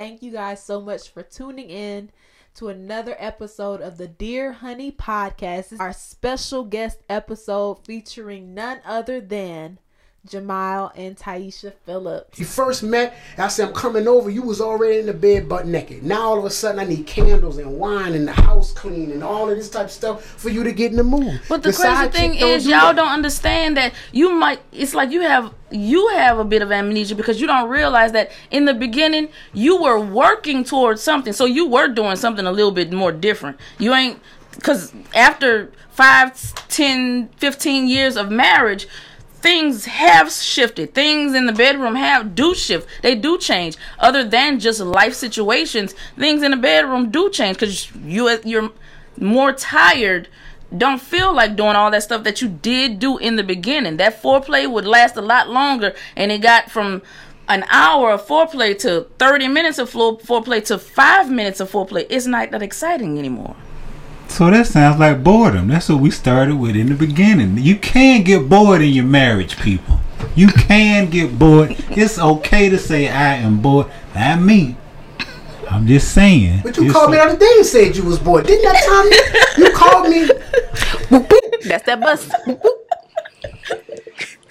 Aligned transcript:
Thank 0.00 0.22
you 0.22 0.32
guys 0.32 0.64
so 0.64 0.80
much 0.80 1.10
for 1.10 1.22
tuning 1.22 1.68
in 1.68 2.08
to 2.54 2.68
another 2.68 3.14
episode 3.18 3.82
of 3.82 3.98
the 3.98 4.08
Dear 4.08 4.50
Honey 4.52 4.90
podcast. 4.90 5.78
Our 5.78 5.92
special 5.92 6.64
guest 6.64 7.00
episode 7.10 7.84
featuring 7.84 8.54
none 8.54 8.80
other 8.86 9.20
than 9.20 9.78
Jamal 10.26 10.92
and 10.96 11.16
Taisha 11.16 11.72
Phillips. 11.86 12.38
You 12.38 12.44
first 12.44 12.82
met, 12.82 13.16
I 13.38 13.48
said, 13.48 13.68
I'm 13.68 13.74
coming 13.74 14.06
over. 14.06 14.28
You 14.28 14.42
was 14.42 14.60
already 14.60 14.98
in 14.98 15.06
the 15.06 15.14
bed 15.14 15.48
butt 15.48 15.66
naked. 15.66 16.02
Now 16.02 16.22
all 16.22 16.38
of 16.38 16.44
a 16.44 16.50
sudden 16.50 16.78
I 16.78 16.84
need 16.84 17.06
candles 17.06 17.56
and 17.56 17.78
wine 17.78 18.12
and 18.12 18.28
the 18.28 18.32
house 18.32 18.72
clean 18.72 19.12
and 19.12 19.24
all 19.24 19.48
of 19.48 19.56
this 19.56 19.70
type 19.70 19.86
of 19.86 19.90
stuff 19.90 20.22
for 20.22 20.50
you 20.50 20.62
to 20.62 20.72
get 20.72 20.90
in 20.90 20.98
the 20.98 21.04
mood. 21.04 21.40
But 21.48 21.62
the, 21.62 21.72
side 21.72 22.10
crazy 22.10 22.18
thing 22.18 22.30
chick 22.32 22.40
don't 22.40 22.50
is, 22.50 22.64
do 22.64 22.70
y'all 22.70 22.80
that. 22.88 22.96
don't 22.96 23.08
understand 23.08 23.78
that 23.78 23.94
you 24.12 24.30
might. 24.32 24.60
It's 24.72 24.94
like 24.94 25.10
you 25.10 25.22
have 25.22 25.54
you 25.70 26.08
have 26.08 26.38
a 26.38 26.44
bit 26.44 26.62
of 26.62 26.70
amnesia 26.70 27.14
because 27.14 27.40
you 27.40 27.46
don't 27.46 27.70
realize 27.70 28.12
that 28.12 28.30
in 28.50 28.66
the 28.66 28.74
beginning 28.74 29.28
you 29.54 29.80
were 29.80 29.98
working 29.98 30.64
towards 30.64 31.02
something, 31.02 31.32
so 31.32 31.46
you 31.46 31.66
were 31.66 31.88
doing 31.88 32.16
something 32.16 32.44
a 32.44 32.52
little 32.52 32.72
bit 32.72 32.92
more 32.92 33.12
different. 33.12 33.58
You 33.78 33.94
ain't 33.94 34.20
because 34.50 34.92
after 35.14 35.72
five, 35.90 36.54
10, 36.68 37.28
15 37.36 37.88
years 37.88 38.16
of 38.16 38.30
marriage. 38.30 38.86
Things 39.40 39.86
have 39.86 40.30
shifted. 40.30 40.94
Things 40.94 41.34
in 41.34 41.46
the 41.46 41.52
bedroom 41.52 41.94
have 41.94 42.34
do 42.34 42.54
shift. 42.54 42.88
They 43.02 43.14
do 43.14 43.38
change. 43.38 43.76
Other 43.98 44.24
than 44.24 44.60
just 44.60 44.80
life 44.80 45.14
situations, 45.14 45.94
things 46.18 46.42
in 46.42 46.50
the 46.50 46.56
bedroom 46.56 47.10
do 47.10 47.30
change 47.30 47.56
because 47.56 47.90
you 48.04 48.28
you're 48.44 48.70
more 49.18 49.52
tired 49.52 50.28
don't 50.76 51.00
feel 51.00 51.34
like 51.34 51.56
doing 51.56 51.74
all 51.74 51.90
that 51.90 52.02
stuff 52.02 52.22
that 52.24 52.40
you 52.40 52.48
did 52.48 52.98
do 52.98 53.18
in 53.18 53.36
the 53.36 53.42
beginning. 53.42 53.96
That 53.96 54.22
foreplay 54.22 54.70
would 54.70 54.86
last 54.86 55.16
a 55.16 55.20
lot 55.20 55.48
longer, 55.48 55.94
and 56.14 56.30
it 56.30 56.42
got 56.42 56.70
from 56.70 57.02
an 57.48 57.64
hour 57.68 58.12
of 58.12 58.26
foreplay 58.26 58.78
to 58.78 59.08
30 59.18 59.48
minutes 59.48 59.78
of 59.78 59.90
fore- 59.90 60.18
foreplay 60.18 60.64
to 60.66 60.78
five 60.78 61.30
minutes 61.30 61.58
of 61.58 61.70
foreplay. 61.70 62.06
It's 62.08 62.26
not 62.26 62.52
that 62.52 62.62
exciting 62.62 63.18
anymore. 63.18 63.56
So 64.30 64.48
that 64.50 64.66
sounds 64.68 64.98
like 64.98 65.22
boredom. 65.22 65.68
That's 65.68 65.88
what 65.88 66.00
we 66.00 66.10
started 66.10 66.56
with 66.56 66.76
in 66.76 66.86
the 66.88 66.94
beginning. 66.94 67.58
You 67.58 67.76
can 67.76 68.22
get 68.22 68.48
bored 68.48 68.80
in 68.80 68.88
your 68.90 69.04
marriage, 69.04 69.58
people. 69.58 69.98
You 70.34 70.46
can 70.48 71.10
get 71.10 71.38
bored. 71.38 71.76
It's 71.90 72.18
okay 72.18 72.70
to 72.70 72.78
say 72.78 73.08
I 73.08 73.34
am 73.34 73.60
bored. 73.60 73.88
Not 74.14 74.40
me. 74.40 74.76
I'm 75.68 75.86
just 75.86 76.14
saying. 76.14 76.60
But 76.62 76.76
you 76.78 76.84
It's 76.84 76.92
called 76.92 77.10
me 77.10 77.16
the 77.18 77.22
other 77.24 77.36
day 77.38 77.52
and 77.56 77.66
said 77.66 77.96
you 77.96 78.04
was 78.04 78.18
bored. 78.18 78.46
Didn't 78.46 78.64
that 78.64 78.84
time 78.86 79.64
you 79.64 79.72
called 79.72 80.08
me? 80.08 80.26
That's 81.68 81.84
that 81.86 82.00
bus. 82.00 82.30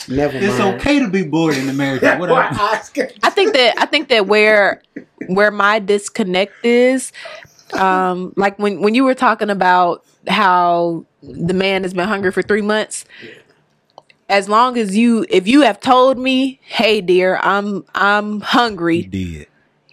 Never 0.07 0.33
mind. 0.33 0.45
It's 0.45 0.59
okay 0.59 0.99
to 0.99 1.07
be 1.07 1.23
bored 1.23 1.55
in 1.57 1.67
the 1.67 1.73
marriage. 1.73 2.01
What 2.01 2.29
I- 2.29 2.47
I 2.49 2.73
ask? 2.75 2.97
I 3.23 3.29
think 3.29 3.53
that 3.53 3.75
I 3.79 3.85
think 3.85 4.09
that 4.09 4.27
where 4.27 4.81
where 5.27 5.51
my 5.51 5.79
disconnect 5.79 6.53
is, 6.65 7.11
um, 7.73 8.33
like 8.35 8.57
when 8.59 8.81
when 8.81 8.95
you 8.95 9.03
were 9.03 9.15
talking 9.15 9.49
about 9.49 10.05
how 10.27 11.05
the 11.21 11.53
man 11.53 11.83
has 11.83 11.93
been 11.93 12.07
hungry 12.07 12.31
for 12.31 12.41
three 12.41 12.61
months. 12.61 13.05
As 14.27 14.47
long 14.47 14.77
as 14.77 14.95
you, 14.95 15.25
if 15.29 15.47
you 15.47 15.61
have 15.61 15.79
told 15.79 16.19
me, 16.19 16.59
"Hey, 16.63 17.01
dear, 17.01 17.39
I'm 17.41 17.83
I'm 17.95 18.41
hungry," 18.41 19.01
He 19.01 19.07
did. 19.07 19.47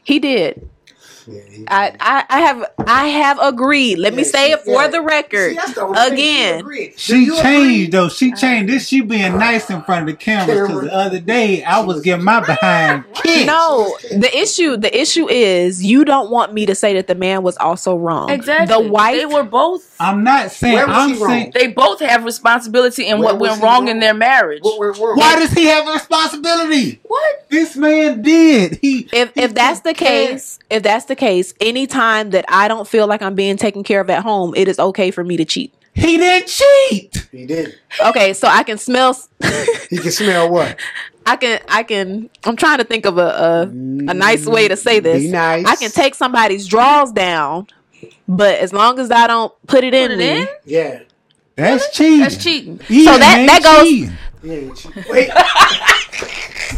he 0.05 0.19
did. 0.19 0.69
Yeah, 1.27 1.41
he- 1.51 1.65
I, 1.69 1.95
I, 2.01 2.25
I 2.29 2.41
have 2.41 2.65
I 2.87 3.07
have 3.09 3.39
agreed. 3.41 3.99
Let 3.99 4.13
me 4.15 4.23
Yeah, 4.23 4.29
say 4.29 4.47
she- 4.49 4.53
it 4.53 4.61
for 4.61 4.83
yeah. 4.83 4.89
the 4.89 5.01
record 5.03 5.51
See, 5.51 5.57
that's 5.57 5.75
the 5.75 5.83
only 5.83 6.01
again. 6.13 6.61
agreed. 6.61 6.99
She 6.99 7.25
you 7.25 7.33
agree? 7.39 7.43
changed 7.43 7.93
though. 7.93 8.09
She 8.09 8.33
changed. 8.33 8.73
This 8.73 8.87
she 8.89 9.01
being 9.01 9.37
nice 9.39 9.69
in 9.71 9.83
front 9.83 10.03
of 10.09 10.15
the 10.15 10.23
cameras 10.23 10.69
because 10.69 10.83
the 10.85 10.93
other 10.95 11.19
day 11.21 11.65
I 11.65 11.81
was 11.81 12.01
getting 12.03 12.25
my 12.25 12.41
behind 12.41 13.05
kicked. 13.15 13.47
No, 13.47 13.97
the 14.11 14.31
issue 14.37 14.77
the 14.77 14.97
issue 14.99 15.29
is 15.29 15.85
you 15.85 16.05
don't 16.05 16.31
want 16.31 16.53
me 16.55 16.67
to 16.67 16.75
say 16.75 16.95
that 16.95 17.07
the 17.09 17.15
man 17.17 17.43
was 17.43 17.57
also 17.57 17.97
wrong. 17.97 18.31
Exactly. 18.31 18.67
The 18.67 18.89
wife 18.89 19.17
They 19.17 19.27
were 19.27 19.43
both. 19.43 19.97
I'm 19.99 20.23
not 20.23 20.51
saying. 20.53 20.75
Where 20.75 20.87
was 20.87 20.97
I'm 20.97 21.09
he 21.15 21.21
wrong? 21.21 21.29
saying. 21.31 21.51
They 21.55 21.67
both 21.69 22.01
have 22.01 22.25
responsibility 22.25 23.07
in 23.07 23.19
Where 23.19 23.33
what 23.35 23.39
went 23.41 23.63
wrong 23.63 23.73
wrong? 23.85 23.89
in 23.89 23.99
their 24.01 24.15
marriage. 24.15 24.63
What 24.63 24.79
went 24.79 24.97
wrong? 24.99 25.17
Why 25.19 25.37
does 25.37 25.53
he 25.53 25.65
have 25.65 25.89
a 25.89 25.93
responsibility? 25.93 27.01
What? 27.03 27.47
This 27.49 27.77
man 27.77 28.23
did. 28.23 28.79
He 28.81 29.09
if 29.13 29.33
he 29.35 29.41
if 29.43 29.55
that's 29.55 29.81
the 29.81 29.95
case, 29.95 30.59
if 30.71 30.83
that's 30.83 31.07
the 31.07 31.16
case, 31.17 31.53
anytime 31.61 32.31
that 32.31 32.45
I 32.49 32.69
don't 32.69 32.87
feel 32.87 33.07
like 33.07 33.23
I'm 33.23 33.35
being 33.35 33.57
taken 33.57 33.83
care 33.83 34.01
of 34.01 34.09
at 34.11 34.23
home, 34.23 34.55
it 34.57 34.69
is 34.69 34.79
okay 34.79 35.11
for 35.11 35.25
me 35.25 35.37
to 35.39 35.45
cheat. 35.45 35.75
he 35.95 36.17
didn't 36.17 36.47
cheat. 36.49 37.29
He 37.33 37.47
did. 37.47 37.75
Okay, 38.05 38.33
so 38.35 38.47
I 38.49 38.63
can 38.63 38.79
smell. 38.79 39.11
s- 39.11 39.29
He 39.91 39.99
can 39.99 40.11
smell 40.13 40.51
what? 40.51 40.79
I 41.25 41.37
can. 41.37 41.61
I 41.69 41.83
can. 41.83 42.31
I'm 42.45 42.55
trying 42.57 42.79
to 42.79 42.85
think 42.85 43.05
of 43.07 43.19
a 43.19 43.23
a, 43.27 43.63
a 43.63 44.15
nice 44.15 44.47
way 44.47 44.69
to 44.69 44.77
say 44.77 45.01
mm, 45.01 45.05
this. 45.05 45.23
Be 45.25 45.31
nice. 45.33 45.67
I 45.67 45.75
can 45.77 45.91
take 45.91 46.15
somebody's 46.15 46.67
drawers 46.69 47.11
down, 47.13 47.67
but 48.29 48.59
as 48.61 48.73
long 48.73 48.99
as 49.01 49.11
I 49.11 49.27
don't 49.27 49.53
put 49.67 49.83
it 49.85 49.93
in 49.95 50.09
Put 50.11 50.13
it 50.13 50.19
me, 50.19 50.41
in? 50.43 50.49
Yeah. 50.65 51.01
That's 51.57 51.91
cheating. 51.97 52.21
That's 52.21 52.37
cheating. 52.37 52.81
Yeah, 52.89 53.13
So 53.15 53.19
that- 53.19 53.47
that 53.49 53.63
goes- 53.63 53.89
cheating. 53.89 54.13
Yeah. 54.43 54.75
she- 54.75 55.11
Wait. 55.11 55.31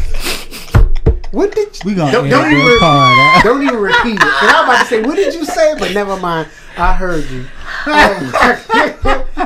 what 1.33 1.55
did 1.55 1.75
you, 1.77 1.81
We 1.91 1.95
gonna 1.95 2.13
don't, 2.13 2.29
don't 2.29 2.51
this 2.51 2.61
even 2.63 2.79
part 2.79 3.19
out. 3.19 3.41
don't 3.45 3.63
even 3.63 3.77
repeat 3.79 4.15
it. 4.15 4.19
'Cause 4.21 4.51
I 4.51 4.61
was 4.61 4.65
about 4.69 4.79
to 4.83 4.87
say, 4.87 5.03
what 5.03 5.17
did 5.17 5.35
you 5.35 5.45
say? 5.45 5.75
But 5.79 5.93
never 5.93 6.17
mind. 6.17 6.49
I 6.77 6.93
heard 6.93 7.25
you. 7.31 7.45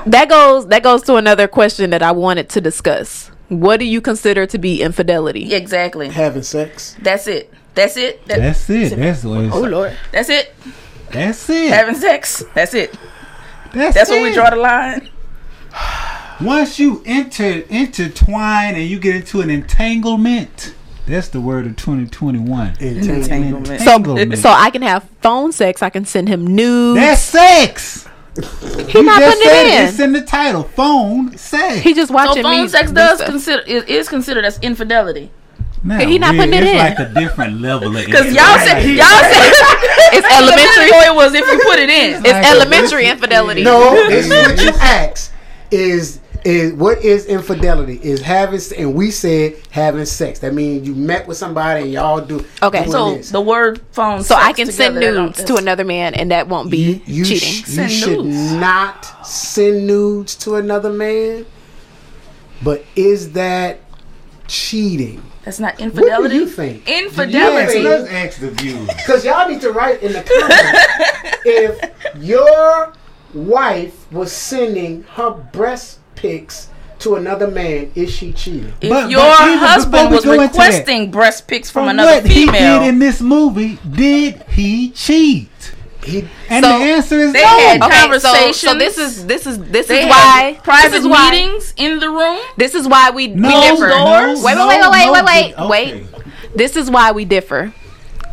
that 0.07 0.27
goes 0.29 0.67
that 0.69 0.83
goes 0.83 1.03
to 1.03 1.17
another 1.17 1.49
question 1.49 1.91
that 1.91 2.03
I 2.03 2.13
wanted 2.13 2.49
to 2.51 2.61
discuss. 2.61 3.31
What 3.49 3.79
do 3.79 3.85
you 3.87 4.01
consider 4.01 4.47
to 4.47 4.59
be 4.59 4.83
infidelity? 4.83 5.53
Exactly. 5.55 6.09
Having 6.09 6.43
sex. 6.45 6.97
That's 7.03 7.27
it. 7.27 7.53
That's 7.75 7.97
it. 7.97 8.27
That- 8.27 8.39
That's 8.39 8.69
it. 8.71 8.97
That's 8.99 9.25
what. 9.25 9.45
It's, 9.45 9.55
oh, 9.55 9.61
Lord. 9.63 9.97
that's 10.11 10.29
it. 10.29 10.55
That's 11.11 11.49
it. 11.51 11.71
Having 11.73 11.95
sex. 11.97 12.45
That's 12.55 12.75
it. 12.75 12.97
That's, 13.75 13.95
That's 13.95 14.11
where 14.11 14.23
we 14.23 14.33
draw 14.35 14.51
the 14.51 14.57
line. 14.57 15.09
Once 16.41 16.79
you 16.79 17.03
enter 17.07 17.63
intertwine 17.71 18.75
and 18.75 18.85
you 18.85 18.99
get 18.99 19.17
into 19.17 19.41
an 19.41 19.49
entanglement, 19.51 20.75
that's 21.07 21.29
the 21.29 21.41
word 21.41 21.67
of 21.67 21.77
2021. 21.77 22.77
Entanglement. 22.81 23.67
So 23.67 23.97
Entanglement. 23.97 24.39
so 24.39 24.51
I 24.51 24.71
can 24.71 24.83
have 24.83 25.09
phone 25.21 25.53
sex. 25.53 25.83
I 25.83 25.91
can 25.91 26.05
send 26.05 26.29
him 26.29 26.47
nudes. 26.47 26.99
that's 27.01 27.21
sex. 27.23 28.09
he 28.37 28.41
You 28.99 29.03
not 29.05 29.21
just 29.21 29.37
putting 29.39 29.43
said 29.53 29.67
it 29.85 29.89
It's 29.89 29.99
in. 29.99 30.05
in 30.07 30.13
the 30.13 30.23
title. 30.23 30.63
Phone 30.65 31.37
sex. 31.37 31.81
He 31.83 31.93
just 31.95 32.11
watching 32.11 32.43
So 32.43 32.49
phone 32.49 32.63
me. 32.63 32.69
sex 32.69 32.91
does 32.93 33.19
stuff. 33.19 33.29
consider 33.31 33.63
is, 33.63 33.85
is 33.85 34.09
considered 34.09 34.45
as 34.45 34.59
infidelity. 34.61 35.31
Not 35.85 36.03
He 36.03 36.17
not 36.19 36.37
putting 36.37 36.55
it 36.55 36.63
it's 36.63 36.71
in. 36.71 36.79
like 36.79 36.99
a 37.01 37.13
different 37.13 37.61
level 37.61 37.89
of 37.97 38.07
Because 38.07 38.27
y'all 38.27 38.57
said 38.59 38.83
y'all 38.85 39.05
said 39.07 39.53
It's 40.15 40.27
elementary. 40.33 40.93
elementary. 40.93 41.07
It 41.09 41.15
was 41.17 41.35
if 41.35 41.45
you 41.45 41.59
put 41.69 41.79
it 41.81 41.91
in. 41.91 42.15
It's 42.15 42.23
Like 42.29 42.47
elementary 42.47 43.07
infidelity. 43.09 43.65
No, 43.65 43.93
this 44.09 44.29
what 44.31 44.61
you 44.63 44.71
asked. 44.81 45.33
Is 45.73 46.21
is 46.45 46.73
what 46.75 46.99
is 47.05 47.27
infidelity? 47.27 48.01
Is 48.03 48.21
having 48.21 48.61
and 48.77 48.95
we 48.95 49.11
said 49.11 49.55
having 49.71 50.05
sex. 50.07 50.39
That 50.41 50.55
means 50.55 50.87
you 50.87 50.95
met 50.95 51.27
with 51.27 51.37
somebody 51.37 51.83
and 51.83 51.93
y'all 51.93 52.21
do 52.21 52.45
Okay. 52.63 52.87
So 52.89 53.15
this. 53.17 53.31
the 53.31 53.41
word 53.41 53.81
phone. 53.93 54.23
So 54.23 54.35
I 54.35 54.53
can 54.53 54.67
send 54.71 54.95
together, 54.95 55.13
that 55.13 55.17
don't- 55.19 55.27
nudes 55.39 55.45
to 55.45 55.57
another 55.57 55.85
man, 55.85 56.15
and 56.15 56.31
that 56.31 56.49
won't 56.49 56.71
be 56.71 56.79
you, 56.79 57.01
you, 57.07 57.25
cheating. 57.25 57.39
sh- 57.49 57.61
you 57.69 57.75
Send 57.75 57.91
should 57.93 58.25
nudes. 58.25 58.53
not 58.53 59.27
send 59.27 59.87
nudes 59.87 60.35
to 60.37 60.57
another 60.57 60.91
man. 60.93 61.47
But 62.63 62.85
is 62.97 63.33
that 63.33 63.81
cheating? 64.49 65.23
That's 65.45 65.59
not 65.59 65.81
infidelity. 65.81 66.37
you 66.37 66.47
think? 66.47 66.87
Yes, 66.89 67.03
Infidelity. 67.05 67.81
let's 67.81 68.09
ask 68.11 68.41
the 68.41 68.51
viewers. 68.53 68.87
Because 68.87 69.25
y'all 69.25 69.49
need 69.49 69.61
to 69.63 69.73
write 69.73 70.01
in 70.03 70.13
the 70.13 70.23
comments 70.23 71.39
if 71.45 72.23
your 72.23 72.93
wife 73.35 74.11
was 74.13 74.31
sending 74.31 75.03
her 75.15 75.31
breast 75.31 75.99
pics 76.23 76.69
to 77.01 77.17
another 77.17 77.49
man, 77.49 77.91
is 77.97 78.11
she 78.13 78.33
cheating? 78.33 78.73
If 78.81 78.89
But- 78.89 79.11
your 79.11 79.21
but 79.21 79.41
even 79.49 79.59
husband 79.59 80.11
was 80.13 80.25
go 80.25 80.37
that, 80.37 80.41
requesting 80.53 81.11
breast 81.11 81.49
pics 81.49 81.69
from, 81.69 81.83
From 81.83 81.89
another 81.91 82.23
what 82.23 82.27
he 82.31 82.47
did 82.47 82.83
in 82.83 83.01
this 83.01 83.21
movie, 83.21 83.77
did 83.91 84.43
he 84.49 84.91
cheat? 84.91 85.49
He 86.05 86.25
And 86.49 86.65
So, 86.65 86.79
the 86.79 86.85
answer 86.85 87.19
is 87.21 87.33
they 87.33 87.43
no. 87.43 87.47
had 87.49 87.83
Okay, 87.83 87.91
so, 87.95 88.01
conversations. 88.03 88.57
so 88.61 88.75
this 88.75 88.99
is 88.99 89.27
this 89.27 89.47
is 89.47 89.59
this 89.59 89.87
they 89.87 90.03
is 90.05 90.09
why 90.11 90.59
private 90.65 90.91
this 90.91 91.01
is 91.01 91.07
why, 91.09 91.31
meetings 91.31 91.75
in 91.77 92.01
the 92.01 92.11
room. 92.11 92.39
This 92.57 92.75
is 92.75 92.89
why 92.89 93.11
we, 93.11 93.29
no, 93.29 93.49
we 93.49 93.55
differ. 93.71 93.89
no, 93.89 94.35
wait, 94.43 94.45
wait, 94.45 94.55
no, 94.57 94.67
wait, 94.67 94.81
wait, 94.81 94.91
wait, 94.91 95.07
no, 95.07 95.13
wait, 95.13 95.25
wait, 95.27 95.55
okay. 95.55 95.69
wait. 95.69 96.57
This 96.57 96.77
is 96.77 96.91
why 96.91 97.13
we 97.13 97.25
differ. 97.25 97.73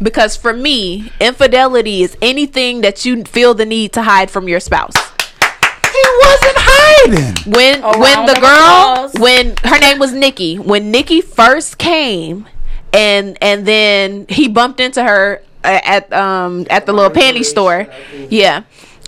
Because 0.01 0.35
for 0.35 0.51
me, 0.53 1.11
infidelity 1.19 2.01
is 2.01 2.17
anything 2.23 2.81
that 2.81 3.05
you 3.05 3.23
feel 3.25 3.53
the 3.53 3.65
need 3.65 3.93
to 3.93 4.01
hide 4.01 4.31
from 4.31 4.47
your 4.47 4.59
spouse. 4.59 4.95
He 4.95 6.03
wasn't 6.23 6.57
hiding. 6.57 6.78
When 7.07 7.81
Around 7.83 7.99
when 7.99 8.25
the 8.25 8.33
the 8.33 8.39
girl 8.39 8.49
house. 8.49 9.13
when 9.19 9.55
her 9.63 9.79
name 9.79 9.99
was 9.99 10.11
Nikki, 10.13 10.57
when 10.57 10.91
Nikki 10.91 11.21
first 11.21 11.77
came 11.77 12.47
and 12.93 13.37
and 13.41 13.65
then 13.65 14.25
he 14.29 14.47
bumped 14.47 14.79
into 14.79 15.03
her 15.03 15.41
at 15.63 16.11
um 16.13 16.65
at 16.69 16.85
the 16.85 16.93
little 16.93 17.11
panty 17.11 17.43
store. 17.45 17.87
Yeah. 18.29 18.63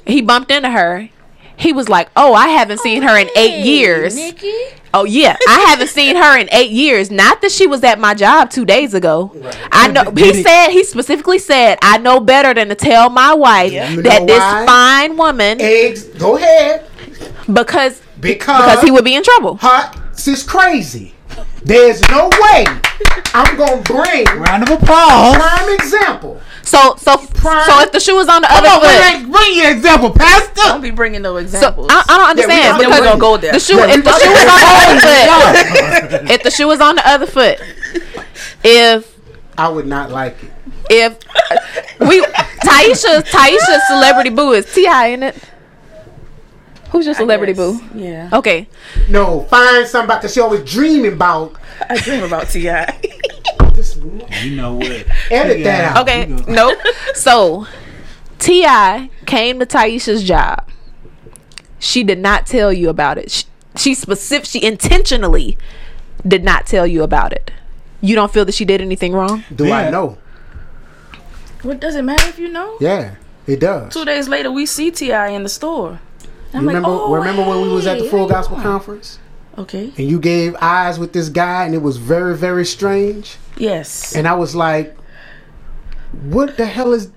He 0.05 0.21
bumped 0.21 0.51
into 0.51 0.69
her. 0.69 1.09
he 1.57 1.73
was 1.73 1.87
like, 1.89 2.09
"Oh, 2.15 2.33
I 2.33 2.47
haven't 2.47 2.79
seen 2.79 3.03
her 3.03 3.17
in 3.17 3.29
eight 3.35 3.63
years." 3.65 4.15
Nikki. 4.15 4.51
Oh 4.93 5.05
yeah, 5.05 5.37
I 5.47 5.59
haven't 5.69 5.87
seen 5.89 6.15
her 6.17 6.37
in 6.37 6.49
eight 6.51 6.71
years. 6.71 7.09
Not 7.11 7.41
that 7.41 7.51
she 7.51 7.65
was 7.67 7.81
at 7.83 7.97
my 7.99 8.13
job 8.13 8.49
two 8.49 8.65
days 8.65 8.93
ago. 8.93 9.31
I 9.71 9.87
know. 9.87 10.11
He 10.17 10.33
he- 10.33 10.43
said 10.43 10.69
he 10.71 10.83
specifically 10.83 11.37
said, 11.39 11.77
"I 11.81 11.97
know 11.99 12.19
better 12.19 12.53
than 12.53 12.67
to 12.69 12.75
tell 12.75 13.09
my 13.09 13.33
wife 13.33 13.71
Yeah. 13.71 13.95
That 14.01 14.25
this 14.27 14.39
why? 14.39 14.65
fine 14.65 15.15
woman 15.17 15.61
Eggs. 15.61 16.03
Go 16.05 16.35
ahead. 16.35 16.87
Because 17.51 18.01
Because, 18.19 18.61
because 18.61 18.81
he 18.83 18.91
would 18.91 19.03
be 19.05 19.15
in 19.15 19.23
trouble." 19.23 19.57
hot. 19.57 19.97
This 20.11 20.27
is 20.27 20.43
crazy. 20.43 21.13
There's 21.63 22.01
no 22.09 22.29
way 22.41 22.65
I'm 23.33 23.55
gonna 23.55 23.81
bring 23.83 24.25
Round 24.39 24.63
of 24.63 24.69
applause. 24.81 25.35
prime 25.37 25.69
example. 25.75 26.41
So 26.63 26.95
so 26.97 27.17
Prime- 27.17 27.65
so 27.65 27.79
if 27.81 27.91
the 27.91 27.99
shoe 27.99 28.15
was 28.15 28.27
on 28.27 28.41
the 28.41 28.47
Come 28.47 28.65
other 28.65 28.67
on, 28.69 28.81
foot. 28.81 28.99
bring, 28.99 29.31
bring 29.31 29.57
your 29.57 29.71
example, 29.71 30.09
Pastor. 30.11 30.51
Don't 30.55 30.81
be 30.81 30.91
bringing 30.91 31.21
no 31.21 31.33
So 31.33 31.37
examples. 31.37 31.87
I, 31.89 32.03
I 32.09 32.17
don't 32.17 32.29
understand 32.29 32.63
Yeah, 32.63 32.77
we- 32.77 32.85
because 32.85 32.99
we're 32.99 33.05
gonna 33.05 33.19
go 33.19 33.37
there. 33.37 33.53
the 33.53 33.59
shoe 33.59 33.77
Yeah, 33.77 33.87
if 33.93 34.03
the 34.03 34.11
shoe 34.19 34.25
to- 34.25 34.31
was 34.31 34.41
on 34.41 34.55
the 34.55 34.67
other 34.81 34.99
foot 35.01 36.31
if 36.31 36.43
the 36.43 36.51
shoe 36.51 36.67
was 36.67 36.81
on 36.81 36.95
the 36.95 37.07
other 37.07 37.25
foot 37.27 37.59
if 38.63 39.17
I 39.57 39.69
would 39.69 39.87
not 39.87 40.11
like 40.11 40.37
it. 40.43 40.51
if 40.89 41.17
we 41.99 42.21
Taisha 42.65 43.21
Taisha's 43.29 43.87
celebrity 43.87 44.29
boo 44.29 44.51
is 44.53 44.65
Ti 44.73 45.13
in 45.13 45.23
it. 45.23 45.35
Who's 46.91 47.05
your 47.05 47.15
celebrity 47.15 47.53
boo? 47.53 47.79
Yeah. 47.95 48.29
Okay, 48.33 48.67
No, 49.09 49.41
find 49.43 49.87
somebody 49.87 50.19
because 50.19 50.33
she 50.33 50.39
always 50.41 50.69
dreaming 50.69 51.13
about. 51.13 51.55
I 51.89 51.97
dream 51.97 52.23
about 52.23 52.49
Ti. 52.49 52.61
This, 53.73 53.95
You 54.43 54.55
know 54.55 54.75
what? 54.75 55.05
Edit 55.29 55.63
that 55.63 55.95
out. 55.95 56.01
okay, 56.03 56.25
We 56.25 56.41
go- 56.43 56.51
nope. 56.53 56.77
So 57.15 57.65
Ti 58.39 59.09
came 59.25 59.59
to 59.59 59.65
Taisha's 59.65 60.23
job. 60.23 60.67
She 61.79 62.03
did 62.03 62.19
not 62.19 62.45
tell 62.45 62.71
you 62.73 62.89
about 62.89 63.17
it. 63.17 63.31
She, 63.31 63.45
she 63.77 63.93
specific. 63.95 64.45
She 64.47 64.61
intentionally 64.63 65.57
did 66.27 66.43
not 66.43 66.65
tell 66.67 66.85
you 66.85 67.03
about 67.03 67.31
it. 67.33 67.51
You 68.01 68.15
don't 68.15 68.31
feel 68.33 68.45
that 68.45 68.53
she 68.53 68.65
did 68.65 68.81
anything 68.81 69.13
wrong? 69.13 69.43
Do 69.55 69.71
I 69.71 69.89
know? 69.89 70.17
What 71.61 71.79
does 71.79 71.95
it 71.95 72.01
matter 72.03 72.27
if 72.27 72.37
you 72.39 72.49
know? 72.49 72.77
Yeah, 72.79 73.15
it 73.47 73.59
does. 73.59 73.93
Two 73.93 74.03
days 74.05 74.27
later, 74.27 74.51
we 74.51 74.65
see 74.65 74.91
Ti 74.91 75.11
in 75.11 75.43
the 75.43 75.49
store. 75.49 75.99
I'm 76.53 76.61
You 76.61 76.67
like, 76.67 76.75
remember? 76.75 76.89
oh, 76.89 77.13
remember 77.13 77.43
when 77.43 77.61
we 77.61 77.69
was 77.69 77.87
at 77.87 77.99
the 77.99 78.05
Full 78.05 78.27
Gospel 78.27 78.57
doing? 78.57 78.67
Conference 78.67 79.19
Okay. 79.57 79.91
and 79.97 80.07
you 80.09 80.19
gave 80.19 80.55
eyes 80.61 80.97
with 80.97 81.11
this 81.13 81.27
guy 81.29 81.65
and 81.65 81.73
it 81.75 81.81
was 81.81 81.97
very 81.97 82.35
very 82.37 82.65
strange 82.65 83.37
Yes. 83.57 84.15
and 84.15 84.27
I 84.27 84.33
was 84.33 84.55
like, 84.55 84.95
what 86.23 86.57
the 86.57 86.65
hell 86.65 86.93
is? 86.93 87.11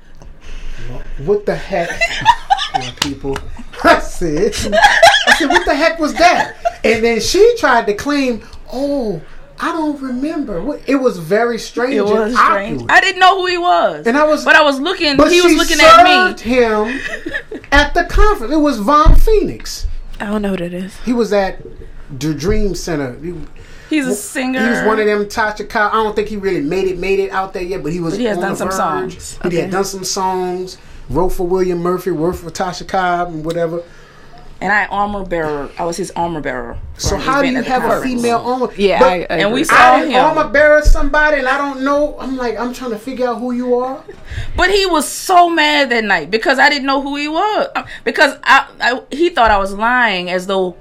What 1.18 1.46
the 1.46 1.54
heck, 1.54 1.90
my 2.74 2.92
people? 3.00 3.38
I 3.84 3.98
said, 4.00 4.52
I 5.26 5.34
said, 5.38 5.48
what 5.48 5.64
the 5.64 5.74
heck 5.74 5.98
was 5.98 6.14
that? 6.14 6.56
And 6.84 7.02
then 7.04 7.20
she 7.20 7.56
tried 7.58 7.86
to 7.86 7.94
claim, 7.94 8.42
oh, 8.72 9.20
I 9.60 9.72
don't 9.72 10.00
remember. 10.02 10.78
It 10.86 10.96
was 10.96 11.16
very 11.18 11.58
strange. 11.58 11.94
it 11.94 12.02
was 12.04 12.34
strange. 12.34 12.82
awkward. 12.82 12.90
I 12.92 13.00
didn't 13.00 13.20
know 13.20 13.38
who 13.40 13.46
he 13.46 13.56
was. 13.58 14.06
And 14.06 14.16
I 14.16 14.24
was- 14.24 14.44
but 14.44 14.56
I 14.56 14.62
was 14.62 14.80
looking. 14.80 15.16
But 15.16 15.30
he 15.30 15.40
was 15.40 15.54
looking 15.54 15.78
at 15.80 16.34
served 16.36 16.44
me. 16.46 16.52
him 16.52 17.62
at 17.72 17.94
the 17.94 18.04
conference. 18.04 18.52
It 18.52 18.56
was 18.58 18.78
Von 18.78 19.14
Phoenix. 19.16 19.86
I 20.20 20.26
don't 20.26 20.42
know 20.42 20.50
what 20.52 20.60
it 20.60 20.74
is. 20.74 20.96
He 21.00 21.12
was 21.12 21.32
at 21.32 21.62
the 22.18 22.34
Dream 22.34 22.74
Center. 22.74 23.16
He, 23.20 23.34
He's 23.90 24.06
a 24.06 24.14
singer. 24.14 24.62
he 24.62 24.70
was 24.70 24.82
one 24.86 24.98
of 24.98 25.06
them 25.06 25.24
Tasha 25.26 25.68
Cobb. 25.68 25.92
I 25.92 26.02
don't 26.02 26.16
think 26.16 26.28
he 26.28 26.36
really 26.36 26.60
made 26.62 26.88
it 26.88 26.98
made 26.98 27.20
it 27.20 27.30
out 27.30 27.52
there 27.52 27.62
yet, 27.62 27.82
but 27.82 27.92
he 27.92 28.00
was. 28.00 28.14
But 28.14 28.20
he 28.20 28.26
has 28.26 28.38
on 28.38 28.42
done 28.42 28.56
some 28.56 28.68
verge. 28.70 28.76
songs. 29.20 29.38
He 29.52 29.56
had 29.58 29.70
done 29.70 29.84
some 29.84 30.04
songs. 30.04 30.78
Wrote 31.10 31.28
for 31.30 31.46
William 31.46 31.78
Murphy. 31.80 32.10
Wrote 32.10 32.36
for 32.36 32.50
Tasha 32.50 32.88
Cobb 32.88 33.28
and 33.28 33.44
whatever. 33.44 33.82
And 34.64 34.72
I 34.72 34.86
armor 34.86 35.24
bearer. 35.26 35.70
I 35.78 35.84
was 35.84 35.96
his 35.98 36.10
armor 36.12 36.40
bearer. 36.40 36.78
So 36.96 37.16
how 37.16 37.42
do 37.42 37.48
you 37.48 37.58
at 37.58 37.64
the 37.64 37.70
have 37.70 37.84
a 37.84 38.02
female 38.02 38.38
armor? 38.38 38.68
Yeah, 38.76 38.98
But 38.98 39.06
I, 39.12 39.16
I 39.30 39.36
and 39.42 39.52
we 39.52 39.60
agree. 39.60 39.64
saw- 39.64 39.76
I 39.94 40.04
him. 40.06 40.24
armor 40.24 40.50
bearer 40.50 40.80
somebody, 40.82 41.38
and 41.38 41.46
I 41.48 41.58
don't 41.58 41.82
know. 41.84 42.16
I'm 42.18 42.36
like, 42.36 42.56
I'm 42.58 42.72
trying 42.72 42.92
to 42.92 42.98
figure 42.98 43.26
out 43.28 43.38
who 43.38 43.52
you 43.52 43.74
are. 43.76 44.02
But 44.56 44.70
he 44.70 44.86
was 44.86 45.06
so 45.06 45.50
mad 45.50 45.90
that 45.90 46.04
night 46.04 46.30
because 46.30 46.58
I 46.58 46.68
didn't 46.70 46.86
know 46.86 47.02
who 47.02 47.16
he 47.16 47.28
was. 47.28 47.68
Uh, 47.76 47.84
Because 48.04 48.38
I, 48.42 48.66
I 48.80 49.02
he 49.14 49.28
thought 49.28 49.50
I 49.50 49.58
was 49.58 49.74
lying 49.74 50.30
as 50.30 50.46
though 50.46 50.76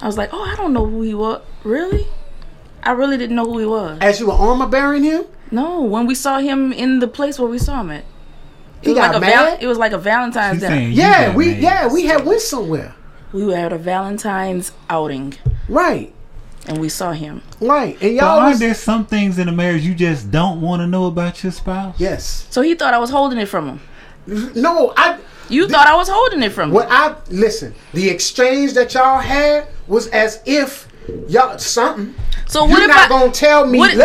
I 0.00 0.06
was 0.06 0.16
like, 0.16 0.30
oh, 0.32 0.42
I 0.42 0.56
don't 0.56 0.72
know 0.72 0.86
who 0.86 1.02
he 1.02 1.12
was. 1.14 1.42
Really? 1.64 2.06
I 2.82 2.92
really 2.92 3.18
didn't 3.18 3.36
know 3.36 3.44
who 3.44 3.58
he 3.58 3.66
was. 3.66 3.98
As 4.00 4.20
you 4.20 4.28
were 4.28 4.32
armor 4.34 4.66
bearing 4.66 5.02
him, 5.02 5.24
No, 5.50 5.82
when 5.82 6.06
we 6.06 6.14
saw 6.14 6.38
him 6.38 6.72
in 6.72 7.00
the 7.00 7.08
place 7.08 7.38
where 7.38 7.48
we 7.50 7.58
saw 7.58 7.80
him 7.82 7.90
at. 7.90 8.04
he 8.80 8.90
It 8.90 8.94
was 8.94 8.98
got 8.98 9.08
like 9.08 9.16
a 9.16 9.20
mad. 9.20 9.30
val- 9.34 9.58
it 9.60 9.66
was 9.66 9.76
like 9.78 9.92
a 9.92 9.98
Valentine's 9.98 10.54
She's 10.54 10.62
dinner. 10.62 10.76
saying 10.76 10.92
you 10.92 11.02
yeah, 11.02 11.34
we 11.34 11.46
mad. 11.54 11.62
yeah 11.62 11.92
we 11.92 12.06
had 12.06 12.24
went 12.24 12.40
somewhere. 12.40 12.94
We 13.32 13.52
had 13.52 13.72
a 13.72 13.78
Valentine's 13.78 14.72
outing 14.88 15.34
Right, 15.68 16.14
and 16.66 16.78
we 16.78 16.88
saw 16.88 17.12
him. 17.12 17.42
right, 17.60 18.00
and 18.00 18.14
y'all 18.16 18.38
aren't 18.40 18.52
was, 18.52 18.58
there 18.60 18.74
some 18.74 19.04
things 19.06 19.38
in 19.38 19.48
a 19.48 19.52
marriage 19.52 19.82
you 19.82 19.94
just 19.94 20.30
don't 20.30 20.60
want 20.60 20.80
to 20.80 20.86
know 20.86 21.06
about 21.06 21.42
your 21.42 21.52
spouse? 21.52 21.98
yes. 22.00 22.46
So 22.50 22.62
he 22.62 22.74
thought 22.74 22.94
I 22.94 22.98
was 22.98 23.10
holding 23.10 23.38
it 23.38 23.46
from 23.46 23.68
him. 23.68 23.80
No, 24.54 24.92
I. 24.96 25.18
You 25.50 25.66
thought 25.66 25.86
I 25.86 25.94
was 25.96 26.08
holding 26.08 26.42
it 26.42 26.52
from 26.52 26.68
him. 26.70 26.74
Well 26.76 26.86
I 26.90 27.14
listen, 27.30 27.74
the 27.94 28.08
exchange 28.10 28.74
that 28.74 28.92
y'all 28.94 29.18
had 29.20 29.66
was 29.86 30.06
as 30.08 30.42
if 30.44 30.86
y'all 31.26 31.56
something. 31.58 32.14
So 32.46 32.64
what 32.64 32.70
You're 32.72 32.82
if 32.82 32.88
not 32.88 33.06
I 33.06 33.08
gonna 33.08 33.32
tell 33.32 33.66
me? 33.66 33.78
What, 33.78 33.90
"Hey, 33.92 33.96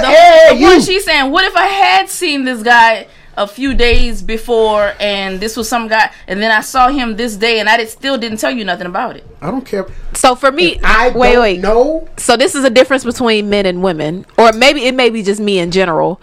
the, 0.49 0.55
the 0.55 0.59
you." 0.61 0.67
point 0.69 0.83
she's 0.83 1.03
saying, 1.03 1.31
what 1.31 1.43
if 1.45 1.55
I 1.55 1.65
had 1.65 2.07
seen 2.09 2.45
this 2.45 2.63
guy 2.63 3.07
a 3.35 3.47
few 3.47 3.73
days 3.73 4.21
before 4.21 4.93
and 4.99 5.39
this 5.39 5.57
was 5.57 5.67
some 5.67 5.87
guy 5.87 6.11
and 6.27 6.41
then 6.41 6.51
I 6.51 6.61
saw 6.61 6.89
him 6.89 7.15
this 7.15 7.35
day 7.35 7.59
and 7.59 7.67
I 7.67 7.77
did, 7.77 7.89
still 7.89 8.17
didn't 8.17 8.37
tell 8.37 8.51
you 8.51 8.63
nothing 8.63 8.87
about 8.87 9.15
it? 9.15 9.25
I 9.41 9.49
don't 9.49 9.65
care. 9.65 9.87
So 10.13 10.35
for 10.35 10.51
me, 10.51 10.79
I 10.83 11.09
wait, 11.09 11.33
don't 11.33 11.41
wait. 11.41 11.59
know. 11.59 12.07
So 12.17 12.37
this 12.37 12.55
is 12.55 12.63
a 12.63 12.69
difference 12.69 13.03
between 13.03 13.49
men 13.49 13.65
and 13.65 13.83
women, 13.83 14.25
or 14.37 14.53
maybe 14.53 14.85
it 14.85 14.95
may 14.95 15.09
be 15.09 15.23
just 15.23 15.41
me 15.41 15.59
in 15.59 15.71
general. 15.71 16.21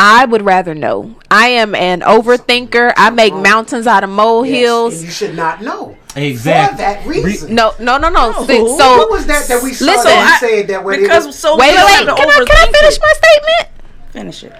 I 0.00 0.26
would 0.26 0.42
rather 0.42 0.74
know. 0.74 1.16
I 1.28 1.48
am 1.48 1.74
an 1.74 2.02
overthinker. 2.02 2.92
I 2.96 3.10
make 3.10 3.32
uh-huh. 3.32 3.42
mountains 3.42 3.88
out 3.88 4.04
of 4.04 4.10
molehills. 4.10 4.94
and 4.94 5.04
you 5.04 5.10
should 5.10 5.34
not 5.34 5.60
know. 5.60 5.98
Exactly. 6.14 6.76
For 6.76 6.78
that 6.78 7.06
reason. 7.06 7.54
No, 7.56 7.74
no, 7.80 7.98
no, 7.98 8.08
no. 8.08 8.30
No. 8.30 8.46
so 8.46 8.96
what 8.96 9.10
was 9.10 9.26
that 9.26 9.48
that 9.48 9.60
we 9.62 9.72
saw 9.72 9.86
Listen, 9.86 10.04
that 10.04 10.40
I- 10.40 10.46
said 10.46 10.68
that 10.68 10.84
way? 10.84 11.00
Because 11.00 11.36
so 11.36 11.56
wait, 11.56 11.74
wait, 11.74 11.84
wait. 11.84 12.16
Can 12.16 12.30
I, 12.30 12.44
can 12.44 12.50
I 12.50 12.72
finish 12.72 12.96
it. 12.96 13.00
my 13.00 13.12
statement? 13.12 13.82
Finish 14.10 14.44
it. 14.44 14.52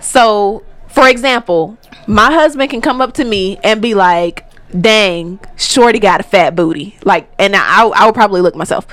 So, 0.00 0.64
for 0.90 1.08
example, 1.08 1.78
my 2.06 2.32
husband 2.32 2.70
can 2.70 2.80
come 2.80 3.00
up 3.00 3.14
to 3.14 3.24
me 3.24 3.58
and 3.62 3.80
be 3.80 3.94
like, 3.94 4.44
"Dang, 4.78 5.38
Shorty 5.56 5.98
got 5.98 6.20
a 6.20 6.24
fat 6.24 6.56
booty," 6.56 6.96
like, 7.04 7.30
and 7.38 7.54
I, 7.56 7.86
I 7.86 8.06
would 8.06 8.14
probably 8.14 8.40
look 8.40 8.56
myself. 8.56 8.86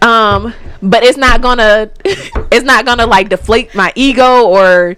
Um, 0.00 0.52
but 0.82 1.04
it's 1.04 1.18
not 1.18 1.42
gonna, 1.42 1.90
it's 2.04 2.64
not 2.64 2.84
gonna 2.84 3.06
like 3.06 3.28
deflate 3.28 3.74
my 3.74 3.92
ego 3.94 4.46
or, 4.46 4.96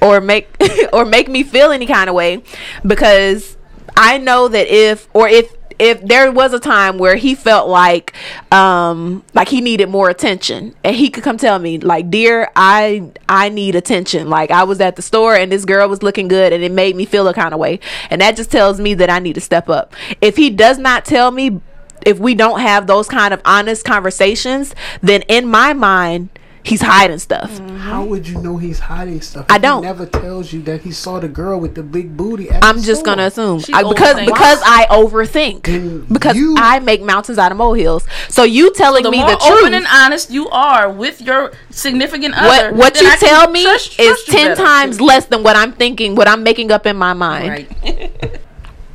or 0.00 0.20
make, 0.20 0.48
or 0.92 1.04
make 1.04 1.28
me 1.28 1.42
feel 1.42 1.72
any 1.72 1.86
kind 1.86 2.08
of 2.08 2.14
way, 2.14 2.42
because 2.86 3.56
I 3.96 4.18
know 4.18 4.46
that 4.48 4.68
if, 4.68 5.08
or 5.14 5.28
if 5.28 5.52
if 5.78 6.00
there 6.06 6.30
was 6.32 6.52
a 6.52 6.60
time 6.60 6.98
where 6.98 7.16
he 7.16 7.34
felt 7.34 7.68
like 7.68 8.14
um 8.52 9.22
like 9.34 9.48
he 9.48 9.60
needed 9.60 9.88
more 9.88 10.08
attention 10.08 10.74
and 10.82 10.96
he 10.96 11.10
could 11.10 11.22
come 11.22 11.36
tell 11.36 11.58
me 11.58 11.78
like 11.78 12.10
dear 12.10 12.50
i 12.56 13.10
i 13.28 13.48
need 13.48 13.74
attention. 13.74 14.28
Like 14.28 14.50
i 14.50 14.64
was 14.64 14.80
at 14.80 14.96
the 14.96 15.02
store 15.02 15.34
and 15.34 15.50
this 15.52 15.64
girl 15.64 15.88
was 15.88 16.02
looking 16.02 16.28
good 16.28 16.52
and 16.52 16.62
it 16.62 16.72
made 16.72 16.96
me 16.96 17.04
feel 17.04 17.28
a 17.28 17.34
kind 17.34 17.52
of 17.52 17.60
way. 17.60 17.80
And 18.10 18.20
that 18.20 18.36
just 18.36 18.50
tells 18.50 18.80
me 18.80 18.94
that 18.94 19.10
i 19.10 19.18
need 19.18 19.34
to 19.34 19.40
step 19.40 19.68
up. 19.68 19.94
If 20.20 20.36
he 20.36 20.50
does 20.50 20.78
not 20.78 21.04
tell 21.04 21.30
me 21.30 21.60
if 22.04 22.18
we 22.18 22.34
don't 22.34 22.60
have 22.60 22.86
those 22.86 23.08
kind 23.08 23.34
of 23.34 23.40
honest 23.44 23.84
conversations 23.84 24.74
then 25.02 25.22
in 25.22 25.46
my 25.48 25.72
mind 25.72 26.30
he's 26.66 26.82
hiding 26.82 27.18
stuff 27.18 27.50
mm-hmm. 27.50 27.76
How 27.86 28.04
would 28.04 28.26
you 28.26 28.40
know 28.40 28.56
he's 28.56 28.80
hiding 28.80 29.20
stuff? 29.20 29.46
I 29.48 29.58
don't. 29.58 29.82
never 29.82 30.06
tells 30.06 30.52
you 30.52 30.60
that 30.62 30.80
he 30.82 30.90
saw 30.90 31.20
the 31.20 31.28
girl 31.28 31.60
with 31.60 31.76
the 31.76 31.84
big 31.84 32.16
booty. 32.16 32.50
At 32.50 32.64
I'm 32.64 32.78
the 32.78 32.82
just 32.82 33.02
store. 33.02 33.14
gonna 33.14 33.26
assume 33.26 33.60
I, 33.72 33.84
because 33.84 34.16
overthinking. 34.16 34.26
because 34.26 34.62
I 34.64 34.86
overthink 34.90 35.62
Then 35.62 36.00
because 36.12 36.34
you- 36.36 36.56
I 36.58 36.80
make 36.80 37.02
mountains 37.02 37.38
out 37.38 37.52
of 37.52 37.58
molehills. 37.58 38.04
So 38.28 38.42
you 38.42 38.72
telling 38.74 39.04
The 39.04 39.10
me 39.12 39.18
more 39.20 39.30
the 39.30 39.36
truth? 39.36 39.60
open 39.62 39.74
and 39.74 39.86
honest 39.92 40.30
you 40.30 40.48
are 40.48 40.90
with 40.90 41.20
your 41.22 41.52
significant 41.70 42.34
other, 42.36 42.72
what 42.72 42.94
what 42.96 43.00
you 43.00 43.06
I 43.08 43.16
tell 43.16 43.50
me 43.50 43.62
trust- 43.62 44.00
is 44.00 44.06
trust 44.08 44.28
you 44.28 44.32
ten 44.34 44.46
better. 44.48 44.62
times 44.64 45.00
less 45.00 45.26
than 45.26 45.44
what 45.44 45.54
I'm 45.56 45.72
thinking, 45.72 46.16
what 46.16 46.26
I'm 46.28 46.42
making 46.42 46.72
up 46.72 46.86
in 46.86 46.96
my 46.96 47.12
mind. 47.12 47.48
Right. 47.50 47.68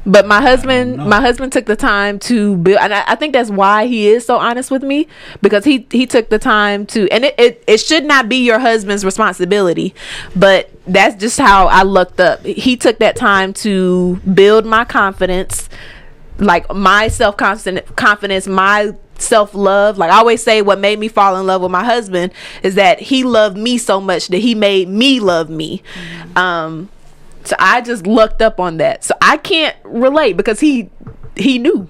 But 0.05 0.25
my 0.25 0.41
husband, 0.41 0.97
my 0.97 1.21
husband 1.21 1.53
took 1.53 1.65
the 1.65 1.75
time 1.75 2.17
to 2.19 2.57
build, 2.57 2.79
and 2.79 2.93
I, 2.93 3.03
I 3.07 3.15
think 3.15 3.33
that's 3.33 3.51
why 3.51 3.85
he 3.85 4.07
is 4.07 4.25
so 4.25 4.37
honest 4.37 4.71
with 4.71 4.81
me 4.81 5.07
because 5.41 5.63
he 5.63 5.85
he 5.91 6.07
took 6.07 6.29
the 6.29 6.39
time 6.39 6.87
to, 6.87 7.07
and 7.11 7.25
it, 7.25 7.35
it 7.37 7.63
it 7.67 7.77
should 7.79 8.05
not 8.05 8.27
be 8.27 8.37
your 8.37 8.57
husband's 8.57 9.05
responsibility, 9.05 9.93
but 10.35 10.71
that's 10.87 11.15
just 11.21 11.39
how 11.39 11.67
I 11.67 11.83
looked 11.83 12.19
up. 12.19 12.43
He 12.43 12.75
took 12.77 12.97
that 12.99 13.15
time 13.15 13.53
to 13.53 14.15
build 14.33 14.65
my 14.65 14.85
confidence, 14.85 15.69
like 16.39 16.73
my 16.73 17.07
self 17.07 17.37
confidence, 17.37 18.47
my 18.47 18.95
self 19.19 19.53
love. 19.53 19.97
Like 19.99 20.11
I 20.11 20.17
always 20.17 20.41
say, 20.41 20.63
what 20.63 20.79
made 20.79 20.97
me 20.97 21.07
fall 21.09 21.37
in 21.39 21.45
love 21.45 21.61
with 21.61 21.71
my 21.71 21.83
husband 21.83 22.31
is 22.63 22.75
that 22.75 22.99
he 22.99 23.23
loved 23.23 23.57
me 23.57 23.77
so 23.77 24.01
much 24.01 24.29
that 24.29 24.39
he 24.39 24.55
made 24.55 24.89
me 24.89 25.19
love 25.19 25.49
me. 25.49 25.83
Um, 26.35 26.89
so 27.43 27.55
I 27.59 27.81
just 27.81 28.05
looked 28.07 28.41
up 28.41 28.59
on 28.59 28.77
that. 28.77 29.03
So 29.03 29.15
I 29.21 29.37
can't 29.37 29.75
relate 29.83 30.37
because 30.37 30.59
he 30.59 30.89
he 31.35 31.57
knew. 31.57 31.89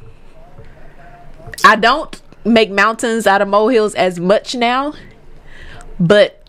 I 1.64 1.76
don't 1.76 2.20
make 2.46 2.72
mountains 2.72 3.28
out 3.28 3.42
of 3.42 3.48
molehills 3.48 3.94
as 3.96 4.20
much 4.20 4.56
now, 4.56 4.94
but 6.00 6.42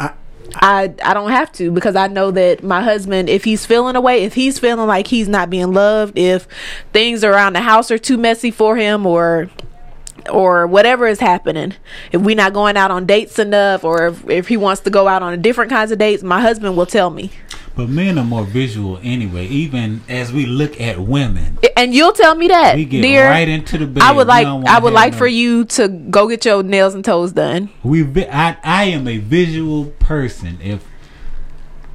I- 0.00 0.12
I 0.54 0.92
I 1.04 1.14
don't 1.14 1.30
have 1.30 1.52
to 1.52 1.70
because 1.70 1.94
I 1.96 2.06
know 2.08 2.30
that 2.32 2.62
my 2.64 2.82
husband, 2.82 3.28
if 3.28 3.44
he's 3.44 3.66
feeling 3.66 3.94
away, 3.96 4.24
if 4.24 4.34
he's 4.34 4.58
feeling 4.58 4.86
like 4.86 5.06
he's 5.08 5.28
not 5.28 5.50
being 5.50 5.72
loved, 5.72 6.18
if 6.18 6.48
things 6.92 7.22
around 7.22 7.52
the 7.54 7.60
house 7.60 7.90
are 7.90 7.98
too 7.98 8.16
messy 8.16 8.50
for 8.50 8.76
him, 8.76 9.06
or 9.06 9.48
or 10.30 10.66
whatever 10.66 11.06
is 11.06 11.20
happening, 11.20 11.74
if 12.10 12.20
we're 12.20 12.34
not 12.34 12.52
going 12.52 12.76
out 12.76 12.90
on 12.90 13.06
dates 13.06 13.38
enough, 13.38 13.84
or 13.84 14.08
if, 14.08 14.28
if 14.28 14.48
he 14.48 14.56
wants 14.56 14.80
to 14.82 14.90
go 14.90 15.06
out 15.06 15.22
on 15.22 15.40
different 15.40 15.70
kinds 15.70 15.92
of 15.92 15.98
dates, 15.98 16.22
my 16.24 16.40
husband 16.40 16.76
will 16.76 16.86
tell 16.86 17.10
me. 17.10 17.30
But 17.76 17.90
men 17.90 18.18
are 18.18 18.24
more 18.24 18.44
visual 18.44 18.98
anyway. 19.02 19.46
Even 19.48 20.02
as 20.08 20.32
we 20.32 20.46
look 20.46 20.80
at 20.80 20.98
women, 20.98 21.58
And 21.76 21.94
you'll 21.94 22.14
tell 22.14 22.34
me 22.34 22.48
that, 22.48 22.74
we 22.74 22.86
get 22.86 23.02
dear. 23.02 23.28
right 23.28 23.46
into 23.46 23.76
the 23.76 23.86
bed. 23.86 24.02
I 24.02 24.12
would 24.12 24.26
like 24.26 24.46
I 24.46 24.78
would 24.78 24.94
like 24.94 25.12
no- 25.12 25.18
for 25.18 25.26
you 25.26 25.66
to 25.66 25.88
go 25.88 26.26
get 26.26 26.46
your 26.46 26.62
nails 26.62 26.94
and 26.94 27.04
toes 27.04 27.32
done. 27.32 27.68
We, 27.82 28.02
I, 28.26 28.56
I 28.64 28.84
am 28.84 29.06
a 29.06 29.18
visual 29.18 29.86
person. 29.98 30.58
If, 30.62 30.86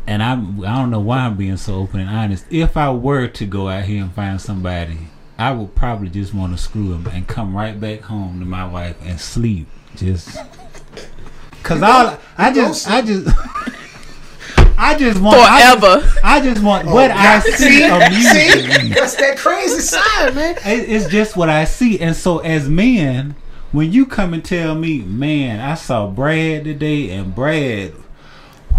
and 0.05 0.21
I'm, 0.21 0.63
I 0.63 0.75
don't 0.77 0.91
know 0.91 0.99
why 0.99 1.19
I'm 1.21 1.35
being 1.35 1.57
so 1.57 1.75
open 1.75 1.99
and 1.99 2.09
honest. 2.09 2.45
If 2.51 2.77
I 2.77 2.91
were 2.91 3.27
to 3.29 3.45
go 3.47 3.67
out 3.67 3.85
here 3.85 4.03
and 4.03 4.13
find 4.13 4.39
somebody, 4.39 4.99
I 5.39 5.51
would 5.51 5.73
probably 5.73 6.09
just 6.09 6.31
want 6.31 6.55
to 6.55 6.61
screw 6.61 6.93
him 6.93 7.07
and 7.07 7.27
come 7.27 7.55
right 7.57 7.79
back 7.79 8.01
home 8.01 8.39
to 8.39 8.45
my 8.45 8.67
wife 8.67 8.97
and 9.03 9.19
sleep. 9.19 9.67
Just, 9.95 10.37
cause 11.63 11.81
all 11.81 12.17
I 12.37 12.53
just, 12.53 12.87
I 12.87 13.01
just. 13.01 13.27
I 14.77 14.95
just 14.97 15.21
want 15.21 15.37
I 15.37 15.75
Forever. 15.75 16.01
just, 16.01 16.17
I 16.25 16.39
just 16.41 16.63
want 16.63 16.87
oh, 16.87 16.93
what 16.93 17.11
I 17.11 17.39
see 17.41 17.83
amusing 17.83 18.71
See, 18.71 18.89
that's 18.89 19.15
that 19.15 19.37
crazy 19.37 19.79
side, 19.79 20.35
man. 20.35 20.55
It- 20.65 20.89
It's 20.89 21.07
just 21.07 21.37
what 21.37 21.49
I 21.49 21.65
see. 21.65 21.99
And 21.99 22.15
so 22.15 22.39
as 22.39 22.67
men, 22.69 23.35
when 23.71 23.91
you 23.91 24.05
come 24.05 24.33
and 24.33 24.43
tell 24.43 24.75
me, 24.75 24.99
man, 25.01 25.59
I 25.59 25.75
saw 25.75 26.07
Brad 26.07 26.63
today 26.65 27.09
and 27.11 27.33
Brad, 27.33 27.93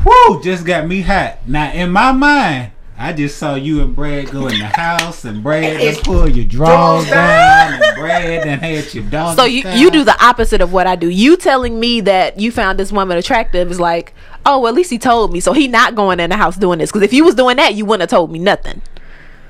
whoo, 0.05 0.43
just 0.43 0.65
got 0.67 0.87
me 0.87 1.01
hot. 1.03 1.39
Now 1.49 1.73
in 1.73 1.91
my 1.91 2.13
mind, 2.13 2.73
I 3.03 3.13
just 3.13 3.37
saw 3.37 3.57
you 3.57 3.83
and 3.83 3.97
Brad 3.97 4.31
go 4.31 4.47
in 4.47 4.61
the 4.61 4.67
house 4.67 5.25
and 5.25 5.43
Brad 5.43 5.81
just 5.81 6.05
pull 6.05 6.29
your 6.29 6.45
drawers 6.45 7.05
Drawers 7.05 7.11
down 7.11 7.83
and 7.83 7.97
Brad 7.97 8.47
and 8.47 8.61
had 8.61 8.95
your 8.95 9.03
dog. 9.11 9.37
So 9.37 9.45
you 9.45 9.69
you 9.71 9.91
do 9.91 10.05
the 10.05 10.17
opposite 10.25 10.61
of 10.61 10.73
what 10.73 10.87
I 10.87 10.95
do. 10.95 11.09
You 11.09 11.37
telling 11.37 11.81
me 11.81 12.01
that 12.03 12.39
you 12.39 12.53
found 12.53 12.79
this 12.79 12.93
woman 12.93 13.19
attractive 13.19 13.73
is 13.73 13.81
like, 13.81 14.15
oh, 14.47 14.61
well, 14.61 14.69
at 14.69 14.77
least 14.77 14.91
he 14.91 15.01
told 15.01 15.33
me. 15.33 15.41
So 15.41 15.53
he 15.53 15.67
not 15.67 15.97
going 15.97 16.21
in 16.21 16.31
the 16.31 16.37
house 16.37 16.57
doing 16.57 16.79
this. 16.79 16.93
Because 16.93 17.03
if 17.03 17.13
you 17.13 17.25
was 17.25 17.35
doing 17.35 17.57
that, 17.57 17.75
you 17.75 17.85
wouldn't 17.85 18.03
have 18.03 18.17
told 18.17 18.31
me 18.31 18.39
nothing. 18.39 18.83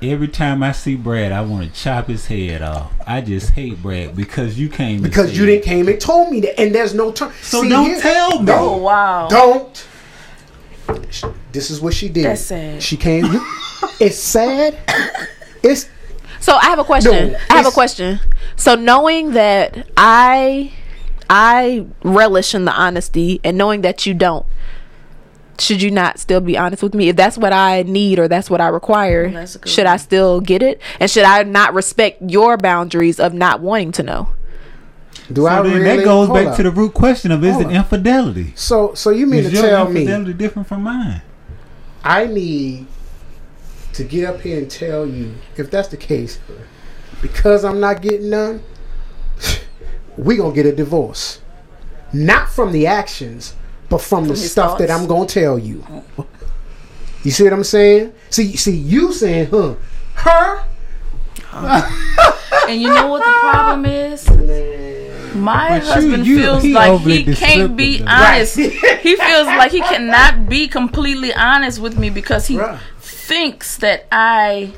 Every 0.01 0.29
time 0.29 0.63
I 0.63 0.71
see 0.71 0.95
Brad, 0.95 1.31
I 1.31 1.41
want 1.41 1.71
to 1.71 1.79
chop 1.79 2.07
his 2.07 2.25
head 2.25 2.63
off. 2.63 2.91
I 3.05 3.21
just 3.21 3.51
hate 3.51 3.83
Brad 3.83 4.15
because 4.15 4.57
you 4.57 4.67
came 4.67 4.95
and 4.95 5.03
Because 5.03 5.37
you 5.37 5.45
didn't 5.45 5.63
came 5.63 5.87
and 5.87 6.01
told 6.01 6.31
me 6.31 6.41
that, 6.41 6.59
and 6.59 6.73
there's 6.73 6.95
no 6.95 7.11
turn. 7.11 7.31
So 7.43 7.69
don't 7.69 8.01
tell 8.01 8.41
me. 8.41 8.51
Oh 8.51 8.77
wow. 8.77 9.27
Don't. 9.27 9.87
This 11.51 11.69
is 11.69 11.81
what 11.81 11.93
she 11.93 12.09
did. 12.09 12.25
That's 12.25 12.41
sad. 12.41 12.81
She 12.81 12.97
came. 12.97 13.25
it's 13.99 14.17
sad. 14.17 14.77
It's 15.65 15.87
So 16.41 16.55
I 16.55 16.65
have 16.65 16.79
a 16.79 16.83
question. 16.83 17.31
No, 17.31 17.39
I 17.49 17.55
have 17.55 17.65
a 17.65 17.71
question. 17.71 18.19
So 18.57 18.75
knowing 18.75 19.31
that 19.31 19.87
I 19.95 20.73
I 21.29 21.85
relish 22.03 22.53
in 22.53 22.65
the 22.65 22.73
honesty 22.73 23.39
and 23.45 23.57
knowing 23.57 23.79
that 23.81 24.05
you 24.05 24.13
don't, 24.13 24.45
should 25.57 25.81
you 25.81 25.89
not 25.89 26.19
still 26.19 26.41
be 26.41 26.57
honest 26.57 26.83
with 26.83 26.93
me? 26.93 27.07
If 27.07 27.15
that's 27.15 27.37
what 27.37 27.53
I 27.53 27.83
need 27.83 28.19
or 28.19 28.27
that's 28.27 28.49
what 28.49 28.59
I 28.59 28.67
require, 28.67 29.29
That's 29.31 29.55
a 29.55 29.59
good 29.59 29.69
should 29.69 29.85
I 29.85 29.95
still 29.95 30.41
get 30.41 30.61
it? 30.61 30.81
And 30.99 31.09
should 31.09 31.23
I 31.23 31.43
not 31.43 31.73
respect 31.73 32.21
your 32.29 32.57
boundaries 32.57 33.19
of 33.21 33.33
not 33.33 33.61
wanting 33.61 33.93
to 33.93 34.03
know? 34.03 34.27
Do 35.31 35.47
I 35.47 35.57
So 35.57 35.63
then 35.63 35.81
really? 35.81 35.97
that 35.97 36.03
goes 36.05 36.27
hold 36.27 36.37
back 36.37 36.47
up. 36.49 36.55
to 36.57 36.63
the 36.63 36.71
root 36.71 36.93
question 36.93 37.31
of 37.31 37.43
is 37.43 37.53
Hold 37.53 37.65
it 37.65 37.67
up. 37.67 37.73
infidelity? 37.73 38.53
So 38.55 38.93
so 38.93 39.09
you 39.11 39.25
mean 39.27 39.45
Is 39.45 39.49
to 39.51 39.51
your 39.53 39.61
tell 39.63 39.85
me 39.89 40.01
Is 40.01 40.07
infidelity 40.07 40.33
different 40.33 40.67
from 40.67 40.83
mine? 40.83 41.21
I 42.03 42.25
need 42.25 42.87
to 43.93 44.03
get 44.03 44.25
up 44.33 44.41
here 44.41 44.57
and 44.57 44.69
tell 44.69 45.05
you 45.05 45.35
if 45.55 45.69
that's 45.71 45.87
the 45.89 45.97
case, 45.97 46.39
because 47.21 47.63
I'm 47.63 47.79
not 47.79 48.01
getting 48.01 48.29
none, 48.29 48.61
we 50.17 50.37
gonna 50.37 50.53
get 50.53 50.65
a 50.65 50.75
divorce. 50.75 51.41
Not 52.11 52.49
from 52.49 52.71
the 52.71 52.87
actions, 52.87 53.55
but 53.89 54.01
from, 54.01 54.25
the 54.25 54.31
his 54.31 54.51
stuff 54.51 54.77
that? 54.79 54.91
I'm 54.91 55.07
gonna 55.07 55.25
tell 55.27 55.57
you. 55.57 55.83
You 57.23 57.31
see 57.31 57.43
what 57.43 57.53
I'm 57.53 57.63
saying? 57.63 58.13
See, 58.29 58.55
see, 58.57 58.75
you 58.75 59.13
saying, 59.13 59.47
huh? 59.51 59.75
Her? 60.15 60.63
Uh-huh. 61.51 62.31
And 62.69 62.81
you 62.81 62.89
know 62.89 63.07
what 63.07 63.19
the 63.25 63.31
problem 63.39 63.85
is? 63.85 64.27
My 65.35 65.79
But 65.79 65.83
husband 65.87 66.25
you- 66.27 66.37
feels 66.39 66.63
he 66.63 66.73
like 66.73 67.01
he 67.01 67.23
can't 67.33 67.75
be 67.75 67.97
descriptive, 67.99 68.05
though. 68.05 68.11
honest. 68.13 68.55
he 69.03 69.15
feels 69.15 69.47
like 69.47 69.71
he 69.71 69.81
cannot 69.81 70.47
be 70.49 70.67
completely 70.67 71.33
honest 71.33 71.79
with 71.79 71.97
me 71.97 72.09
because 72.09 72.47
he 72.47 72.57
Right. 72.57 72.77
thinks 72.99 73.77
that 73.77 74.05
I 74.11 74.73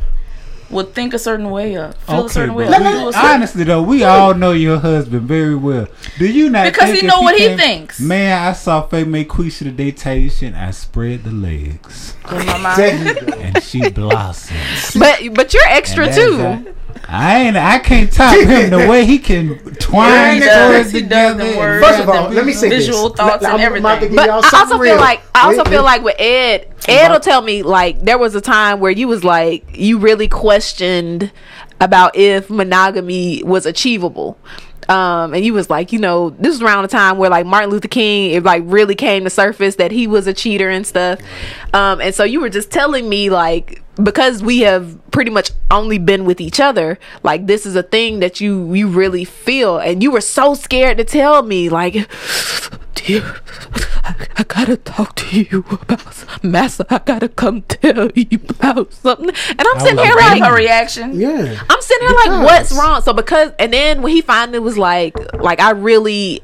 would 0.69 0.93
think 0.93 1.13
a 1.13 1.19
certain 1.19 1.49
way 1.51 1.75
of 1.77 1.95
feel 1.95 2.25
a 2.25 2.29
certain 2.29 2.55
way. 2.55 2.65
but 2.67 2.81
of, 2.81 3.05
we- 3.05 3.11
certain- 3.13 3.29
honestly 3.29 3.63
though, 3.63 3.81
we 3.83 4.03
all 4.03 4.33
know 4.33 4.51
your 4.51 4.79
husband 4.79 5.23
very 5.27 5.55
well. 5.55 5.87
Do 6.17 6.25
you 6.25 6.49
not? 6.49 6.65
Because 6.65 6.85
think 6.89 7.01
he 7.01 7.07
if 7.07 7.13
know 7.13 7.21
what 7.21 7.35
he 7.37 7.47
came- 7.47 7.57
thinks. 7.57 7.99
Man, 7.99 8.47
I 8.47 8.53
saw 8.53 8.85
Faye 8.87 9.03
May 9.03 9.25
Quisha 9.25 9.75
the 9.75 9.91
tell 9.91 10.15
you 10.15 10.29
shit. 10.29 10.53
I 10.53 10.71
spread 10.71 11.23
the 11.23 11.31
legs, 11.31 12.15
in 12.31 12.45
my 12.45 12.57
mind. 12.57 12.79
There 12.79 12.97
you 12.97 13.13
go. 13.21 13.33
and 13.39 13.63
she 13.63 13.89
blossoms. 13.89 14.95
But 14.97 15.19
but 15.33 15.53
you're 15.53 15.63
extra 15.67 16.05
too. 16.13 16.37
that's- 16.37 16.73
I 17.07 17.41
ain't. 17.41 17.57
I 17.57 17.77
can't 17.79 18.11
top 18.11 18.35
him 18.35 18.71
the 18.71 18.87
way 18.87 19.05
he 19.05 19.19
can 19.19 19.59
twine 19.75 20.35
he 20.35 20.39
does. 20.39 20.91
He 20.91 21.01
does 21.01 21.33
together. 21.35 21.51
the 21.51 21.57
words. 21.57 21.85
First 21.85 21.99
of 21.99 22.09
all, 22.09 22.29
let 22.29 22.45
me 22.45 22.53
say 22.53 22.69
Visual 22.69 23.09
this. 23.09 23.17
thoughts 23.17 23.43
and 23.43 23.61
I'm 23.61 23.77
about 23.77 23.99
to 23.99 24.05
everything. 24.05 24.09
give 24.09 24.15
But 24.15 24.25
y'all 24.27 24.37
I 24.43 24.49
something 24.49 24.73
also 24.77 24.83
feel 24.83 24.95
like 24.95 25.21
I 25.35 25.41
also 25.45 25.57
Wait, 25.59 25.67
feel 25.67 25.81
wait. 25.81 25.85
like 25.85 26.03
with 26.03 26.15
Ed, 26.17 26.67
Ed 26.87 27.11
will 27.11 27.19
tell 27.19 27.41
me 27.41 27.63
like 27.63 27.99
there 28.01 28.17
was 28.17 28.35
a 28.35 28.41
time 28.41 28.79
where 28.79 28.91
you 28.91 29.07
was 29.07 29.23
like 29.23 29.77
you 29.77 29.97
really 29.97 30.27
questioned 30.27 31.31
about 31.79 32.15
if 32.15 32.49
monogamy 32.49 33.43
was 33.43 33.65
achievable. 33.65 34.37
Um, 34.87 35.33
and 35.33 35.43
you 35.43 35.53
was 35.53 35.67
like, 35.69 35.91
you 35.91 35.97
know, 35.97 36.29
this 36.31 36.53
was 36.53 36.61
around 36.61 36.83
the 36.83 36.89
time 36.89 37.17
where 37.17 37.29
like 37.29 37.45
Martin 37.45 37.71
Luther 37.71 37.87
King, 37.87 38.31
it 38.31 38.43
like 38.43 38.61
really 38.65 38.93
came 38.93 39.23
to 39.23 39.31
surface 39.31 39.77
that 39.77 39.91
he 39.91 40.05
was 40.05 40.27
a 40.27 40.33
cheater 40.33 40.69
and 40.69 40.85
stuff. 40.85 41.19
Um, 41.73 42.01
and 42.01 42.13
so 42.13 42.23
you 42.23 42.39
were 42.39 42.49
just 42.49 42.69
telling 42.69 43.09
me 43.09 43.31
like 43.31 43.81
because 44.01 44.43
we 44.43 44.59
have 44.61 44.99
pretty 45.11 45.31
much 45.31 45.51
only 45.71 45.97
been 45.97 46.25
with 46.25 46.41
each 46.41 46.59
other, 46.59 46.99
like 47.23 47.47
this 47.47 47.65
is 47.65 47.75
a 47.75 47.83
thing 47.83 48.19
that 48.19 48.41
you 48.41 48.73
you 48.73 48.87
really 48.87 49.25
feel, 49.25 49.77
and 49.77 50.03
you 50.03 50.11
were 50.11 50.21
so 50.21 50.53
scared 50.53 50.97
to 50.97 51.03
tell 51.03 51.43
me 51.43 51.69
like, 51.69 51.93
dear, 52.95 53.37
I, 54.03 54.15
I 54.37 54.43
gotta 54.43 54.77
talk 54.77 55.15
to 55.15 55.41
you 55.41 55.65
about 55.69 56.13
some- 56.13 56.25
Master. 56.43 56.85
I 56.89 56.99
gotta 56.99 57.29
come 57.29 57.61
tell 57.63 58.09
you 58.15 58.39
about 58.49 58.93
something, 58.93 59.29
and 59.29 59.61
I'm 59.61 59.79
sitting 59.79 59.97
here 60.03 60.15
like, 60.15 60.43
her 60.43 60.53
reaction. 60.55 61.19
Yeah. 61.19 61.61
I'm 61.69 61.81
sitting 61.81 62.07
here 62.07 62.17
like, 62.17 62.43
what's 62.45 62.71
wrong? 62.71 63.01
So 63.01 63.13
because, 63.13 63.51
and 63.59 63.71
then 63.73 64.01
when 64.01 64.11
he 64.13 64.21
finally 64.21 64.59
was 64.59 64.77
like, 64.77 65.15
like 65.41 65.59
I 65.59 65.71
really, 65.71 66.41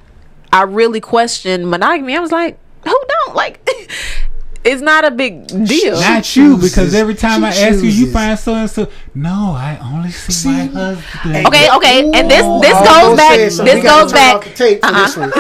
I 0.54 0.64
really 0.64 1.02
questioned 1.02 1.70
monogamy. 1.70 2.16
I 2.16 2.20
was 2.20 2.32
like, 2.32 2.58
who 2.84 3.00
don't 3.08 3.36
like? 3.36 3.68
it's 4.64 4.82
not 4.82 5.04
a 5.06 5.12
big 5.12 5.48
deal. 5.48 6.00
Not 6.00 6.24
She 6.26 6.42
you, 6.42 6.56
chooses. 6.56 6.72
because 6.72 6.94
every 6.94 7.16
time 7.16 7.42
She 7.42 7.46
I 7.46 7.68
ask 7.70 7.84
you, 7.84 7.90
you 7.90 8.12
find 8.12 8.38
so 8.38 8.54
and 8.56 8.70
so. 8.70 8.88
No, 9.16 9.54
I 9.58 9.78
only 9.84 10.12
see, 10.12 10.48
my 10.50 10.66
husband. 10.66 11.48
Okay, 11.48 11.70
okay, 11.76 12.00
and 12.02 12.30
this 12.30 12.46
this 12.62 12.76
I 12.76 13.02
goes 13.02 13.18
back. 13.18 13.38
This 13.38 13.60
We 13.60 13.82
goes 13.82 14.14
back. 14.14 14.56
tape 14.56 14.80
Uh-huh. 14.84 15.20
one. 15.22 15.32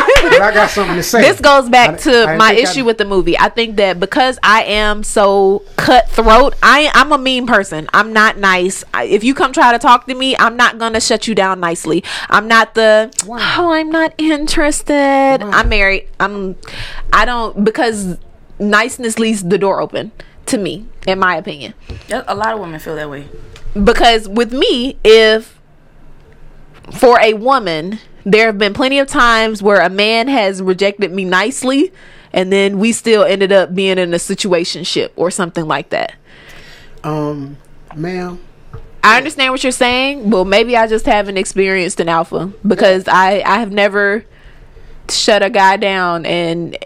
I 0.41 0.51
got 0.53 0.69
something 0.69 0.95
to 0.95 1.03
say. 1.03 1.21
this 1.27 1.39
goes 1.39 1.69
back 1.69 2.01
di- 2.01 2.09
I 2.11 2.33
to 2.33 2.37
my 2.37 2.49
think 2.55 2.67
I- 2.67 2.71
issue 2.71 2.83
with 2.85 2.97
the 2.97 3.05
movie. 3.05 3.37
I 3.37 3.49
think 3.49 3.75
that 3.77 3.99
because 3.99 4.39
I 4.43 4.63
am 4.63 5.03
so 5.03 5.61
cutthroat, 5.77 6.55
I 6.63 6.89
I'm 6.93 7.11
a 7.11 7.17
mean 7.17 7.45
person. 7.47 7.87
I'm 7.93 8.11
not 8.13 8.37
nice. 8.37 8.83
I, 8.93 9.03
if 9.05 9.23
you 9.23 9.33
come 9.33 9.53
try 9.53 9.71
to 9.71 9.79
talk 9.79 10.07
to 10.07 10.15
me, 10.15 10.35
I'm 10.37 10.57
not 10.57 10.77
gonna 10.79 10.99
shut 11.01 11.27
you 11.27 11.35
down 11.35 11.59
nicely. 11.59 12.03
I'm 12.29 12.47
not 12.47 12.73
the 12.75 13.11
Why? 13.25 13.55
oh 13.59 13.71
I'm 13.73 13.91
not 13.91 14.13
interested. 14.17 15.41
I'm 15.43 15.69
married. 15.69 16.07
I'm 16.19 16.55
I 17.13 17.25
don't 17.25 17.63
because 17.63 18.17
niceness 18.62 19.20
leaves 19.20 19.44
the 19.44 19.58
door 19.58 19.82
open 19.82 20.12
to 20.46 20.58
me, 20.58 20.86
in 21.08 21.20
my 21.20 21.36
opinion. 21.36 21.74
A 22.10 22.34
lot 22.36 22.53
of 22.53 22.60
women 22.60 22.80
feel 22.80 22.96
that 22.96 23.10
way. 23.10 23.27
because 23.84 24.27
with 24.30 24.53
me 24.53 24.98
if 25.03 25.60
for 26.94 27.20
a 27.22 27.34
woman 27.34 28.00
there 28.25 28.46
have 28.48 28.58
been 28.58 28.74
plenty 28.74 29.00
of 29.00 29.08
times 29.08 29.63
where 29.63 29.82
a 29.82 29.89
man 29.89 30.27
has 30.27 30.62
rejected 30.62 31.12
me 31.12 31.24
nicely 31.24 31.91
and 32.34 32.51
then 32.51 32.77
we 32.80 32.91
still 32.91 33.24
ended 33.24 33.51
up 33.51 33.74
being 33.74 33.98
in 33.98 34.13
a 34.13 34.18
situationship 34.18 35.10
or 35.15 35.32
something 35.32 35.65
like 35.68 35.89
that 35.89 36.13
Um, 37.03 37.58
ma'am. 37.96 38.39
i 39.03 39.18
understand 39.18 39.53
what 39.53 39.63
you're 39.63 39.72
saying 39.72 40.30
but 40.30 40.46
maybe 40.46 40.75
i 40.75 40.86
just 40.86 41.06
haven't 41.06 41.38
experienced 41.38 42.00
an 42.01 42.10
alpha 42.10 42.51
because 42.68 43.08
i 43.08 43.41
i 43.46 43.60
have 43.60 43.72
never 43.72 44.25
shut 45.10 45.41
a 45.41 45.50
guy 45.50 45.77
down 45.77 46.25
and 46.25 46.77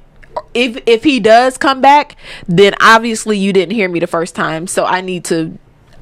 if 0.53 0.81
if 0.85 1.03
he 1.03 1.19
does 1.19 1.57
come 1.57 1.81
back 1.81 2.15
then 2.47 2.73
obviously 2.81 3.37
you 3.37 3.53
didn't 3.53 3.73
hear 3.73 3.89
me 3.89 3.99
the 3.99 4.07
first 4.07 4.35
time 4.35 4.67
so 4.67 4.85
i 4.85 5.01
need 5.01 5.23
to 5.23 5.57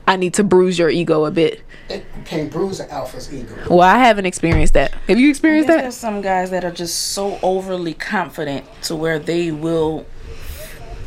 I 0.05 0.17
need 0.17 0.33
to 0.33 0.43
bruise 0.43 0.77
your 0.77 0.89
ego 0.89 1.23
a 1.23 1.31
bit. 1.31 1.61
It 1.89 2.05
can't 2.25 2.51
bruise 2.51 2.81
an 2.81 2.89
alpha's 2.89 3.33
ego. 3.33 3.55
Well, 3.69 3.79
I 3.81 3.99
haven't 3.99 4.25
experienced 4.25 4.73
that. 4.73 4.91
Have 5.07 5.17
you 5.17 5.29
experienced 5.29 5.67
There's 5.69 5.81
that? 5.83 5.93
some 5.93 6.21
guys 6.21 6.49
that 6.51 6.65
are 6.65 6.71
just 6.71 7.13
so 7.13 7.39
overly 7.41 7.93
confident 7.93 8.65
to 8.83 8.97
where 8.97 9.17
they 9.17 9.51
will 9.51 10.05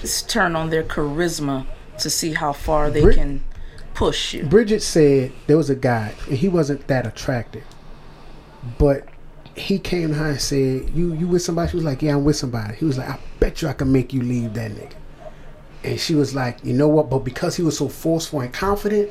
just 0.00 0.30
turn 0.30 0.56
on 0.56 0.70
their 0.70 0.82
charisma 0.82 1.66
to 1.98 2.08
see 2.08 2.32
how 2.32 2.52
far 2.54 2.90
they 2.90 3.02
Brit- 3.02 3.16
can 3.16 3.44
push 3.92 4.32
you. 4.32 4.44
Bridget 4.44 4.82
said 4.82 5.32
there 5.46 5.56
was 5.58 5.68
a 5.68 5.76
guy 5.76 6.14
and 6.28 6.38
he 6.38 6.48
wasn't 6.48 6.86
that 6.88 7.06
attractive, 7.06 7.64
but 8.78 9.06
he 9.56 9.78
came 9.78 10.08
to 10.10 10.14
her 10.14 10.30
and 10.30 10.40
said, 10.40 10.90
"You 10.94 11.14
you 11.14 11.26
with 11.26 11.42
somebody?" 11.42 11.70
She 11.70 11.76
was 11.76 11.84
like, 11.84 12.02
"Yeah, 12.02 12.14
I'm 12.14 12.24
with 12.24 12.36
somebody." 12.36 12.74
He 12.74 12.84
was 12.84 12.98
like, 12.98 13.08
"I 13.08 13.18
bet 13.40 13.62
you 13.62 13.68
I 13.68 13.72
can 13.72 13.90
make 13.90 14.12
you 14.12 14.22
leave 14.22 14.54
that 14.54 14.70
nigga." 14.70 14.92
And 15.82 15.98
she 15.98 16.14
was 16.14 16.34
like, 16.34 16.58
"You 16.62 16.74
know 16.74 16.88
what?" 16.88 17.08
But 17.08 17.20
because 17.20 17.56
he 17.56 17.62
was 17.62 17.78
so 17.78 17.88
forceful 17.88 18.40
and 18.40 18.52
confident, 18.52 19.10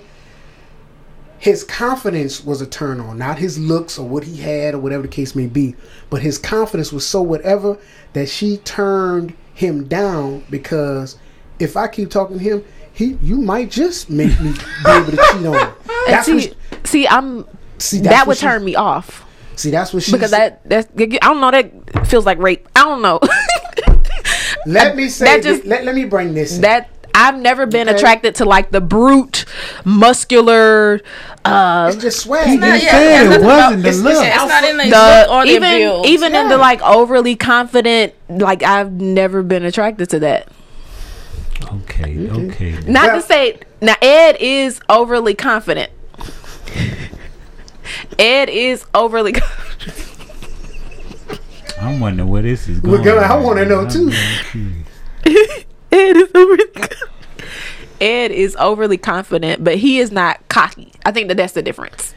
his 1.40 1.64
confidence 1.64 2.44
was 2.46 2.62
a 2.62 2.68
turn 2.68 3.00
on, 3.00 3.18
not 3.18 3.40
his 3.40 3.58
looks 3.58 3.98
or 3.98 4.08
what 4.08 4.24
he 4.24 4.38
had 4.38 4.76
or 4.76 4.80
whatever 4.80 5.02
the 5.02 5.08
case 5.10 5.36
may 5.36 5.48
be. 5.48 5.76
But 6.10 6.22
his 6.22 6.38
confidence 6.38 6.94
was 6.94 7.06
so 7.06 7.22
whatever 7.22 7.78
that 8.14 8.30
she 8.30 8.58
turned 8.58 9.34
him 9.54 9.88
down 9.88 10.44
because 10.50 11.18
if 11.60 11.76
I 11.76 11.88
keep 11.88 12.12
talking 12.12 12.38
to 12.38 12.44
him, 12.44 12.64
he 12.94 13.18
you 13.22 13.38
might 13.38 13.72
just 13.72 14.12
make 14.12 14.40
me 14.40 14.54
be 14.84 14.92
able 14.92 15.12
to 15.12 15.18
cheat 15.18 15.46
on 15.46 15.56
him. 15.56 15.74
That's 16.08 16.28
what 16.28 16.42
see, 16.42 16.42
she- 16.42 16.56
see, 16.84 17.08
I'm 17.08 17.46
See, 17.78 18.00
that 18.02 18.26
would 18.28 18.38
turn 18.38 18.64
me 18.64 18.76
off 18.76 19.25
See, 19.56 19.72
that's 19.72 19.94
what 19.94 20.04
she 20.04 20.12
because 20.12 20.32
said. 20.32 20.60
that 20.66 20.88
that's 20.94 21.02
I 21.02 21.06
don't 21.28 21.42
know 21.42 21.52
that 21.52 22.08
feels 22.08 22.26
like 22.26 22.38
rape. 22.40 22.68
I 22.76 22.84
don't 22.84 23.02
know. 23.02 23.20
Let 24.68 24.96
me 24.96 25.10
say 25.10 25.26
that 25.26 25.44
this- 25.44 25.58
just- 25.60 25.68
let, 25.68 25.86
let 25.86 25.96
me 25.96 26.06
bring 26.06 26.34
this 26.34 26.56
in. 26.56 26.62
that 26.62 26.90
I've 27.14 27.38
never 27.38 27.66
been 27.66 27.88
Okay. 27.88 27.96
attracted 27.98 28.36
to 28.36 28.46
like 28.46 28.72
the 28.72 28.82
brute, 28.82 29.46
muscular, 29.86 31.00
uh, 31.46 31.90
it's 31.94 32.02
just 32.02 32.20
swag. 32.22 32.50
You 32.50 32.58
Not- 32.60 32.82
yeah, 32.84 33.24
it 33.36 33.42
wasn't 33.42 33.84
the 33.84 33.92
look. 33.94 34.16
it's- 34.26 34.36
It's 34.42 34.50
not 34.50 34.64
in 34.66 34.78
the, 34.78 34.84
the 34.84 34.90
look 34.90 35.30
or 35.32 35.46
even 35.46 35.80
build. 35.80 36.06
even 36.08 36.36
in 36.36 36.50
the 36.50 36.58
like 36.58 36.82
overly 36.82 37.36
confident. 37.38 38.14
Like 38.28 38.64
I've 38.64 38.92
never 38.92 39.44
been 39.44 39.64
attracted 39.64 40.10
to 40.10 40.20
that. 40.20 40.50
Okay, 41.72 42.28
okay. 42.30 42.72
Not 42.88 43.06
Yeah. 43.06 43.16
to 43.16 43.22
say 43.22 43.60
now 43.82 43.96
Ed 44.02 44.38
is 44.40 44.80
overly 44.90 45.36
confident. 45.36 45.92
Ed 48.20 48.50
is 48.50 48.86
overly. 48.94 49.32
confident. 49.34 50.12
I'm 51.82 52.00
wondering 52.00 52.30
where 52.30 52.42
this 52.42 52.68
is 52.68 52.82
Well, 52.82 52.94
going. 52.94 53.04
girl, 53.04 53.20
I 53.24 53.36
wanna 53.38 53.66
know, 53.66 53.88
too. 53.88 54.12
Ed 55.92 56.18
is 56.18 56.30
overly. 56.34 56.64
Ed 58.02 58.32
is 58.32 58.56
overly 58.58 58.98
confident, 58.98 59.64
but 59.64 59.78
he 59.78 60.00
is 60.00 60.12
not 60.12 60.48
cocky. 60.50 60.92
I 61.06 61.12
think 61.12 61.28
that 61.30 61.38
that's 61.38 61.54
the 61.54 61.62
difference. 61.62 62.14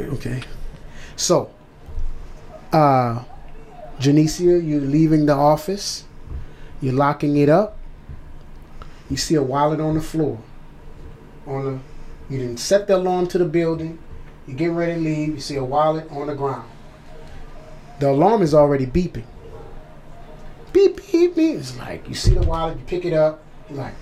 Okay. 0.00 0.42
So, 1.16 1.50
uh, 2.72 3.24
Janicia, 3.98 4.64
you're 4.66 4.80
leaving 4.80 5.26
the 5.26 5.34
office. 5.34 6.04
You're 6.80 6.94
locking 6.94 7.36
it 7.36 7.48
up. 7.48 7.76
You 9.10 9.16
see 9.16 9.34
a 9.34 9.42
wallet 9.42 9.80
on 9.80 9.94
the 9.94 10.00
floor. 10.00 10.38
On 11.46 11.64
the, 11.64 12.34
you 12.34 12.38
didn't 12.40 12.58
set 12.58 12.86
the 12.86 12.96
alarm 12.96 13.26
to 13.28 13.38
the 13.38 13.44
building. 13.44 13.98
You 14.50 14.56
get 14.56 14.72
ready 14.72 14.94
to 14.94 15.00
leave. 15.00 15.28
You 15.28 15.40
see 15.40 15.54
a 15.54 15.64
wallet 15.64 16.10
on 16.10 16.26
the 16.26 16.34
ground. 16.34 16.68
The 18.00 18.10
alarm 18.10 18.42
is 18.42 18.52
already 18.52 18.84
beeping. 18.84 19.22
Beep 20.72 20.96
beep 20.96 21.36
beep. 21.36 21.56
It's 21.56 21.78
like 21.78 22.08
you 22.08 22.16
see 22.16 22.34
the 22.34 22.42
wallet. 22.42 22.76
You 22.76 22.84
pick 22.84 23.04
it 23.04 23.12
up. 23.12 23.44
You're 23.68 23.78
like, 23.78 23.94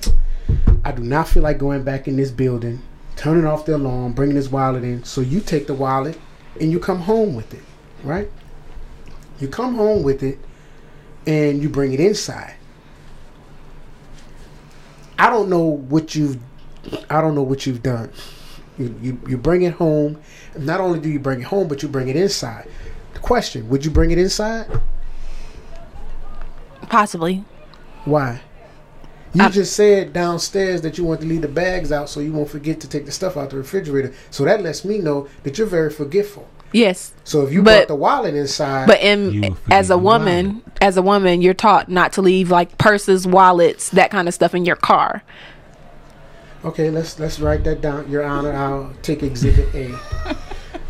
I 0.87 0.93
do 0.93 1.03
not 1.03 1.29
feel 1.29 1.43
like 1.43 1.59
going 1.59 1.85
back 1.85 2.09
in 2.09 2.17
this 2.17 2.31
building 2.31 2.81
turning 3.15 3.45
off 3.45 3.67
the 3.67 3.77
alarm, 3.77 4.13
bringing 4.13 4.37
this 4.37 4.51
wallet 4.51 4.85
in. 4.85 5.05
So 5.05 5.21
you 5.21 5.41
take 5.41 5.67
the 5.67 5.75
wallet 5.75 6.19
and 6.59 6.73
you 6.73 6.79
come 6.79 7.01
home 7.01 7.35
with 7.35 7.53
it, 7.53 7.63
right? 8.03 8.31
You 9.41 9.49
come 9.49 9.75
home 9.75 10.03
with 10.03 10.23
it 10.23 10.39
and 11.27 11.63
you 11.63 11.69
bring 11.69 11.93
it 11.93 12.01
inside. 12.01 12.55
I 15.19 15.29
don't 15.29 15.51
know 15.51 15.61
what 15.61 16.15
you've 16.15 16.39
I 17.11 17.21
don't 17.21 17.35
know 17.35 17.43
what 17.43 17.67
you've 17.67 17.83
done. 17.83 18.11
You, 18.79 18.95
you 19.03 19.21
you 19.29 19.37
bring 19.37 19.63
it 19.63 19.75
home. 19.75 20.19
Not 20.59 20.81
only 20.81 21.01
do 21.01 21.09
you 21.09 21.19
bring 21.19 21.41
it 21.41 21.45
home, 21.47 21.69
but 21.69 21.83
you 21.83 21.89
bring 21.89 22.09
it 22.09 22.17
inside. 22.17 22.69
The 23.15 23.19
question: 23.21 23.69
Would 23.69 23.85
you 23.85 23.91
bring 23.91 24.11
it 24.11 24.19
inside? 24.19 24.67
Possibly. 26.89 27.45
Why? 28.05 28.41
You 29.35 29.45
I- 29.45 29.49
just 29.51 29.75
said 29.75 30.13
downstairs 30.13 30.81
that 30.83 30.97
you 30.97 31.05
want 31.05 31.21
to 31.21 31.27
leave 31.27 31.43
the 31.43 31.49
bags 31.49 31.93
out 31.93 32.09
so 32.09 32.21
you 32.21 32.33
won't 32.33 32.49
forget 32.49 32.81
to 32.81 32.89
take 32.89 33.05
the 33.05 33.13
stuff 33.13 33.37
out 33.37 33.51
the 33.51 33.57
refrigerator. 33.57 34.15
So 34.31 34.45
that 34.45 34.63
lets 34.63 34.85
me 34.85 34.99
know 34.99 35.29
that 35.43 35.59
you're 35.59 35.67
very 35.67 35.91
forgetful. 35.91 36.49
Yes. 36.73 37.13
So 37.25 37.43
if 37.47 37.53
you 37.53 37.63
But- 37.63 37.77
brought 37.77 37.89
the 37.89 37.95
wallet 37.97 38.35
inside, 38.35 38.87
But 38.87 39.01
in 39.03 39.57
as 39.71 39.87
a 39.87 39.95
the 39.95 39.99
woman, 39.99 40.63
as 40.81 40.97
a 40.97 41.03
woman, 41.03 41.41
you're 41.43 41.55
taught 41.55 41.89
not 41.91 42.13
to 42.15 42.23
leave 42.23 42.51
like 42.51 42.79
purses, 42.79 43.27
wallets, 43.27 43.91
that 43.91 44.11
kind 44.11 44.29
of 44.29 44.35
stuff 44.35 44.55
in 44.55 44.65
your 44.65 44.77
car. 44.77 45.23
Okay, 46.65 46.91
let's 46.91 47.19
let's 47.19 47.41
write 47.41 47.65
that 47.65 47.81
down, 47.81 48.11
Your 48.11 48.25
Honor. 48.25 48.53
I'll 48.53 48.93
take 49.03 49.23
Exhibit 49.23 49.75
A. 49.75 49.95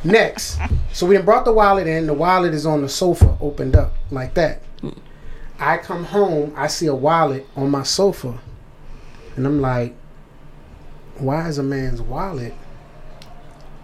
Next, 0.04 0.59
so 0.92 1.07
we 1.07 1.18
brought 1.18 1.44
the 1.44 1.52
wallet 1.52 1.87
in. 1.87 2.07
The 2.07 2.14
wallet 2.14 2.54
is 2.54 2.64
on 2.64 2.83
the 2.83 2.88
sofa, 2.88 3.37
opened 3.40 3.74
up 3.74 3.94
like 4.11 4.35
that. 4.35 4.62
I 5.59 5.76
come 5.78 6.04
home, 6.04 6.52
I 6.57 6.68
see 6.68 6.87
a 6.87 6.94
wallet 6.94 7.46
on 7.57 7.70
my 7.70 7.83
sofa, 7.83 8.38
and 9.35 9.44
I'm 9.44 9.61
like, 9.61 9.96
"Why 11.18 11.48
is 11.48 11.59
a 11.59 11.64
man's 11.64 12.00
wallet 12.00 12.54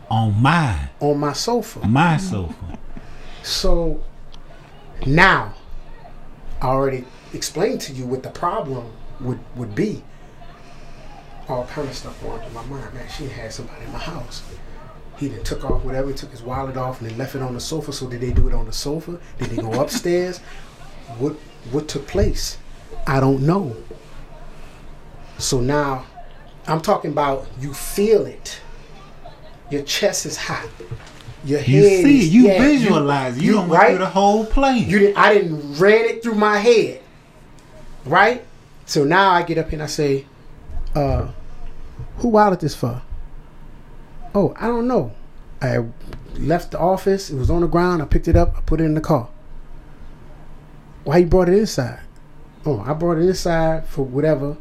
On 0.09 0.40
my 0.40 0.90
on 1.01 1.18
my 1.18 1.33
sofa?" 1.33 1.85
my 1.87 2.16
sofa. 2.16 2.79
So 3.42 4.01
now, 5.05 5.55
I 6.62 6.66
already 6.68 7.05
explained 7.33 7.81
to 7.83 7.92
you 7.92 8.07
what 8.07 8.23
the 8.23 8.31
problem 8.31 8.92
would 9.20 9.40
would 9.57 9.75
be. 9.75 10.05
All 11.48 11.64
kind 11.66 11.88
of 11.88 11.94
stuff 11.94 12.20
going 12.22 12.40
through 12.40 12.52
my 12.54 12.64
mind. 12.64 12.94
Man, 12.94 13.07
she 13.09 13.26
had 13.28 13.52
somebody 13.52 13.85
in 13.85 13.92
my 13.92 13.98
house. 13.98 14.42
He 15.18 15.28
then 15.28 15.42
took 15.44 15.64
off 15.64 15.85
whatever. 15.85 16.09
He 16.09 16.14
took 16.14 16.30
his 16.30 16.42
wallet 16.42 16.76
off 16.76 17.00
and 17.00 17.11
then 17.11 17.18
left 17.18 17.35
it 17.35 17.42
on 17.42 17.54
the 17.54 17.61
sofa. 17.61 17.92
So 17.92 18.09
did 18.09 18.20
they 18.20 18.33
do 18.33 18.48
it 18.48 18.54
on 18.54 18.64
the 18.66 18.72
sofa? 18.72 19.20
Did 19.38 19.50
they 19.50 19.57
go 19.62 19.72
upstairs? 19.80 20.38
What 21.18 21.35
what 21.70 21.87
took 21.88 22.07
place? 22.07 22.59
I 23.07 23.20
don't 23.20 23.42
know. 23.42 23.76
So 25.38 25.61
now, 25.61 26.07
I'm 26.66 26.80
talking 26.80 27.11
about 27.11 27.46
you 27.61 27.74
feel 27.74 28.24
it. 28.26 28.61
Your 29.70 29.83
chest 29.83 30.26
is 30.26 30.37
hot. 30.37 30.68
Your 31.44 31.59
head 31.59 31.68
You 31.68 31.83
see, 31.83 32.18
is- 32.20 32.35
you 32.35 32.42
yeah, 32.46 32.59
visualize. 32.62 33.37
You, 33.38 33.42
you 33.42 33.52
don't 33.52 33.68
went 33.68 33.83
right? 33.83 33.88
through 33.90 33.98
the 33.98 34.07
whole 34.11 34.46
plane. 34.46 34.88
You 34.88 34.98
didn't. 34.98 35.18
I 35.18 35.35
didn't 35.35 35.74
ran 35.78 36.04
it 36.07 36.22
through 36.22 36.37
my 36.37 36.57
head, 36.59 37.02
right? 38.07 38.44
So 38.87 39.04
now 39.04 39.30
I 39.30 39.42
get 39.42 39.59
up 39.59 39.72
and 39.72 39.83
I 39.83 39.87
say, 39.87 40.26
uh, 40.94 41.28
"Who 42.18 42.28
wallet 42.28 42.61
this 42.61 42.74
for?" 42.74 43.02
Oh, 44.35 44.54
I 44.59 44.66
don't 44.66 44.88
know. 44.88 45.12
I 45.62 45.85
left 46.37 46.72
the 46.72 46.78
office. 46.78 47.30
It 47.30 47.37
was 47.37 47.50
on 47.50 47.61
the 47.61 47.68
ground. 47.68 48.02
I 48.02 48.07
picked 48.07 48.28
it 48.28 48.37
up. 48.37 48.57
I 48.57 48.61
put 48.62 48.80
it 48.80 48.85
in 48.85 48.94
the 48.94 49.00
car. 49.00 49.28
Why 51.04 51.18
you 51.18 51.26
brought 51.26 51.48
it 51.48 51.59
inside? 51.59 52.00
Oh, 52.66 52.80
I 52.80 52.94
brought 52.94 53.18
it 53.18 53.28
inside 53.28 53.87
for 53.87 54.04
whatever. 54.04 54.57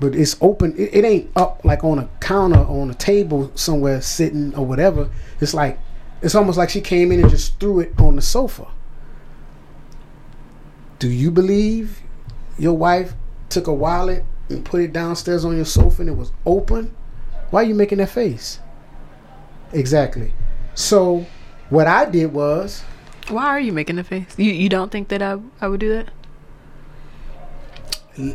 But 0.00 0.14
it's 0.14 0.36
open. 0.40 0.74
It, 0.76 0.94
it 0.94 1.04
ain't 1.04 1.30
up 1.36 1.64
like 1.64 1.82
on 1.84 1.98
a 1.98 2.08
counter 2.20 2.58
on 2.58 2.90
a 2.90 2.94
table 2.94 3.50
somewhere 3.54 4.00
sitting 4.00 4.54
or 4.54 4.64
whatever. 4.64 5.10
It's 5.40 5.54
like 5.54 5.78
it's 6.20 6.34
almost 6.34 6.58
like 6.58 6.70
she 6.70 6.80
came 6.80 7.12
in 7.12 7.20
and 7.20 7.30
just 7.30 7.58
threw 7.58 7.80
it 7.80 7.98
on 7.98 8.16
the 8.16 8.22
sofa. 8.22 8.68
Do 10.98 11.08
you 11.08 11.30
believe 11.30 12.00
your 12.58 12.76
wife 12.76 13.14
took 13.48 13.66
a 13.68 13.72
wallet 13.72 14.24
and 14.48 14.64
put 14.64 14.80
it 14.80 14.92
downstairs 14.92 15.44
on 15.44 15.56
your 15.56 15.64
sofa 15.64 16.02
and 16.02 16.10
it 16.10 16.16
was 16.16 16.32
open? 16.46 16.94
Why 17.50 17.62
are 17.62 17.66
you 17.66 17.74
making 17.74 17.98
that 17.98 18.10
face? 18.10 18.60
Exactly. 19.72 20.32
So 20.74 21.26
what 21.70 21.86
I 21.86 22.04
did 22.06 22.32
was 22.32 22.82
Why 23.28 23.46
are 23.46 23.60
you 23.60 23.72
making 23.72 23.98
a 23.98 24.04
face? 24.04 24.38
You 24.38 24.52
you 24.52 24.68
don't 24.68 24.90
think 24.90 25.08
that 25.08 25.22
I 25.22 25.38
I 25.60 25.68
would 25.68 25.80
do 25.80 25.90
that? 25.90 26.10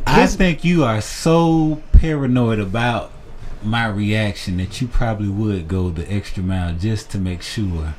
I 0.06 0.26
think 0.26 0.64
you 0.64 0.82
are 0.84 1.00
so 1.00 1.82
paranoid 1.92 2.58
about 2.58 3.12
my 3.62 3.86
reaction 3.86 4.56
that 4.56 4.80
you 4.80 4.88
probably 4.88 5.28
would 5.28 5.68
go 5.68 5.90
the 5.90 6.10
extra 6.10 6.42
mile 6.42 6.74
just 6.74 7.10
to 7.10 7.18
make 7.18 7.42
sure 7.42 7.94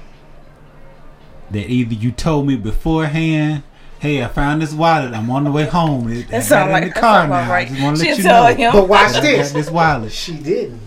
that 1.52 1.70
either 1.70 1.94
you 1.94 2.12
told 2.12 2.48
me 2.48 2.56
beforehand, 2.56 3.64
"Hey, 4.06 4.24
I 4.24 4.28
found 4.28 4.62
this 4.62 4.72
wallet. 4.74 5.14
I'm 5.14 5.30
on 5.32 5.44
the 5.46 5.52
way 5.52 5.66
home. 5.66 6.12
It, 6.12 6.18
I 6.18 6.22
That 6.22 6.32
got 6.32 6.44
sound 6.44 6.70
it 6.70 6.74
like 6.74 6.84
in 6.84 6.90
the 6.90 6.96
car 6.96 7.28
now. 7.28 7.50
right. 7.50 7.68
I 7.68 7.70
just 7.70 7.82
want 7.82 7.98
to 7.98 8.04
let 8.04 8.16
She'll 8.18 8.26
you 8.26 8.32
know. 8.32 8.46
him. 8.46 8.72
But 8.72 8.88
watch 8.88 9.14
this. 9.22 9.52
got 9.52 9.58
this 9.58 9.70
wallet. 9.72 10.12
She 10.12 10.38
didn't. 10.38 10.82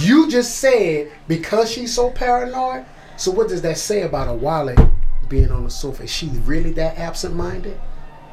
You 0.00 0.28
just 0.28 0.56
said 0.56 1.10
because 1.28 1.70
she's 1.70 1.94
so 1.94 2.10
paranoid. 2.10 2.84
So 3.16 3.30
what 3.30 3.48
does 3.48 3.62
that 3.62 3.78
say 3.78 4.02
about 4.02 4.28
a 4.28 4.34
wallet 4.34 4.78
being 5.28 5.50
on 5.50 5.64
the 5.64 5.70
sofa? 5.70 6.02
Is 6.04 6.10
she 6.10 6.28
really 6.44 6.72
that 6.72 6.98
absent-minded? 6.98 7.78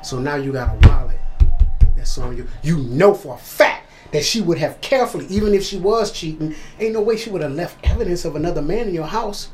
So 0.04 0.20
now 0.20 0.36
you 0.36 0.52
got 0.54 0.76
a 0.84 0.88
wallet 0.88 1.18
that's 1.96 2.18
on 2.18 2.36
you. 2.38 2.48
You 2.64 2.78
know 2.78 3.14
for 3.14 3.36
a 3.36 3.38
fact 3.38 3.90
that 4.12 4.24
she 4.24 4.42
would 4.42 4.58
have 4.58 4.80
carefully, 4.82 5.26
even 5.28 5.54
if 5.54 5.64
she 5.64 5.78
was 5.78 6.12
cheating, 6.12 6.56
ain't 6.80 6.94
no 6.94 7.02
way 7.02 7.18
she 7.18 7.30
would 7.30 7.42
have 7.42 7.52
left 7.54 7.78
evidence 7.86 8.26
of 8.26 8.36
another 8.36 8.62
man 8.62 8.88
in 8.88 8.94
your 8.94 9.08
house. 9.08 9.50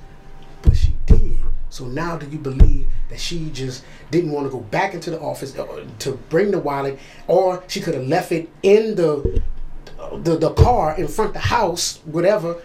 But 0.61 0.75
she 0.75 0.95
did. 1.05 1.37
So 1.73 1.85
now 1.85 2.17
do 2.17 2.29
you 2.29 2.37
believe 2.37 2.87
that 3.09 3.19
she 3.19 3.49
just 3.49 3.83
didn't 4.11 4.29
want 4.29 4.45
to 4.45 4.51
go 4.51 4.59
back 4.59 4.93
into 4.93 5.09
the 5.09 5.19
office 5.19 5.57
uh, 5.57 5.87
to 5.99 6.11
bring 6.29 6.51
the 6.51 6.59
wallet, 6.59 6.99
or 7.27 7.63
she 7.67 7.81
could 7.81 7.95
have 7.95 8.05
left 8.05 8.31
it 8.31 8.47
in 8.61 8.93
the 8.93 9.41
the, 10.21 10.37
the 10.37 10.51
car 10.51 10.95
in 10.95 11.07
front 11.07 11.29
of 11.29 11.33
the 11.33 11.39
house, 11.39 11.99
whatever, 12.05 12.61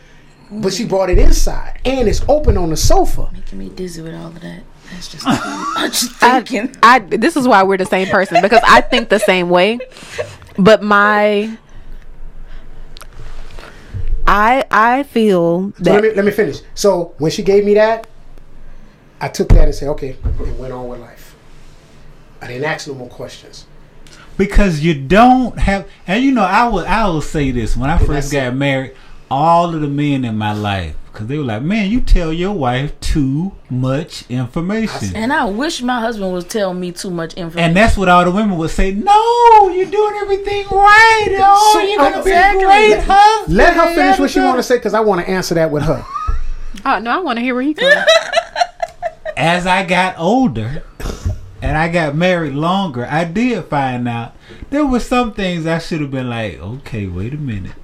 but 0.51 0.75
she 0.75 0.85
brought 0.85 1.09
it 1.09 1.19
inside 1.19 1.81
and 1.87 2.07
it's 2.07 2.21
open 2.29 2.59
on 2.59 2.69
the 2.69 2.77
sofa. 2.77 3.31
Making 3.33 3.59
me 3.59 3.69
dizzy 3.71 4.03
with 4.03 4.13
all 4.13 4.27
of 4.27 4.41
that. 4.43 4.63
That's 4.91 5.09
just 5.09 5.25
I'm 5.27 5.91
just 5.91 6.13
thinking. 6.17 6.77
I 6.83 6.99
this 6.99 7.35
is 7.35 7.49
why 7.49 7.63
we're 7.63 7.79
the 7.79 7.87
same 7.87 8.09
person 8.09 8.43
because 8.43 8.61
I 8.63 8.83
think 8.83 9.09
the 9.09 9.21
same 9.21 9.49
way. 9.49 9.79
But 10.59 10.83
my 10.83 11.57
I 14.27 14.67
I 14.71 15.05
feel 15.05 15.73
So 15.83 15.93
let 15.93 16.03
me 16.03 16.09
that 16.11 16.17
let 16.17 16.27
me 16.27 16.31
finish. 16.31 16.61
So 16.75 17.15
when 17.17 17.31
she 17.31 17.43
gave 17.43 17.65
me 17.65 17.73
that, 17.73 18.07
I 19.21 19.29
took 19.29 19.49
that 19.51 19.65
and 19.65 19.75
said, 19.75 19.89
okay, 19.91 20.17
and 20.25 20.59
went 20.59 20.73
on 20.73 20.89
with 20.89 21.01
life. 21.01 21.35
I 22.41 22.47
didn't 22.47 22.65
ask 22.65 22.87
no 22.87 22.95
more 22.95 23.09
questions. 23.09 23.67
because 24.37 24.81
you 24.81 24.95
don't 24.95 25.59
have 25.59 25.89
and 26.07 26.23
you 26.23 26.31
know 26.31 26.45
i 26.45 26.69
will 26.69 26.87
i 26.87 27.05
will 27.09 27.21
say 27.21 27.51
this 27.51 27.77
when 27.77 27.91
i 27.91 27.97
And 27.97 28.07
first 28.07 28.31
that's 28.31 28.33
got 28.33 28.55
married 28.55 28.95
all 29.29 29.75
of 29.75 29.81
the 29.81 29.89
men 29.89 30.25
in 30.25 30.39
my 30.39 30.53
life 30.53 30.95
because 31.13 31.27
they 31.27 31.37
were 31.37 31.43
like 31.43 31.63
man 31.63 31.91
you 31.91 32.01
tell 32.01 32.33
your 32.33 32.53
wife 32.53 32.93
too 33.01 33.51
much 33.69 34.23
information 34.31 35.17
And 35.17 35.33
I 35.33 35.45
wish 35.47 35.83
my 35.83 35.99
husband 36.01 36.33
would 36.33 36.49
tell 36.49 36.73
me 36.73 36.93
too 36.93 37.11
much 37.11 37.35
information. 37.35 37.59
and 37.71 37.77
that's 37.77 37.97
what 37.97 38.09
all 38.09 38.25
the 38.25 38.31
women 38.31 38.57
would 38.59 38.71
say 38.71 38.93
no 38.93 39.69
you're 39.75 39.91
doing 39.91 40.15
everything 40.23 40.65
right 40.71 41.29
oh 41.41 41.71
So, 41.73 41.81
you're 41.81 41.99
gonna 41.99 42.23
be 42.23 42.31
a 42.31 42.53
great 42.65 43.01
husband 43.05 43.57
Let 43.57 43.75
her 43.75 43.93
finish 43.97 44.21
what 44.21 44.31
she 44.31 44.39
want 44.39 44.59
to 44.59 44.63
say 44.63 44.77
because 44.77 44.95
I 44.95 45.01
want 45.01 45.21
to 45.23 45.29
answer 45.29 45.57
that 45.57 45.73
with 45.73 45.83
her. 45.83 46.05
oh 46.87 46.99
no 47.01 47.11
I 47.11 47.19
want 47.19 47.39
to 47.39 47.43
hear 47.43 47.55
where 47.55 47.63
you 47.65 47.75
come. 47.75 47.91
as 49.39 49.67
I 49.67 49.85
got 49.85 50.19
older 50.19 50.83
and 51.63 51.79
I 51.79 51.89
got 51.89 52.15
married 52.17 52.55
longer, 52.55 53.07
I 53.09 53.25
did 53.25 53.65
find 53.67 54.09
out 54.09 54.35
there 54.71 54.85
were 54.85 55.01
some 55.01 55.33
things 55.33 55.65
I 55.65 55.79
should 55.79 56.01
have 56.01 56.11
been 56.11 56.29
like, 56.29 56.59
okay, 56.59 57.07
wait 57.07 57.33
a 57.33 57.37
minute. 57.39 57.77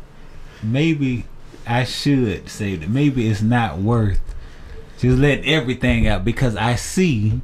Maybe 0.62 1.26
I 1.66 1.84
should 1.84 2.48
say 2.48 2.74
that. 2.76 2.88
Maybe 2.88 3.28
it's 3.28 3.40
not 3.40 3.78
worth 3.78 4.20
just 4.98 5.18
letting 5.18 5.46
everything 5.46 6.08
out 6.08 6.24
because 6.24 6.56
I 6.56 6.74
see 6.74 7.40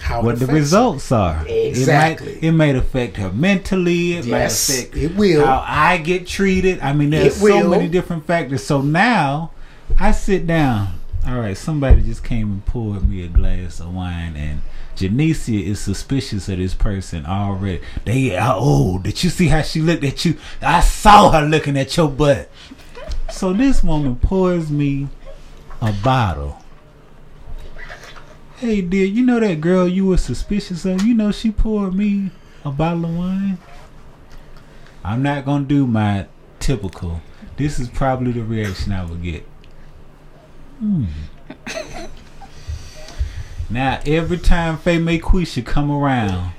How 0.00 0.22
what 0.22 0.38
the 0.38 0.46
results 0.46 1.12
are. 1.12 1.44
Exactly. 1.46 2.32
It 2.32 2.34
might, 2.36 2.42
it 2.44 2.52
might 2.52 2.76
affect 2.76 3.16
her 3.18 3.30
mentally. 3.30 4.14
It 4.14 4.24
Yes, 4.24 4.68
might 4.70 4.78
affect 4.78 4.96
it 4.96 5.16
will. 5.16 5.44
how 5.44 5.64
I 5.66 5.98
get 5.98 6.26
treated. 6.26 6.80
I 6.80 6.94
mean, 6.94 7.10
there's 7.10 7.36
so 7.36 7.68
many 7.68 7.88
different 7.88 8.26
factors. 8.26 8.64
So 8.64 8.80
now 8.80 9.50
I 9.98 10.12
sit 10.12 10.46
down. 10.46 10.99
All 11.26 11.38
right, 11.38 11.56
somebody 11.56 12.02
just 12.02 12.24
came 12.24 12.50
and 12.50 12.66
poured 12.66 13.08
me 13.08 13.24
a 13.24 13.28
glass 13.28 13.78
of 13.78 13.94
wine, 13.94 14.36
and 14.36 14.62
Janicia 14.96 15.62
is 15.62 15.78
suspicious 15.78 16.48
of 16.48 16.58
this 16.58 16.74
person 16.74 17.26
already. 17.26 17.82
They, 18.04 18.36
uh, 18.36 18.54
oh, 18.56 18.98
did 18.98 19.22
you 19.22 19.30
see 19.30 19.48
how 19.48 19.62
she 19.62 19.80
looked 19.80 20.04
at 20.04 20.24
you? 20.24 20.38
I 20.62 20.80
saw 20.80 21.30
her 21.30 21.46
looking 21.46 21.76
at 21.76 21.96
your 21.96 22.08
butt. 22.08 22.50
So 23.30 23.52
this 23.52 23.84
woman 23.84 24.16
pours 24.16 24.70
me 24.70 25.08
a 25.80 25.92
bottle. 25.92 26.58
Hey, 28.56 28.80
dear, 28.80 29.06
you 29.06 29.24
know 29.24 29.40
that 29.40 29.60
girl 29.60 29.88
you 29.88 30.06
were 30.06 30.16
suspicious 30.16 30.84
of? 30.84 31.02
You 31.02 31.14
know 31.14 31.32
she 31.32 31.50
poured 31.50 31.94
me 31.94 32.30
a 32.64 32.70
bottle 32.70 33.06
of 33.06 33.16
wine? 33.16 33.58
I'm 35.02 35.22
not 35.22 35.46
to 35.46 35.60
do 35.64 35.86
my 35.86 36.26
typical. 36.58 37.22
This 37.56 37.78
is 37.78 37.88
probably 37.88 38.32
the 38.32 38.42
reaction 38.42 38.92
I 38.92 39.04
would 39.04 39.22
get. 39.22 39.46
Hmm. 40.80 41.04
now, 43.68 44.00
every 44.06 44.38
time 44.38 44.78
Faye 44.78 45.18
Quisha 45.20 45.64
come 45.64 45.90
around, 45.90 46.52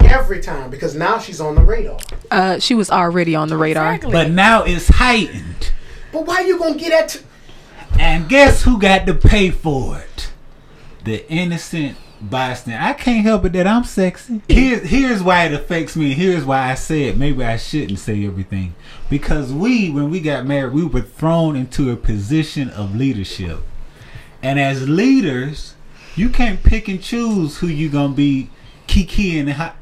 Every 0.00 0.40
time 0.40 0.70
because 0.70 0.94
now 0.94 1.18
she's 1.18 1.38
on 1.40 1.54
the 1.54 1.60
radar. 1.60 1.98
Uh, 2.30 2.58
she 2.58 2.74
was 2.74 2.90
already 2.90 3.34
on 3.34 3.48
the 3.48 3.56
radar. 3.58 3.92
Exactly. 3.94 4.12
but 4.12 4.30
now 4.30 4.62
it's 4.64 4.88
heightened. 4.88 5.70
But 6.12 6.26
why 6.26 6.40
you 6.40 6.58
gonna 6.58 6.78
get 6.78 6.92
at? 6.92 7.08
T- 7.10 7.20
And 8.00 8.26
guess 8.28 8.62
who 8.62 8.78
got 8.80 9.06
to 9.06 9.14
pay 9.14 9.50
for 9.50 9.98
it? 9.98 10.30
The 11.04 11.30
innocent 11.30 11.98
bystander. 12.22 12.82
I 12.82 12.94
can't 12.94 13.22
help 13.22 13.44
it 13.44 13.52
that 13.52 13.66
I'm 13.66 13.84
sexy. 13.84 14.40
Here's 14.48 14.88
here's 14.88 15.22
why 15.22 15.44
it 15.44 15.52
affects 15.52 15.94
me. 15.94 16.14
Here's 16.14 16.44
why 16.44 16.70
I 16.70 16.74
said 16.74 17.18
maybe 17.18 17.44
I 17.44 17.58
shouldn't 17.58 17.98
say 17.98 18.24
everything. 18.24 18.74
Because 19.10 19.52
we, 19.52 19.90
when 19.90 20.10
we 20.10 20.20
got 20.20 20.46
married, 20.46 20.72
we 20.72 20.84
were 20.86 21.02
thrown 21.02 21.54
into 21.54 21.90
a 21.90 21.96
position 21.96 22.70
of 22.70 22.96
leadership. 22.96 23.58
And 24.42 24.58
as 24.60 24.88
leaders, 24.88 25.74
you 26.14 26.28
can't 26.28 26.62
pick 26.62 26.88
and 26.88 27.02
choose 27.02 27.58
who 27.58 27.66
you're 27.66 27.90
gonna 27.92 28.14
be 28.14 28.50
kiki 28.86 29.38
and 29.38 29.50
how 29.50 29.72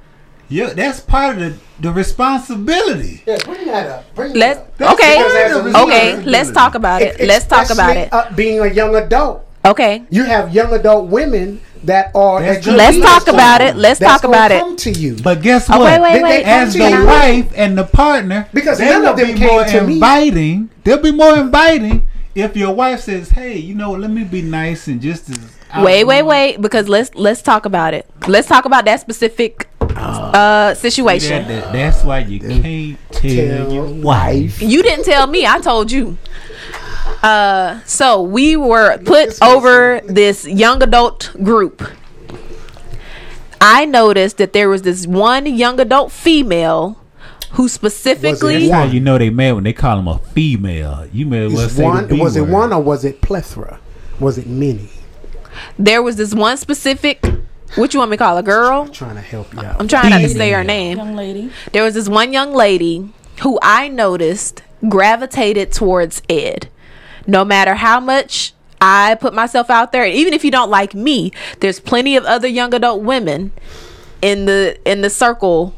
yeah, 0.49 0.73
that's 0.75 1.01
part 1.01 1.39
of 1.39 1.41
the, 1.41 1.59
the 1.81 1.93
responsibility. 1.93 3.23
yeah, 3.27 3.39
bring 3.45 3.67
that 3.67 3.87
up. 3.87 4.15
Bring 4.15 4.33
Let 4.35 4.55
that 4.55 4.63
up. 4.63 4.77
That's 4.79 4.95
okay 4.95 5.17
because 5.19 5.35
as 5.35 5.53
a 5.57 5.63
leader- 5.63 5.79
okay. 5.79 6.23
Let's 6.25 6.51
talk 6.53 6.75
about 6.77 7.03
it. 7.03 7.21
Let's 7.21 7.47
talk 7.47 7.71
about 7.71 7.97
it. 7.97 8.13
Uh, 8.13 8.31
being 8.35 8.61
a 8.61 8.67
young 8.69 8.95
adult, 8.95 9.45
Okay. 9.65 10.05
you 10.11 10.23
have 10.25 10.55
young 10.55 10.73
adult 10.73 11.09
women 11.09 11.61
that 11.83 12.13
are. 12.15 12.41
That's 12.41 12.59
at 12.59 12.65
good. 12.65 12.71
your 12.71 12.77
Let's 12.79 13.01
talk 13.01 13.27
about 13.29 13.61
it. 13.61 13.77
Let's 13.77 13.99
talk 13.99 14.23
about 14.25 14.53
it. 14.53 14.61
Come 14.61 14.77
to 14.77 14.91
you. 14.93 15.17
But 15.23 15.43
guess 15.43 15.69
Oh, 15.69 15.81
what? 15.81 16.01
wait, 16.01 16.13
wait, 16.13 16.19
they 16.19 16.23
wait. 16.23 16.45
come 16.45 16.53
as 16.69 16.75
the 16.75 17.05
wife 17.07 17.53
and 17.57 17.77
the 17.77 17.85
partner, 17.85 18.49
Because 18.55 18.79
they'll 18.79 19.03
none 19.03 19.11
of 19.13 19.17
them 19.17 19.27
be 19.33 19.35
came 19.35 19.49
more 19.49 19.65
to 19.65 19.83
me. 19.83 19.95
inviting. 19.95 20.71
They'll 20.85 21.03
be 21.03 21.11
more 21.13 21.37
inviting 21.37 22.07
if 22.37 22.57
your 22.57 22.73
wife 22.75 23.01
says, 23.01 23.31
"Hey, 23.31 23.57
you 23.57 23.75
know, 23.75 23.93
let 23.93 24.11
me 24.11 24.23
be 24.23 24.43
nice 24.43 24.87
and 24.87 25.01
just 25.01 25.29
as." 25.31 25.39
Wait, 25.79 26.05
wait, 26.05 26.21
outgoing." 26.21 26.27
wait. 26.27 26.61
Because 26.61 26.89
let's 26.89 27.11
let's 27.15 27.43
talk 27.43 27.67
about 27.67 27.95
it. 27.95 28.07
Let's 28.29 28.47
talk 28.47 28.65
about 28.67 28.85
that 28.85 29.01
specific 29.01 29.69
uh 29.81 30.75
situation. 30.75 31.49
That- 31.49 31.65
that- 31.65 31.73
that's 31.73 32.05
why 32.05 32.19
you 32.21 32.39
can't 32.39 32.99
tell, 33.11 33.31
Tell 33.65 33.73
your 33.73 33.87
wife. 33.87 34.61
You 34.63 34.83
didn't 34.83 35.05
tell 35.07 35.27
me. 35.27 35.47
I 35.47 35.59
told 35.59 35.91
you. 35.91 36.17
Uh, 37.23 37.81
so 37.87 38.21
we 38.23 38.57
were 38.57 38.99
put 38.99 39.43
over 39.43 40.01
this 40.07 40.47
young 40.47 40.83
adult 40.83 41.35
group. 41.43 41.83
I 43.61 43.87
noticed 43.87 44.37
that 44.37 44.53
there 44.53 44.69
was 44.69 44.83
this 44.83 45.07
one 45.07 45.47
young 45.47 45.81
adult 45.81 46.13
female 46.13 46.99
who 47.53 47.69
specifically 47.69 48.69
That's 48.69 48.73
how 48.73 48.85
you 48.85 49.01
know 49.01 49.19
they 49.19 49.31
mad 49.31 49.53
when 49.53 49.65
they 49.65 49.73
call 49.73 49.97
them 49.97 50.09
a 50.09 50.19
female. 50.19 51.07
You 51.13 51.27
may 51.27 51.47
as 51.47 51.53
well 51.53 51.69
say 51.69 51.85
one, 51.85 52.09
the 52.09 52.15
B 52.15 52.21
was 52.21 52.37
it 52.37 52.47
one 52.47 52.73
or 52.73 52.83
was 52.83 53.05
it 53.05 53.21
plethora? 53.21 53.81
Was 54.21 54.39
it 54.39 54.47
many? 54.47 54.91
there 55.79 56.03
was 56.03 56.17
this 56.17 56.35
one 56.35 56.57
specific. 56.57 57.25
What 57.75 57.93
you 57.93 57.99
want 57.99 58.11
me 58.11 58.17
to 58.17 58.23
call 58.23 58.39
a 58.39 58.43
girl? 58.43 58.83
I'm 58.83 58.93
trying 58.93 59.17
to 59.17 59.21
help 59.21 59.53
you 59.53 59.61
out. 59.61 59.81
I'm 59.81 59.89
trying 59.89 60.11
not 60.11 60.21
to 60.21 60.29
say 60.29 60.53
her 60.53 60.65
name. 60.65 60.97
young 60.97 61.17
lady. 61.17 61.51
There 61.73 61.83
was 61.83 61.95
this 61.95 62.09
one 62.09 62.33
young 62.33 62.55
lady 62.55 63.13
who 63.43 63.59
I 63.61 63.89
noticed 63.89 64.63
gravitated 64.89 65.73
towards 65.73 66.23
Ed. 66.29 66.69
No 67.27 67.45
matter 67.45 67.75
how 67.75 67.99
much 67.99 68.55
I 68.81 69.17
put 69.17 69.35
myself 69.35 69.69
out 69.69 69.93
there, 69.93 70.07
even 70.07 70.33
if 70.33 70.45
you 70.45 70.51
don't 70.51 70.71
like 70.71 70.95
me, 70.95 71.33
there's 71.61 71.81
plenty 71.81 72.17
of 72.17 72.25
other 72.25 72.47
young 72.47 72.73
adult 72.73 73.03
women 73.03 73.53
in 74.23 74.47
the 74.47 74.79
in 74.91 75.01
the 75.01 75.11
circle. 75.11 75.75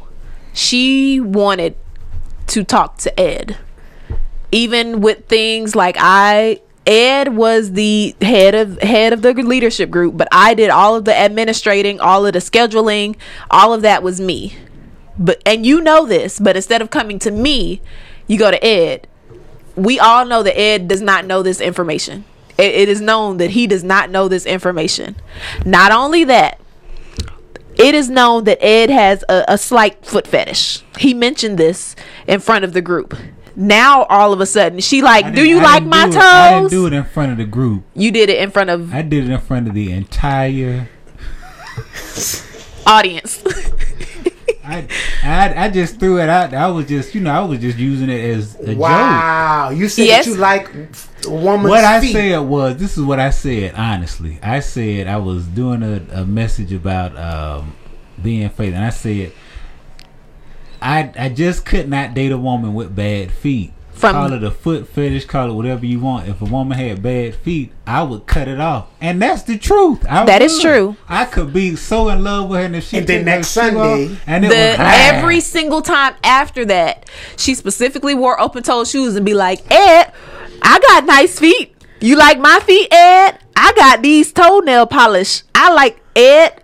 She 0.52 1.20
wanted 1.20 1.76
to 2.48 2.64
talk 2.64 2.98
to 2.98 3.20
Ed. 3.20 3.58
Even 4.50 5.00
with 5.00 5.26
things 5.26 5.76
like 5.76 5.96
I 5.98 6.60
Ed 6.86 7.36
was 7.36 7.72
the 7.72 8.16
head 8.22 8.54
of 8.54 8.80
head 8.80 9.12
of 9.12 9.20
the 9.20 9.34
leadership 9.34 9.90
group, 9.90 10.16
but 10.16 10.26
I 10.32 10.54
did 10.54 10.70
all 10.70 10.96
of 10.96 11.04
the 11.04 11.14
administrating, 11.14 12.00
all 12.00 12.24
of 12.24 12.32
the 12.32 12.38
scheduling, 12.38 13.16
all 13.50 13.74
of 13.74 13.82
that 13.82 14.02
was 14.02 14.20
me. 14.20 14.56
But 15.18 15.42
and 15.44 15.66
you 15.66 15.80
know 15.82 16.06
this 16.06 16.38
but 16.38 16.56
instead 16.56 16.80
of 16.80 16.90
coming 16.90 17.18
to 17.20 17.30
me 17.30 17.82
you 18.26 18.38
go 18.38 18.50
to 18.50 18.64
ed. 18.64 19.08
We 19.74 19.98
all 19.98 20.24
know 20.24 20.42
that 20.42 20.58
ed 20.58 20.88
does 20.88 21.02
not 21.02 21.24
know 21.26 21.42
this 21.42 21.60
information. 21.60 22.24
It, 22.56 22.74
it 22.74 22.88
is 22.88 23.00
known 23.00 23.36
that 23.36 23.50
he 23.50 23.66
does 23.66 23.84
not 23.84 24.10
know 24.10 24.28
this 24.28 24.46
information. 24.46 25.16
Not 25.64 25.92
only 25.92 26.24
that 26.24 26.60
it 27.78 27.94
is 27.94 28.10
known 28.10 28.44
that 28.44 28.58
ed 28.62 28.90
has 28.90 29.24
a, 29.28 29.44
a 29.48 29.56
slight 29.58 30.04
foot 30.04 30.26
fetish 30.26 30.82
he 30.98 31.14
mentioned 31.14 31.56
this 31.58 31.94
in 32.26 32.40
front 32.40 32.64
of 32.64 32.72
the 32.72 32.82
group 32.82 33.14
now 33.56 34.04
all 34.04 34.32
of 34.32 34.40
a 34.40 34.46
sudden 34.46 34.78
she 34.80 35.02
like 35.02 35.34
do 35.34 35.44
you 35.46 35.58
I 35.58 35.62
like 35.62 35.84
my 35.84 36.04
do 36.08 36.10
it- 36.10 36.16
I 36.22 36.58
didn't 36.60 36.70
do 36.70 36.86
it 36.86 36.92
in 36.92 37.04
front 37.04 37.32
of 37.32 37.38
the 37.38 37.44
group. 37.44 37.84
you 37.94 38.10
did 38.10 38.28
it 38.30 38.38
in 38.40 38.50
front 38.50 38.70
of 38.70 38.92
I 38.94 39.02
did 39.02 39.24
it 39.24 39.30
in 39.32 39.40
front 39.40 39.66
of 39.68 39.74
the 39.74 39.90
entire. 39.92 40.88
audience 42.88 43.42
I, 44.64 44.86
I 45.22 45.64
I 45.64 45.68
just 45.70 45.98
threw 45.98 46.20
it 46.20 46.28
out. 46.28 46.52
I 46.52 46.68
was 46.68 46.84
just 46.86 47.14
you 47.14 47.22
know 47.22 47.30
I 47.30 47.40
was 47.40 47.58
just 47.58 47.78
using 47.78 48.10
it 48.10 48.20
as 48.36 48.54
a 48.56 48.66
joke. 48.66 48.78
Wow, 48.80 49.70
you 49.70 49.88
said 49.88 50.06
Yes. 50.06 50.26
that 50.26 50.30
you 50.32 50.36
like 50.36 50.68
a 51.26 51.30
woman's 51.30 51.70
What 51.70 51.84
I 51.84 52.00
feet. 52.02 52.12
said 52.12 52.38
was, 52.40 52.76
this 52.76 52.98
is 52.98 53.02
what 53.04 53.18
I 53.18 53.30
said. 53.30 53.74
Honestly, 53.76 54.38
I 54.42 54.60
said 54.60 55.06
I 55.06 55.16
was 55.16 55.46
doing 55.46 55.82
a, 55.82 56.02
a 56.20 56.26
message 56.26 56.70
about 56.74 57.16
um, 57.16 57.76
being 58.22 58.46
faithful, 58.50 58.74
and 58.76 58.84
I 58.84 58.90
said, 58.90 59.32
I 60.82 61.12
I 61.18 61.28
just 61.30 61.64
could 61.64 61.88
not 61.88 62.12
date 62.12 62.32
a 62.32 62.38
woman 62.38 62.74
with 62.74 62.94
bad 62.94 63.32
feet. 63.32 63.72
From- 63.98 64.12
call 64.14 64.32
it 64.32 64.42
a 64.44 64.50
foot 64.50 64.88
fetish, 64.88 65.24
call 65.26 65.50
it 65.50 65.54
whatever 65.54 65.84
you 65.84 65.98
want. 66.00 66.28
If 66.28 66.40
a 66.40 66.44
woman 66.44 66.78
had 66.78 67.02
bad 67.02 67.34
feet, 67.34 67.72
I 67.86 68.02
would 68.02 68.26
cut 68.26 68.46
it 68.48 68.60
off, 68.60 68.86
and 69.00 69.20
that's 69.20 69.42
the 69.42 69.58
truth. 69.58 70.04
I 70.08 70.24
That 70.24 70.40
is 70.42 70.54
would. 70.54 70.62
true. 70.62 70.96
I 71.08 71.24
could 71.24 71.52
be 71.52 71.74
so 71.76 72.08
in 72.08 72.22
love 72.22 72.48
with 72.48 72.60
her, 72.60 72.66
and 72.66 72.76
if 72.76 72.88
she 72.88 72.98
And 72.98 73.06
then 73.06 73.24
next 73.24 73.48
shoe 73.48 73.60
Sunday- 73.60 74.06
off, 74.06 74.18
and 74.26 74.44
it 74.44 74.48
The 74.48 74.54
was 74.54 74.76
bad. 74.76 75.14
every 75.16 75.40
single 75.40 75.82
time 75.82 76.14
after 76.22 76.64
that, 76.66 77.06
she 77.36 77.54
specifically 77.54 78.14
wore 78.14 78.40
open 78.40 78.62
toed 78.62 78.86
shoes 78.88 79.16
and 79.16 79.26
be 79.26 79.34
like, 79.34 79.60
Ed, 79.70 80.12
I 80.62 80.78
got 80.80 81.04
nice 81.06 81.38
feet. 81.38 81.74
You 82.00 82.16
like 82.16 82.38
my 82.38 82.60
feet, 82.60 82.88
Ed? 82.92 83.38
I 83.56 83.72
got 83.72 84.02
these 84.02 84.32
toenail 84.32 84.86
polish. 84.86 85.42
I 85.54 85.72
like 85.72 85.98
Ed. 86.14 86.62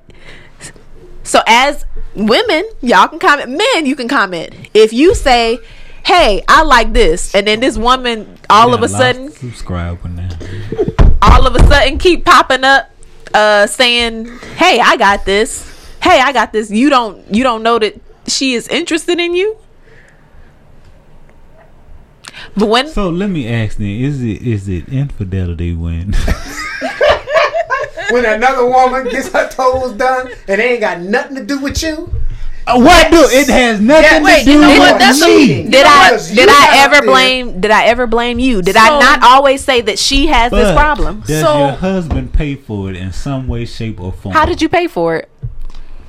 So 1.25 1.41
as 1.47 1.85
women, 2.15 2.65
y'all 2.83 3.09
can 3.09 3.19
comment. 3.19 3.51
Men, 3.51 3.87
you 3.87 3.97
can 3.97 4.07
comment. 4.09 4.51
If 4.75 4.93
you 4.93 5.15
say, 5.15 5.59
Hey, 6.05 6.43
I 6.49 6.63
like 6.65 6.93
this, 6.93 7.35
and 7.35 7.47
then 7.47 7.61
this 7.61 7.79
woman 7.79 8.39
all 8.51 8.75
of 8.75 8.83
a 8.83 8.89
sudden 8.89 9.27
lost 9.27 9.39
subscriber 9.39 10.09
now. 10.09 10.29
all 11.23 11.47
of 11.47 11.55
a 11.57 11.61
sudden 11.67 11.99
keep 11.99 12.25
popping 12.25 12.63
up 12.65 12.91
uh 13.33 13.67
saying 13.67 14.27
hey 14.57 14.79
i 14.81 14.97
got 14.97 15.25
this 15.25 15.67
hey 16.03 16.21
i 16.21 16.31
got 16.33 16.53
this 16.53 16.71
you 16.71 16.89
don't 16.91 17.35
you 17.35 17.43
don't 17.43 17.63
know 17.63 17.79
that 17.79 17.99
she 18.29 18.53
is 18.55 18.69
interested 18.69 19.19
in 19.19 19.35
you 19.35 19.57
but 22.57 22.69
when 22.69 22.87
So 22.89 23.09
let 23.09 23.31
me 23.31 23.49
ask 23.49 23.79
then: 23.79 23.89
Is 23.89 24.23
it 24.23 24.43
is 24.43 24.69
it 24.69 24.89
infidelity 24.89 25.75
when? 25.75 26.13
when 28.11 28.25
another 28.25 28.67
woman 28.67 29.09
gets 29.09 29.31
her 29.33 29.49
toes 29.49 29.93
done 29.97 30.29
and 30.49 30.61
they 30.61 30.73
ain't 30.73 30.81
got 30.81 31.01
nothing 31.01 31.37
to 31.37 31.45
do 31.45 31.59
with 31.61 31.83
you. 31.83 32.13
Uh, 32.67 32.81
what 32.81 33.11
do 33.11 33.19
it 33.31 33.47
has 33.49 33.79
nothing 33.81 34.05
Yeah, 34.05 34.23
wait, 34.23 34.39
to 34.41 34.45
do 34.47 34.53
you 34.53 34.61
know 34.61 34.69
with 34.71 34.79
what? 34.79 34.99
That's 34.99 35.21
me? 35.21 35.27
cheating. 35.47 35.71
did 35.71 35.85
know 35.85 35.91
i 35.91 36.17
did 36.35 36.49
i 36.49 36.79
ever 36.85 36.95
out 36.97 37.03
there. 37.03 37.11
blame 37.11 37.61
did 37.61 37.71
i 37.71 37.85
ever 37.85 38.07
blame 38.07 38.39
you 38.39 38.63
did 38.63 38.75
i 38.77 38.89
not 38.99 39.23
always 39.23 39.63
say 39.63 39.83
that 39.83 39.99
she 39.99 40.29
has 40.29 40.51
this 40.51 40.73
problem 40.75 41.21
Does 41.27 41.43
So- 41.43 41.59
your 41.59 41.73
husband 41.73 42.33
pay 42.33 42.55
for 42.55 42.89
it 42.91 42.97
in 42.97 43.13
some 43.13 43.49
way, 43.49 43.67
shape, 43.67 44.01
or 44.01 44.13
form? 44.13 44.35
how 44.35 44.47
did 44.47 44.63
you 44.63 44.71
pay 44.71 44.87
for 44.87 45.17
it 45.17 45.29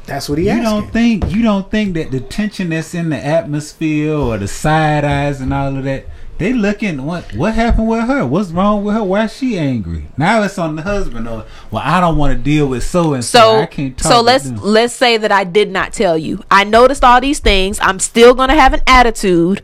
That's 0.05 0.29
what 0.29 0.37
he 0.37 0.49
asked 0.49 0.61
You 0.61 0.67
asking. 0.67 0.81
don't 0.81 0.91
think 0.93 1.35
you 1.35 1.41
don't 1.41 1.69
think 1.69 1.93
that 1.95 2.11
the 2.11 2.21
tension 2.21 2.69
that's 2.69 2.93
in 2.95 3.09
the 3.09 3.17
atmosphere 3.17 4.13
or 4.13 4.37
the 4.37 4.47
side 4.47 5.03
eyes 5.03 5.41
and 5.41 5.53
all 5.53 5.75
of 5.75 5.83
that, 5.83 6.05
they 6.37 6.53
looking 6.53 7.05
what 7.05 7.33
what 7.33 7.53
happened 7.53 7.87
with 7.87 8.07
her? 8.07 8.25
What's 8.25 8.51
wrong 8.51 8.83
with 8.83 8.95
her? 8.95 9.03
Why 9.03 9.25
is 9.25 9.35
she 9.35 9.57
angry? 9.57 10.05
Now 10.17 10.43
it's 10.43 10.57
on 10.57 10.75
the 10.75 10.81
husband 10.81 11.27
or 11.27 11.45
well, 11.71 11.83
I 11.85 11.99
don't 12.01 12.17
want 12.17 12.37
to 12.37 12.43
deal 12.43 12.67
with 12.67 12.83
so 12.83 13.13
and 13.13 13.23
so. 13.23 13.39
so 13.39 13.59
I 13.61 13.65
can't 13.65 13.97
talk 13.97 14.11
so 14.11 14.21
let's 14.21 14.45
them. 14.45 14.57
let's 14.61 14.93
say 14.93 15.17
that 15.17 15.31
i 15.31 15.43
did 15.43 15.71
not 15.71 15.93
tell 15.93 16.17
you 16.17 16.43
i 16.51 16.63
noticed 16.63 17.03
all 17.03 17.19
these 17.21 17.39
things 17.39 17.79
i'm 17.81 17.99
still 17.99 18.33
gonna 18.33 18.55
have 18.55 18.73
an 18.73 18.81
attitude 18.87 19.61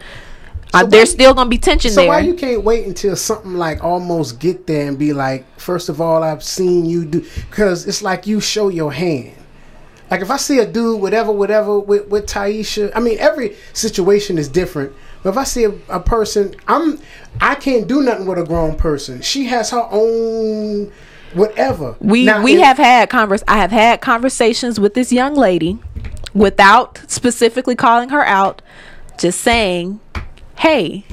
uh, 0.74 0.86
there's 0.86 1.10
why- 1.10 1.14
still 1.14 1.34
gonna 1.34 1.50
be 1.50 1.58
tension 1.58 1.92
So 1.92 2.02
there 2.02 2.10
why 2.10 2.20
you 2.22 2.34
can't 2.34 2.64
wait 2.64 2.86
until 2.86 3.16
something 3.16 3.56
like 3.56 3.84
almost 3.84 4.40
get 4.40 4.68
there 4.68 4.88
and 4.88 4.98
be 4.98 5.12
like, 5.14 5.46
first 5.60 5.90
of 5.90 6.00
all, 6.00 6.24
I've 6.24 6.44
seen 6.44 6.86
you 6.86 7.04
do 7.04 7.26
because 7.50 7.86
it's 7.88 8.02
like 8.02 8.26
you 8.26 8.40
show 8.40 8.70
your 8.70 8.92
hand. 8.94 9.34
Like 10.10 10.22
if 10.22 10.32
I 10.32 10.38
see 10.38 10.60
a 10.60 10.66
dude, 10.66 11.02
whatever, 11.02 11.32
whatever, 11.32 11.78
with, 11.80 12.08
with 12.08 12.26
Taisha, 12.26 12.92
I 12.96 13.02
mean 13.02 13.18
every 13.20 13.56
situation 13.74 14.38
is 14.38 14.48
different. 14.48 14.94
But 15.24 15.30
if 15.32 15.38
I 15.38 15.44
see 15.44 15.64
a, 15.66 15.74
a 15.90 16.00
person, 16.00 16.56
I'm 16.68 17.00
I 17.40 17.56
can't 17.56 17.88
do 17.88 18.02
nothing 18.02 18.26
with 18.26 18.40
a 18.40 18.44
grown 18.44 18.76
person. 18.76 19.22
She 19.22 19.46
has 19.46 19.70
her 19.72 19.88
own 19.92 20.92
whatever. 21.34 21.96
We 22.00 22.26
Now, 22.26 22.42
we 22.44 22.56
if- 22.56 22.62
have 22.64 22.78
had 22.78 23.10
convers 23.10 23.44
I 23.48 23.58
have 23.58 23.72
had 23.72 24.02
conversations 24.02 24.80
with 24.80 24.94
this 24.96 25.12
young 25.14 25.36
lady 25.36 25.80
without 26.34 27.02
specifically 27.08 27.76
calling 27.76 28.10
her 28.10 28.26
out, 28.26 28.62
just 29.18 29.42
saying, 29.42 30.00
"Hey, 30.58 31.06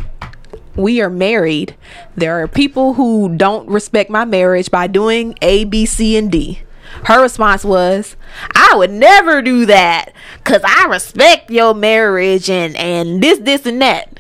we 0.76 1.00
are 1.00 1.10
married. 1.10 1.74
There 2.16 2.40
are 2.42 2.48
people 2.48 2.94
who 2.94 3.28
don't 3.36 3.68
respect 3.68 4.10
my 4.10 4.24
marriage 4.24 4.70
by 4.70 4.86
doing 4.86 5.34
A, 5.42 5.64
B, 5.64 5.84
C, 5.86 6.16
and 6.16 6.30
D." 6.30 6.60
Her 7.04 7.22
response 7.22 7.64
was, 7.64 8.16
"I 8.54 8.74
would 8.76 8.90
never 8.90 9.42
do 9.42 9.66
that 9.66 10.12
cuz 10.44 10.60
I 10.64 10.86
respect 10.86 11.50
your 11.50 11.74
marriage 11.74 12.50
and 12.50 12.76
and 12.76 13.22
this 13.22 13.38
this 13.38 13.66
and 13.66 13.80
that." 13.82 14.18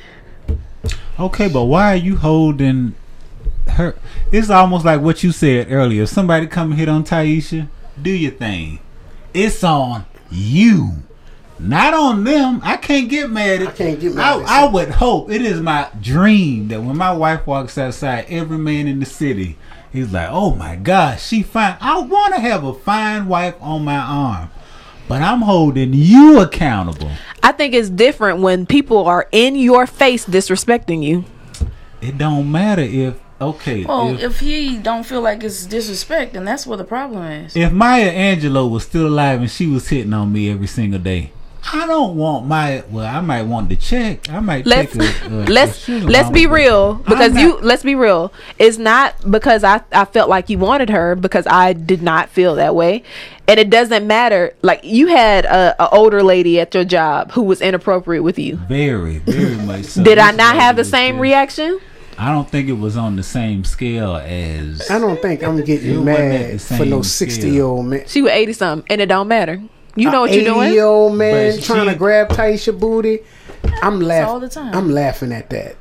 Okay, 1.18 1.48
but 1.48 1.64
why 1.64 1.92
are 1.92 1.96
you 1.96 2.16
holding 2.16 2.94
her? 3.70 3.96
It's 4.30 4.50
almost 4.50 4.84
like 4.84 5.00
what 5.00 5.24
you 5.24 5.32
said 5.32 5.66
earlier. 5.70 6.04
If 6.04 6.10
somebody 6.10 6.46
come 6.46 6.72
hit 6.72 6.88
on 6.88 7.04
Taisha, 7.04 7.68
do 8.00 8.10
your 8.10 8.32
thing. 8.32 8.78
It's 9.34 9.64
on 9.64 10.04
you, 10.30 11.02
not 11.58 11.94
on 11.94 12.24
them. 12.24 12.60
I 12.62 12.76
can't 12.76 13.08
get 13.08 13.30
mad 13.30 13.62
at. 13.62 13.68
I 13.68 13.70
can't 13.72 14.00
get 14.00 14.14
mad 14.14 14.24
I, 14.24 14.40
at 14.40 14.48
I 14.48 14.66
would 14.66 14.90
hope 14.90 15.30
it 15.30 15.42
is 15.42 15.60
my 15.60 15.88
dream 16.00 16.68
that 16.68 16.82
when 16.82 16.96
my 16.96 17.12
wife 17.12 17.46
walks 17.46 17.76
outside, 17.78 18.26
every 18.28 18.58
man 18.58 18.86
in 18.86 19.00
the 19.00 19.06
city 19.06 19.56
is 19.92 20.12
like, 20.12 20.28
"Oh 20.30 20.54
my 20.54 20.76
God, 20.76 21.18
she 21.20 21.42
fine." 21.42 21.76
I 21.80 22.00
want 22.00 22.34
to 22.34 22.40
have 22.40 22.64
a 22.64 22.74
fine 22.74 23.28
wife 23.28 23.54
on 23.60 23.84
my 23.84 23.96
arm, 23.96 24.50
but 25.06 25.22
I'm 25.22 25.42
holding 25.42 25.92
you 25.92 26.40
accountable. 26.40 27.10
I 27.42 27.52
think 27.52 27.74
it's 27.74 27.88
different 27.88 28.40
when 28.40 28.66
people 28.66 29.06
are 29.06 29.28
in 29.32 29.56
your 29.56 29.86
face 29.86 30.26
disrespecting 30.26 31.02
you. 31.02 31.24
It 32.00 32.18
don't 32.18 32.50
matter 32.50 32.82
if 32.82 33.18
okay. 33.40 33.84
Well, 33.84 34.14
if, 34.14 34.22
if 34.22 34.40
he 34.40 34.78
don't 34.78 35.04
feel 35.04 35.20
like 35.20 35.42
it's 35.42 35.66
disrespect, 35.66 36.34
then 36.34 36.44
that's 36.44 36.66
where 36.66 36.76
the 36.76 36.84
problem 36.84 37.22
is. 37.24 37.56
If 37.56 37.72
Maya 37.72 38.12
Angelou 38.12 38.70
was 38.70 38.84
still 38.84 39.06
alive 39.06 39.40
and 39.40 39.50
she 39.50 39.66
was 39.66 39.88
hitting 39.88 40.12
on 40.12 40.32
me 40.32 40.50
every 40.50 40.66
single 40.66 41.00
day, 41.00 41.32
I 41.72 41.86
don't 41.86 42.16
want 42.16 42.46
my. 42.46 42.84
Well, 42.90 43.06
I 43.06 43.20
might 43.20 43.42
want 43.42 43.70
to 43.70 43.76
check. 43.76 44.30
I 44.30 44.40
might 44.40 44.66
let's 44.66 44.92
take 44.92 45.22
a, 45.22 45.26
a, 45.26 45.28
let's 45.46 45.88
a 45.88 46.00
let's 46.00 46.30
be 46.30 46.46
real 46.46 46.94
because 46.94 47.34
I'm 47.34 47.38
you 47.38 47.58
let's 47.60 47.82
be 47.82 47.94
real 47.94 48.32
it's 48.58 48.78
not 48.78 49.30
because 49.30 49.64
I, 49.64 49.82
I 49.92 50.04
felt 50.04 50.28
like 50.28 50.48
you 50.50 50.58
wanted 50.58 50.90
her 50.90 51.14
because 51.14 51.46
i 51.46 51.72
did 51.72 52.02
not 52.02 52.28
feel 52.28 52.54
that 52.56 52.74
way 52.74 53.02
and 53.46 53.58
it 53.58 53.70
doesn't 53.70 54.06
matter 54.06 54.54
like 54.62 54.80
you 54.84 55.08
had 55.08 55.44
a, 55.44 55.74
a 55.82 55.88
older 55.90 56.22
lady 56.22 56.60
at 56.60 56.74
your 56.74 56.84
job 56.84 57.32
who 57.32 57.42
was 57.42 57.60
inappropriate 57.60 58.22
with 58.22 58.38
you 58.38 58.56
very 58.56 59.18
very 59.18 59.56
much. 59.56 59.84
So. 59.84 60.02
did 60.04 60.18
i 60.18 60.30
not 60.32 60.56
have 60.56 60.76
the 60.76 60.84
same 60.84 61.16
just- 61.16 61.22
reaction 61.22 61.80
I 62.20 62.32
don't 62.32 62.50
think 62.50 62.68
it 62.68 62.72
was 62.72 62.96
on 62.96 63.14
the 63.14 63.22
same 63.22 63.62
scale 63.62 64.16
as. 64.16 64.90
I 64.90 64.98
don't 64.98 65.22
think 65.22 65.44
I'm 65.44 65.56
It 65.60 65.66
getting 65.66 66.04
wasn't 66.04 66.04
mad 66.04 66.60
for 66.60 66.84
no 66.84 67.02
same 67.02 67.28
60 67.28 67.50
year 67.50 67.62
old 67.62 67.86
man. 67.86 68.08
she 68.08 68.22
was 68.22 68.32
80 68.32 68.52
something 68.54 68.86
and 68.90 69.00
it 69.00 69.06
don't 69.06 69.28
matter 69.28 69.62
you 69.98 70.10
know 70.10 70.20
what 70.22 70.32
you're 70.32 70.44
doing 70.44 70.72
year 70.72 70.84
old 70.84 71.16
man 71.16 71.56
But 71.56 71.64
trying 71.64 71.84
she- 71.86 71.92
to 71.92 71.98
grab 71.98 72.28
Taisha 72.28 72.78
booty. 72.78 73.20
I'm 73.82 74.00
laughing. 74.00 74.28
all 74.28 74.40
the 74.40 74.48
time. 74.48 74.74
I'm 74.74 74.90
laughing 74.90 75.32
at 75.32 75.50
that. 75.50 75.76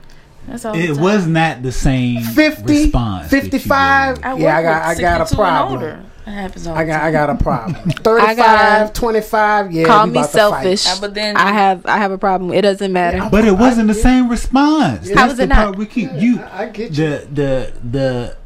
That's 0.47 0.63
all. 0.65 0.75
It 0.75 0.97
was 0.97 1.27
not 1.27 1.62
the 1.62 1.71
same 1.71 2.21
50, 2.23 2.63
response. 2.86 3.30
that 3.32 3.36
you 3.45 3.51
55. 3.51 4.21
gave. 4.21 4.39
Yeah, 4.39 4.58
I 4.58 4.62
got- 4.63 4.82
I 4.84 4.95
got 4.95 5.32
a 5.32 5.36
problem. 5.36 5.73
older. 5.82 5.99
Happens 6.25 6.67
all 6.67 6.75
I 6.75 6.84
got 6.84 7.03
I 7.03 7.12
got 7.12 7.30
a 7.30 7.36
problem. 7.41 7.75
35, 7.89 8.38
gotta- 8.38 8.93
25, 8.93 9.71
yeah. 9.71 9.86
call 9.86 10.06
we 10.08 10.12
me 10.12 10.19
about 10.19 10.25
to 10.32 10.38
fight. 10.38 10.39
selfish 10.77 10.88
Uh, 10.88 10.97
but 10.99 11.13
then- 11.13 11.38
i 11.38 11.53
have 11.53 11.86
i 11.86 11.97
have 11.97 12.12
a 12.12 12.17
problem 12.17 12.51
it 12.53 12.63
doesn't 12.63 12.91
matter 12.91 13.30
But 13.32 13.45
it 13.45 13.53
wasn't 13.53 13.88
the 13.88 13.93
same 13.93 14.27
response. 14.27 15.08
How 15.10 15.15
That's 15.15 15.30
was 15.30 15.38
the 15.38 15.43
it 15.43 15.47
not? 15.49 15.56
part 15.56 15.77
we 15.77 15.86
keep 15.86 16.12
you. 16.15 16.41
I- 16.41 16.63
I 16.63 16.65
get 16.69 16.89
you. 16.91 16.95
The 17.08 17.27
the 17.32 17.73
the. 17.91 18.38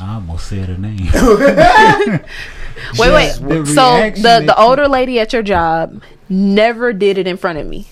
I 0.00 0.14
almost 0.14 0.48
said 0.48 0.68
her 0.68 0.76
name. 0.76 1.08
wait 2.98 3.12
wait 3.12 3.32
the 3.40 3.66
so 3.66 4.10
the 4.10 4.42
the 4.46 4.54
older 4.58 4.88
lady 4.88 5.18
at 5.20 5.32
your 5.32 5.42
job 5.42 6.02
never 6.28 6.92
did 6.92 7.18
it 7.18 7.26
in 7.26 7.36
front 7.36 7.58
of 7.58 7.66
me 7.66 7.86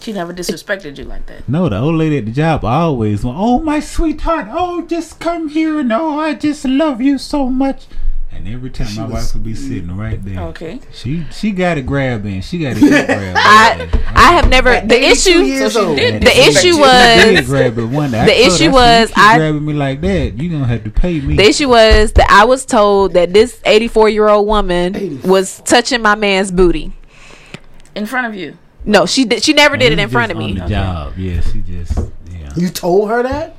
She 0.00 0.12
never 0.14 0.32
disrespected 0.32 0.96
you 0.96 1.04
like 1.04 1.26
that. 1.26 1.46
No, 1.46 1.68
the 1.68 1.78
old 1.78 1.96
lady 1.96 2.16
at 2.16 2.24
the 2.24 2.32
job 2.32 2.64
always 2.64 3.22
went, 3.22 3.36
"Oh 3.38 3.60
my 3.60 3.80
sweetheart, 3.80 4.48
oh 4.50 4.86
just 4.86 5.20
come 5.20 5.48
here 5.50 5.78
and 5.78 5.92
oh 5.92 6.18
I 6.18 6.32
just 6.34 6.64
love 6.64 7.02
you 7.02 7.18
so 7.18 7.50
much." 7.50 7.86
And 8.32 8.46
every 8.48 8.70
time 8.70 8.94
my 8.96 9.02
was- 9.04 9.12
wife 9.12 9.34
would 9.34 9.44
be 9.44 9.54
sitting 9.54 9.94
right 9.96 10.22
there. 10.24 10.40
Okay. 10.48 10.80
She 10.92 11.26
she 11.32 11.50
got 11.50 11.74
to 11.74 11.82
grab 11.82 12.24
in. 12.24 12.40
She 12.42 12.58
got 12.60 12.74
to 12.76 12.80
grab. 12.88 13.36
I 13.36 13.74
in. 13.82 13.90
I 14.16 14.32
have 14.32 14.48
never 14.48 14.80
the 14.80 14.98
issue 15.02 15.42
years 15.42 15.72
So 15.74 15.80
she 15.80 15.86
old. 15.86 15.96
did 15.98 16.22
the 16.22 16.38
issue 16.48 16.78
was 16.78 17.46
grab 17.46 17.76
it 17.78 17.84
one 17.86 18.12
day. 18.12 18.20
I 18.20 18.24
the 18.26 18.46
issue 18.46 18.70
was 18.70 19.12
I- 19.16 19.36
grabbing 19.36 19.64
me 19.66 19.72
like 19.74 20.00
that. 20.02 20.38
You 20.38 20.48
gonna 20.48 20.66
have 20.66 20.84
to 20.84 20.90
pay 20.90 21.20
me. 21.20 21.36
the 21.36 21.42
issue 21.44 21.68
was 21.68 22.12
that 22.12 22.30
I 22.30 22.44
was 22.44 22.64
told 22.64 23.12
that 23.14 23.34
this 23.34 23.60
84 23.64 24.08
year 24.10 24.28
old 24.28 24.46
woman 24.46 24.96
84. 24.96 25.30
was 25.30 25.60
touching 25.64 26.00
my 26.00 26.14
man's 26.14 26.50
booty. 26.50 26.92
In 27.94 28.06
front 28.06 28.26
of 28.28 28.34
you. 28.34 28.56
No, 28.84 29.04
she 29.04 29.24
did. 29.26 29.42
She 29.42 29.52
never 29.52 29.76
did 29.76 29.92
it 29.92 29.98
in 29.98 30.08
front 30.08 30.32
of 30.32 30.38
me. 30.38 30.52
On 30.52 30.58
the 30.60 30.66
job, 30.66 31.12
yeah. 31.18 31.40
She 31.42 31.60
just 31.60 31.98
yeah. 32.32 32.50
You 32.56 32.68
told 32.70 33.10
her 33.10 33.22
that? 33.24 33.56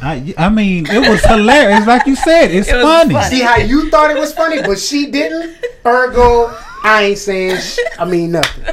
I 0.00 0.34
I 0.38 0.48
mean, 0.48 0.86
it 0.88 1.08
was 1.08 1.24
hilarious. 1.24 1.86
Like 1.86 2.06
you 2.06 2.14
said, 2.16 2.50
it's 2.52 2.68
It 2.68 2.80
funny. 2.82 3.14
funny. 3.14 3.36
See 3.36 3.42
how 3.42 3.56
you 3.56 3.90
thought 3.90 4.10
it 4.10 4.18
was 4.18 4.32
funny, 4.32 4.62
but 4.62 4.78
she 4.78 5.10
didn't? 5.10 5.56
Ergo, 5.84 6.54
I 6.84 7.04
ain't 7.04 7.18
saying 7.18 7.56
sh- 7.58 7.78
I 7.98 8.04
mean 8.04 8.32
nothing. 8.32 8.64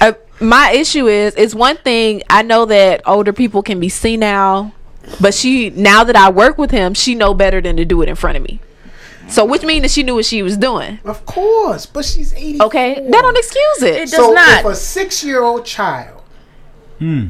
Uh, 0.00 0.12
my 0.40 0.72
issue 0.72 1.06
is, 1.08 1.34
it's 1.36 1.54
one 1.54 1.76
thing 1.78 2.22
I 2.30 2.42
know 2.42 2.64
that 2.66 3.02
older 3.06 3.32
people 3.32 3.62
can 3.62 3.80
be 3.80 3.88
senile, 3.88 4.72
but 5.20 5.32
she 5.34 5.70
now 5.70 6.04
that 6.04 6.16
I 6.16 6.30
work 6.30 6.58
with 6.58 6.70
him, 6.70 6.92
she 6.94 7.14
know 7.14 7.32
better 7.34 7.60
than 7.60 7.76
to 7.76 7.84
do 7.84 8.02
it 8.02 8.08
in 8.08 8.16
front 8.16 8.36
of 8.36 8.42
me. 8.42 8.60
So 9.28 9.44
which 9.44 9.62
means 9.62 9.82
that 9.82 9.90
she 9.92 10.02
knew 10.02 10.16
what 10.16 10.24
she 10.24 10.42
was 10.42 10.56
doing. 10.56 10.98
Of 11.04 11.24
course, 11.24 11.86
but 11.86 12.04
she's 12.04 12.34
80. 12.34 12.62
Okay, 12.62 12.94
that 13.10 13.22
don't 13.22 13.36
excuse 13.36 13.82
it. 13.82 13.94
It 13.94 14.10
does 14.10 14.12
So 14.12 14.32
not. 14.32 14.60
if 14.60 14.66
a 14.66 14.74
six 14.74 15.22
year 15.24 15.42
old 15.42 15.64
child 15.64 16.22
Hmm. 16.98 17.28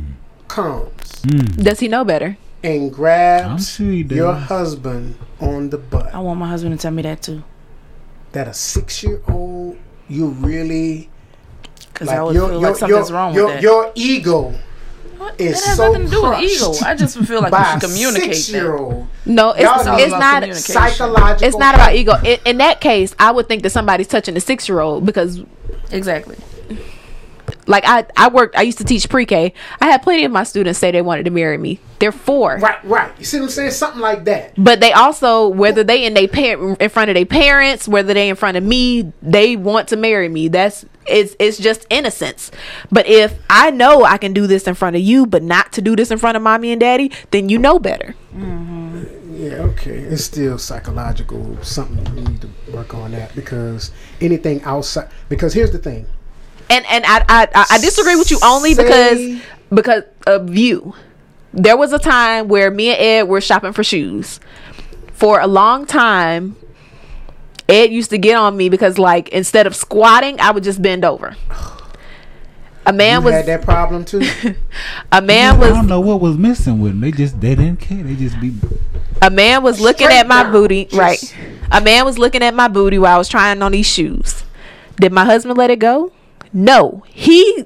Comes 0.50 1.22
mm. 1.22 1.62
Does 1.62 1.80
he 1.80 1.88
know 1.88 2.04
better? 2.04 2.36
and 2.62 2.82
I'm 2.84 2.90
grabs 2.90 3.70
sure 3.74 3.86
your 3.90 4.34
husband 4.34 5.16
on 5.40 5.70
the 5.70 5.78
butt, 5.78 6.14
I 6.14 6.18
want 6.20 6.38
my 6.40 6.48
husband 6.48 6.76
to 6.78 6.82
tell 6.82 6.90
me 6.90 7.02
that 7.02 7.22
too, 7.22 7.42
that 8.32 8.46
a 8.48 8.52
six 8.54 9.02
year 9.02 9.22
old, 9.28 9.78
you 10.08 10.28
really 10.28 11.08
because 11.92 12.08
like 12.08 12.18
I 12.18 12.22
would 12.22 12.34
your, 12.34 12.48
feel 12.48 12.60
your, 12.60 12.70
like 12.70 12.76
something's 12.78 13.08
your, 13.10 13.16
wrong 13.16 13.34
your, 13.34 13.46
with 13.46 13.54
that. 13.54 13.62
your 13.62 13.92
ego 13.94 14.54
What? 15.18 15.40
is 15.40 15.60
That 15.60 15.68
has 15.68 15.76
so 15.76 15.92
nothing 15.92 16.06
to 16.06 16.10
do 16.12 16.22
with 16.22 16.40
ego. 16.40 16.72
I 16.84 16.94
just 16.96 17.18
feel 17.18 17.40
like 17.42 17.50
by 17.52 17.74
we 17.74 17.80
should 17.80 17.90
communicate 17.90 18.34
six 18.36 18.50
year 18.50 18.72
that. 18.72 18.78
old. 18.78 19.06
No, 19.26 19.50
it's 19.50 19.62
Y'all 19.62 19.84
know 19.84 19.96
it's 19.96 20.10
not. 20.12 20.54
Psychological. 20.56 21.46
It's 21.48 21.56
not 21.58 21.74
about 21.74 21.94
ego. 21.94 22.14
In, 22.24 22.38
in 22.44 22.56
that 22.58 22.80
case, 22.80 23.14
I 23.18 23.30
would 23.30 23.48
think 23.48 23.62
that 23.62 23.70
somebody's 23.70 24.08
touching 24.08 24.36
a 24.36 24.40
six 24.40 24.68
year 24.68 24.80
old 24.80 25.06
because 25.06 25.42
Exactly. 25.92 26.36
Like 27.70 27.84
I, 27.86 28.04
I 28.16 28.28
worked 28.28 28.56
I 28.56 28.62
used 28.62 28.78
to 28.78 28.84
teach 28.84 29.08
pre-K. 29.08 29.54
I 29.80 29.86
had 29.86 30.02
plenty 30.02 30.24
of 30.24 30.32
my 30.32 30.42
students 30.42 30.78
say 30.78 30.90
they 30.90 31.02
wanted 31.02 31.24
to 31.24 31.30
marry 31.30 31.56
me. 31.56 31.78
They're 32.00 32.12
four. 32.12 32.56
Right, 32.56 32.82
right. 32.84 33.16
You 33.18 33.24
see 33.24 33.38
what 33.38 33.44
I'm 33.44 33.50
saying? 33.50 33.70
Something 33.70 34.00
like 34.00 34.24
that. 34.24 34.54
But 34.56 34.80
they 34.80 34.92
also 34.92 35.48
whether 35.48 35.84
they 35.84 36.04
in 36.04 36.14
they 36.14 36.26
par- 36.26 36.76
in 36.80 36.88
front 36.90 37.10
of 37.10 37.14
their 37.14 37.26
parents, 37.26 37.86
whether 37.86 38.12
they 38.12 38.28
in 38.28 38.36
front 38.36 38.56
of 38.56 38.64
me, 38.64 39.12
they 39.22 39.54
want 39.54 39.88
to 39.88 39.96
marry 39.96 40.28
me. 40.28 40.48
That's 40.48 40.84
it's 41.06 41.36
it's 41.38 41.58
just 41.58 41.86
innocence. 41.90 42.50
But 42.90 43.06
if 43.06 43.38
I 43.48 43.70
know 43.70 44.04
I 44.04 44.18
can 44.18 44.32
do 44.32 44.46
this 44.46 44.66
in 44.66 44.74
front 44.74 44.96
of 44.96 45.02
you, 45.02 45.24
but 45.24 45.42
not 45.42 45.72
to 45.74 45.82
do 45.82 45.94
this 45.94 46.10
in 46.10 46.18
front 46.18 46.36
of 46.36 46.42
mommy 46.42 46.72
and 46.72 46.80
daddy, 46.80 47.12
then 47.30 47.48
you 47.48 47.58
know 47.58 47.78
better. 47.78 48.16
Mm-hmm. 48.34 48.80
Yeah, 49.36 49.62
okay. 49.72 49.96
It's 49.96 50.24
still 50.24 50.58
psychological. 50.58 51.56
Something 51.62 52.14
we 52.14 52.22
need 52.22 52.40
to 52.42 52.50
work 52.72 52.94
on 52.94 53.12
that 53.12 53.34
because 53.34 53.90
anything 54.20 54.60
outside. 54.64 55.08
Because 55.28 55.54
here's 55.54 55.70
the 55.70 55.78
thing. 55.78 56.06
And 56.70 56.86
and 56.86 57.04
I, 57.06 57.18
I 57.28 57.48
I- 57.54 57.66
I 57.72 57.78
disagree 57.78 58.16
with 58.16 58.30
you 58.30 58.38
only 58.44 58.74
Say- 58.74 58.82
because 58.82 59.42
because 59.72 60.04
of 60.26 60.56
you. 60.56 60.94
There 61.52 61.76
was 61.76 61.92
a 61.92 61.98
time 61.98 62.46
where 62.48 62.70
me 62.70 62.90
and 62.90 63.00
Ed 63.00 63.22
were 63.28 63.40
shopping 63.40 63.72
for 63.72 63.82
shoes. 63.82 64.38
For 65.12 65.40
a 65.40 65.48
long 65.48 65.84
time, 65.84 66.54
Ed 67.68 67.90
used 67.92 68.10
to 68.10 68.18
get 68.18 68.36
on 68.36 68.56
me 68.56 68.68
because 68.68 68.98
like 68.98 69.28
instead 69.30 69.66
of 69.66 69.74
squatting, 69.74 70.40
I 70.40 70.52
would 70.52 70.62
just 70.64 70.80
bend 70.80 71.04
over. 71.04 71.36
A 72.86 72.92
man 72.92 73.20
you 73.20 73.24
was 73.26 73.34
had 73.34 73.46
that 73.46 73.62
problem 73.62 74.04
too. 74.04 74.20
a 75.12 75.20
man 75.20 75.56
I 75.56 75.58
was 75.58 75.68
don't 75.70 75.86
know 75.86 76.00
what 76.00 76.20
was 76.20 76.36
missing 76.38 76.80
with 76.80 76.92
them. 76.92 77.00
They 77.00 77.10
just 77.10 77.40
they 77.40 77.54
didn't 77.54 77.80
care. 77.80 78.02
They 78.02 78.14
just 78.16 78.40
be. 78.40 78.52
a 79.20 79.28
man 79.30 79.62
was 79.62 79.80
looking 79.80 80.06
at 80.08 80.26
my 80.26 80.44
down. 80.44 80.52
booty, 80.52 80.84
Just- 80.86 80.96
right? 80.96 81.36
A 81.72 81.80
man 81.80 82.04
was 82.04 82.16
looking 82.18 82.42
at 82.42 82.54
my 82.54 82.68
booty 82.68 82.98
while 82.98 83.14
I 83.14 83.18
was 83.18 83.28
trying 83.28 83.60
on 83.62 83.72
these 83.72 83.86
shoes. 83.86 84.44
Did 84.98 85.12
my 85.12 85.24
husband 85.24 85.58
let 85.58 85.70
it 85.70 85.78
go? 85.78 86.12
No. 86.52 87.04
He 87.08 87.64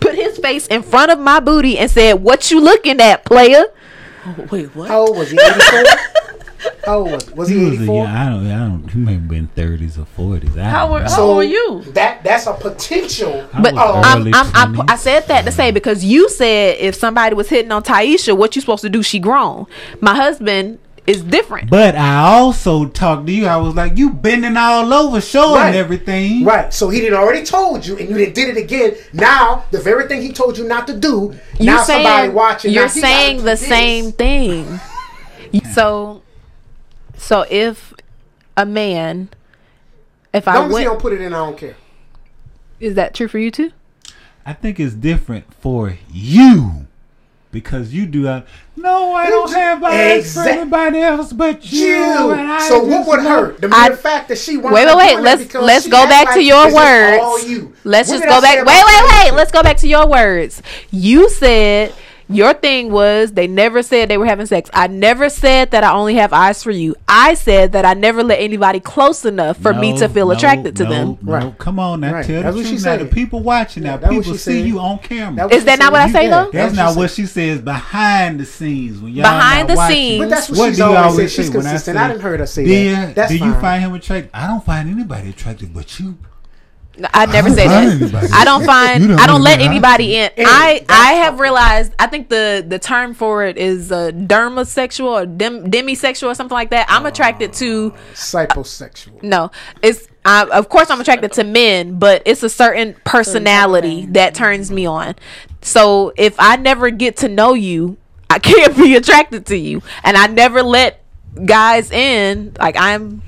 put 0.00 0.14
his 0.14 0.38
face 0.38 0.66
in 0.66 0.82
front 0.82 1.10
of 1.10 1.18
my 1.18 1.40
booty 1.40 1.78
and 1.78 1.90
said, 1.90 2.14
"What 2.14 2.50
you 2.50 2.60
looking 2.60 3.00
at, 3.00 3.24
player?" 3.24 3.64
Oh, 4.26 4.46
wait, 4.50 4.74
what? 4.74 4.88
How 4.88 5.00
old 5.00 5.16
was 5.16 5.30
he? 5.30 5.38
84. 5.40 5.84
How 6.84 6.98
old 6.98 7.10
was 7.12 7.30
was 7.32 7.48
he? 7.48 7.58
He 7.58 7.64
was 7.64 7.78
a 7.80 7.82
84. 7.82 8.06
I 8.06 8.28
don't. 8.28 8.46
I 8.46 8.58
don't. 8.58 8.90
He 8.90 8.98
may 8.98 9.12
have 9.14 9.28
been 9.28 9.46
thirties 9.48 9.98
or 9.98 10.04
forties. 10.04 10.54
How 10.54 10.92
were- 10.92 11.00
know. 11.00 11.08
how 11.08 11.22
old 11.22 11.36
were 11.36 11.42
you? 11.42 11.82
That 11.92 12.24
that's 12.24 12.46
a 12.46 12.54
potential. 12.54 13.46
But 13.60 13.74
um, 13.74 14.02
I'm, 14.04 14.34
I'm, 14.34 14.80
I'm, 14.80 14.90
I 14.90 14.96
said 14.96 15.26
that 15.28 15.44
to 15.44 15.52
say 15.52 15.70
because 15.70 16.04
you 16.04 16.28
said 16.28 16.78
if 16.78 16.94
somebody 16.94 17.34
was 17.34 17.48
hitting 17.48 17.72
on 17.72 17.82
Taisha, 17.82 18.36
what 18.36 18.56
you 18.56 18.60
supposed 18.60 18.82
to 18.82 18.88
do? 18.88 19.02
She 19.02 19.18
grown. 19.18 19.66
My 20.00 20.14
husband 20.14 20.78
is 21.06 21.22
different. 21.22 21.70
But 21.70 21.94
I 21.94 22.16
also 22.24 22.86
talked 22.88 23.26
to 23.26 23.32
you. 23.32 23.46
I 23.46 23.56
was 23.56 23.74
like, 23.74 23.96
you 23.96 24.10
bending 24.10 24.56
all 24.56 24.92
over, 24.92 25.20
showing 25.20 25.54
Right. 25.60 25.74
everything. 25.74 26.44
Right. 26.44 26.72
So 26.74 26.88
he 26.88 27.00
didn't 27.00 27.18
already 27.18 27.44
told 27.44 27.86
you, 27.86 27.96
and 27.96 28.08
you 28.08 28.16
didn't 28.16 28.34
did 28.34 28.56
it 28.56 28.60
again. 28.60 28.96
Now 29.12 29.64
the 29.70 29.78
very 29.80 30.08
thing 30.08 30.22
he 30.22 30.32
told 30.32 30.58
you 30.58 30.64
not 30.64 30.86
to 30.88 30.96
do. 30.96 31.34
you 31.58 31.66
now 31.66 31.82
saying 31.82 32.04
somebody 32.04 32.28
watching. 32.30 32.72
you're 32.72 32.84
now 32.84 32.88
saying 32.88 33.36
the 33.38 33.42
this. 33.44 33.66
same 33.66 34.12
thing. 34.12 34.80
so, 35.72 36.22
so 37.16 37.44
if 37.50 37.94
a 38.56 38.66
man, 38.66 39.28
if 40.34 40.46
As 40.48 40.54
I 40.54 40.58
long 40.58 40.64
as 40.64 40.70
he 40.70 40.74
went, 40.74 40.86
don't 40.86 41.00
put 41.00 41.12
it 41.12 41.20
in, 41.20 41.32
I 41.32 41.36
don't 41.38 41.56
care. 41.58 41.76
is 42.80 42.94
that 42.94 43.14
true 43.14 43.28
for 43.28 43.38
you 43.38 43.50
too? 43.50 43.70
I 44.44 44.52
think 44.52 44.78
it's 44.78 44.94
different 44.94 45.52
for 45.54 45.96
you 46.12 46.85
because 47.56 47.90
you 47.94 48.04
do. 48.04 48.28
Uh, 48.28 48.42
no, 48.76 49.14
I 49.14 49.30
don't 49.30 49.50
have 49.50 49.82
eyes 49.82 50.34
for 50.34 50.40
anybody 50.46 51.00
else 51.00 51.32
but 51.32 51.72
you. 51.72 51.86
You. 51.86 52.30
and 52.32 52.52
I 52.52 52.68
So 52.68 52.84
what 52.84 53.06
would 53.08 53.22
know- 53.22 53.28
hurt? 53.30 53.60
The 53.62 53.70
I- 53.72 53.88
mere 53.88 53.96
fact 53.96 54.28
that 54.28 54.36
she 54.36 54.58
Wait, 54.58 54.72
wait, 54.74 54.96
wait. 54.96 55.16
Let's 55.20 55.54
let's 55.54 55.88
go 55.88 56.04
back 56.06 56.34
to 56.34 56.42
your 56.42 56.66
words. 56.74 57.48
You. 57.48 57.72
Let's 57.84 58.10
What 58.10 58.16
just 58.18 58.28
go 58.28 58.36
I 58.36 58.40
back. 58.42 58.56
Wait, 58.66 58.82
wait, 58.90 59.04
wait. 59.24 59.34
Let's 59.38 59.50
go 59.50 59.62
back 59.62 59.78
to 59.78 59.88
your 59.88 60.06
words. 60.06 60.60
You 60.90 61.30
said 61.30 61.94
your 62.28 62.54
thing 62.54 62.90
was 62.90 63.32
they 63.32 63.46
never 63.46 63.82
said 63.82 64.08
they 64.08 64.18
were 64.18 64.26
having 64.26 64.46
sex. 64.46 64.68
I 64.74 64.86
never 64.88 65.28
said 65.28 65.70
that 65.70 65.84
I 65.84 65.92
only 65.92 66.14
have 66.16 66.32
eyes 66.32 66.62
for 66.62 66.70
you. 66.72 66.96
I 67.06 67.34
said 67.34 67.72
that 67.72 67.84
I 67.84 67.94
never 67.94 68.22
let 68.24 68.40
anybody 68.40 68.80
close 68.80 69.24
enough 69.24 69.56
for 69.58 69.72
me 69.72 69.96
to 69.98 70.08
feel 70.08 70.26
no, 70.28 70.32
attracted 70.34 70.76
to 70.76 70.84
no, 70.84 70.90
them. 70.90 71.18
No, 71.22 71.32
Right. 71.32 71.58
come 71.58 71.78
on 71.78 72.00
now, 72.00 72.14
Right. 72.14 72.26
tell 72.26 72.42
That's 72.42 72.54
the 72.54 72.60
what 72.62 72.66
she 72.66 72.72
truth. 72.74 72.84
Now, 72.84 72.96
the 72.96 73.04
people 73.06 73.40
watching 73.40 73.82
now, 73.84 73.96
people 73.98 74.22
see 74.34 74.38
said. 74.38 74.66
you 74.66 74.78
on 74.80 74.98
camera. 74.98 75.36
That 75.48 75.52
Is 75.52 75.56
was 75.58 75.64
that 75.66 75.78
not 75.78 75.92
what 75.92 76.00
I 76.02 76.10
say 76.10 76.24
yeah, 76.24 76.44
though? 76.44 76.50
That's 76.50 76.72
what 76.72 76.76
not 76.76 76.96
what 76.96 77.10
she 77.10 77.26
says 77.26 77.60
behind 77.60 78.40
the 78.40 78.44
scenes 78.44 79.00
when 79.00 79.12
y'all 79.12 79.22
Behind 79.22 79.68
not 79.68 79.74
the 79.74 79.76
watching. 79.76 79.96
scenes. 79.96 80.20
But 80.22 80.30
that's 80.30 80.48
what, 80.50 80.58
What 80.58 80.68
she's 80.68 80.76
do 80.78 80.82
you 80.82 80.88
always, 80.88 81.04
always 81.12 81.16
said. 81.34 81.36
She's 81.44 81.52
say 81.52 81.56
when 81.58 81.66
I 81.66 81.70
consistent. 81.70 81.96
say? 81.96 82.02
I, 82.04 82.08
didn't 82.08 82.20
heard 82.22 82.40
her 82.40 82.46
say 82.46 82.64
do 82.64 83.12
that. 83.14 83.28
do 83.28 83.36
you 83.36 83.54
find 83.54 83.82
him 83.82 83.94
attractive? 83.94 84.30
I 84.34 84.46
don't 84.46 84.64
find 84.64 84.88
anybody 84.90 85.30
attractive 85.30 85.72
but 85.72 85.98
you. 86.00 86.16
I 87.12 87.26
never 87.26 87.48
don't 87.48 87.56
said 87.56 87.66
find 87.66 87.88
that. 87.90 88.02
anybody. 88.02 88.28
I 88.32 88.44
don't 88.44 88.64
find. 88.64 89.08
Don't 89.08 89.20
I 89.20 89.26
don't 89.26 89.42
let 89.42 89.58
really 89.58 89.68
anybody 89.68 90.16
in. 90.16 90.30
And 90.36 90.46
I 90.48 90.84
I 90.88 91.12
have 91.14 91.40
realized. 91.40 91.92
I 91.98 92.06
think 92.06 92.28
the 92.28 92.64
the 92.66 92.78
term 92.78 93.14
for 93.14 93.44
it 93.44 93.58
is 93.58 93.92
uh, 93.92 94.10
dermosexual 94.12 95.06
or 95.22 95.26
dem, 95.26 95.70
demisexual 95.70 96.28
or 96.28 96.34
something 96.34 96.54
like 96.54 96.70
that. 96.70 96.86
I'm 96.88 97.04
attracted 97.06 97.52
to 97.54 97.92
Psychosexual. 98.14 99.22
no. 99.22 99.50
It's 99.82 100.08
I, 100.24 100.44
of 100.44 100.68
course 100.68 100.90
I'm 100.90 101.00
attracted 101.00 101.32
to 101.34 101.44
men, 101.44 101.98
but 101.98 102.22
it's 102.24 102.42
a 102.42 102.48
certain 102.48 102.96
personality 103.04 104.06
that 104.06 104.34
turns 104.34 104.70
me 104.72 104.84
on. 104.86 105.14
So 105.62 106.12
if 106.16 106.34
I 106.38 106.56
never 106.56 106.90
get 106.90 107.18
to 107.18 107.28
know 107.28 107.54
you, 107.54 107.96
I 108.28 108.38
can't 108.40 108.76
be 108.76 108.96
attracted 108.96 109.46
to 109.46 109.56
you, 109.56 109.82
and 110.02 110.16
I 110.16 110.26
never 110.26 110.62
let 110.62 111.02
guys 111.44 111.90
in. 111.90 112.54
Like 112.58 112.76
I'm. 112.78 113.22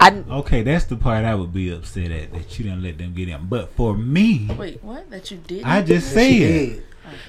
I 0.00 0.22
Okay, 0.30 0.62
that's 0.62 0.84
the 0.86 0.96
part 0.96 1.24
I 1.24 1.34
would 1.34 1.52
be 1.52 1.70
upset 1.70 2.10
at 2.10 2.32
that 2.32 2.58
you 2.58 2.64
didn't 2.64 2.82
let 2.82 2.98
them 2.98 3.12
get 3.14 3.28
in. 3.28 3.46
But 3.46 3.70
for 3.74 3.96
me, 3.96 4.48
Wait, 4.58 4.82
what? 4.82 5.10
That 5.10 5.30
you 5.30 5.38
did? 5.38 5.64
I 5.64 5.82
just 5.82 6.12
said. 6.12 6.22
did. 6.28 6.84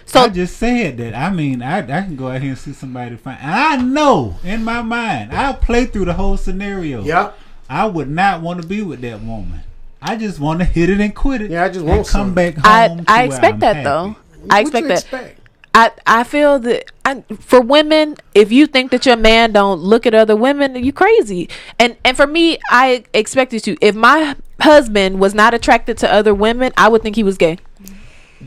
so 0.06 0.22
I 0.22 0.30
just 0.30 0.58
said 0.58 0.98
that. 0.98 1.14
I 1.16 1.30
mean, 1.32 1.62
I, 1.62 1.80
I 1.80 2.02
can 2.04 2.16
go 2.16 2.28
out 2.30 2.42
here 2.42 2.52
and 2.52 2.58
see 2.58 2.74
somebody 2.74 3.16
find. 3.18 3.40
I 3.42 3.78
know 3.78 4.38
in 4.44 4.64
my 4.64 4.82
mind, 4.82 5.32
I'll 5.34 5.56
play 5.56 5.86
through 5.86 6.06
the 6.06 6.14
whole 6.14 6.38
scenario. 6.38 7.04
Yep. 7.04 7.38
I 7.70 7.86
would 7.86 8.10
not 8.10 8.42
want 8.42 8.62
to 8.62 8.68
be 8.68 8.82
with 8.82 9.02
that 9.02 9.22
woman. 9.22 9.62
I 10.02 10.16
just 10.18 10.40
want 10.40 10.60
to 10.60 10.66
hit 10.66 10.90
it 10.90 11.00
and 11.00 11.16
quit 11.16 11.42
it. 11.42 11.52
Yeah, 11.52 11.64
I 11.64 11.70
just 11.70 11.86
and 11.86 11.90
want 11.90 12.08
come 12.08 12.28
some. 12.28 12.34
back 12.34 12.56
home. 12.56 12.64
I 12.66 12.88
to 12.90 13.04
I 13.08 13.28
where 13.28 13.28
expect 13.28 13.54
I'm 13.54 13.60
that 13.62 13.76
happy. 13.78 13.84
though. 13.84 14.16
I 14.50 14.64
What 14.64 14.76
expect 14.76 15.12
that. 15.12 15.38
Expect? 15.74 16.02
I 16.06 16.22
I 16.22 16.24
feel 16.24 16.60
that 16.60 16.92
I, 17.06 17.22
for 17.40 17.62
women, 17.62 18.16
if 18.34 18.52
you 18.52 18.68
think 18.68 18.92
that 18.92 19.06
your 19.06 19.16
man 19.16 19.52
don't 19.52 19.80
look 19.80 20.06
at 20.06 20.14
other 20.14 20.36
women, 20.36 20.76
you 20.84 20.94
crazy. 20.94 21.50
And 21.80 21.98
and 22.04 22.16
for 22.16 22.28
me, 22.28 22.58
I 22.70 23.04
expect 23.14 23.54
you 23.54 23.60
to. 23.62 23.78
If 23.82 23.96
my 23.96 24.36
husband 24.62 25.20
was 25.20 25.34
not 25.34 25.54
attracted 25.54 25.98
to 26.00 26.12
other 26.12 26.34
women, 26.34 26.72
I 26.78 26.88
would 26.90 27.02
think 27.02 27.16
he 27.16 27.24
was 27.24 27.38
gay. 27.38 27.58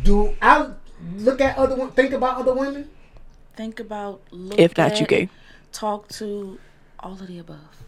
Do 0.02 0.34
I 0.40 0.70
look 1.16 1.40
at 1.40 1.56
other 1.58 1.74
women? 1.74 1.92
Think 1.92 2.12
about 2.12 2.38
other 2.38 2.54
women? 2.54 2.88
Think 3.56 3.80
about. 3.80 4.20
Look 4.30 4.58
If 4.58 4.76
not, 4.76 5.00
you 5.00 5.06
gay. 5.06 5.28
Talk 5.72 6.08
to 6.08 6.58
all 7.00 7.12
of 7.12 7.26
the 7.26 7.38
above. 7.38 7.85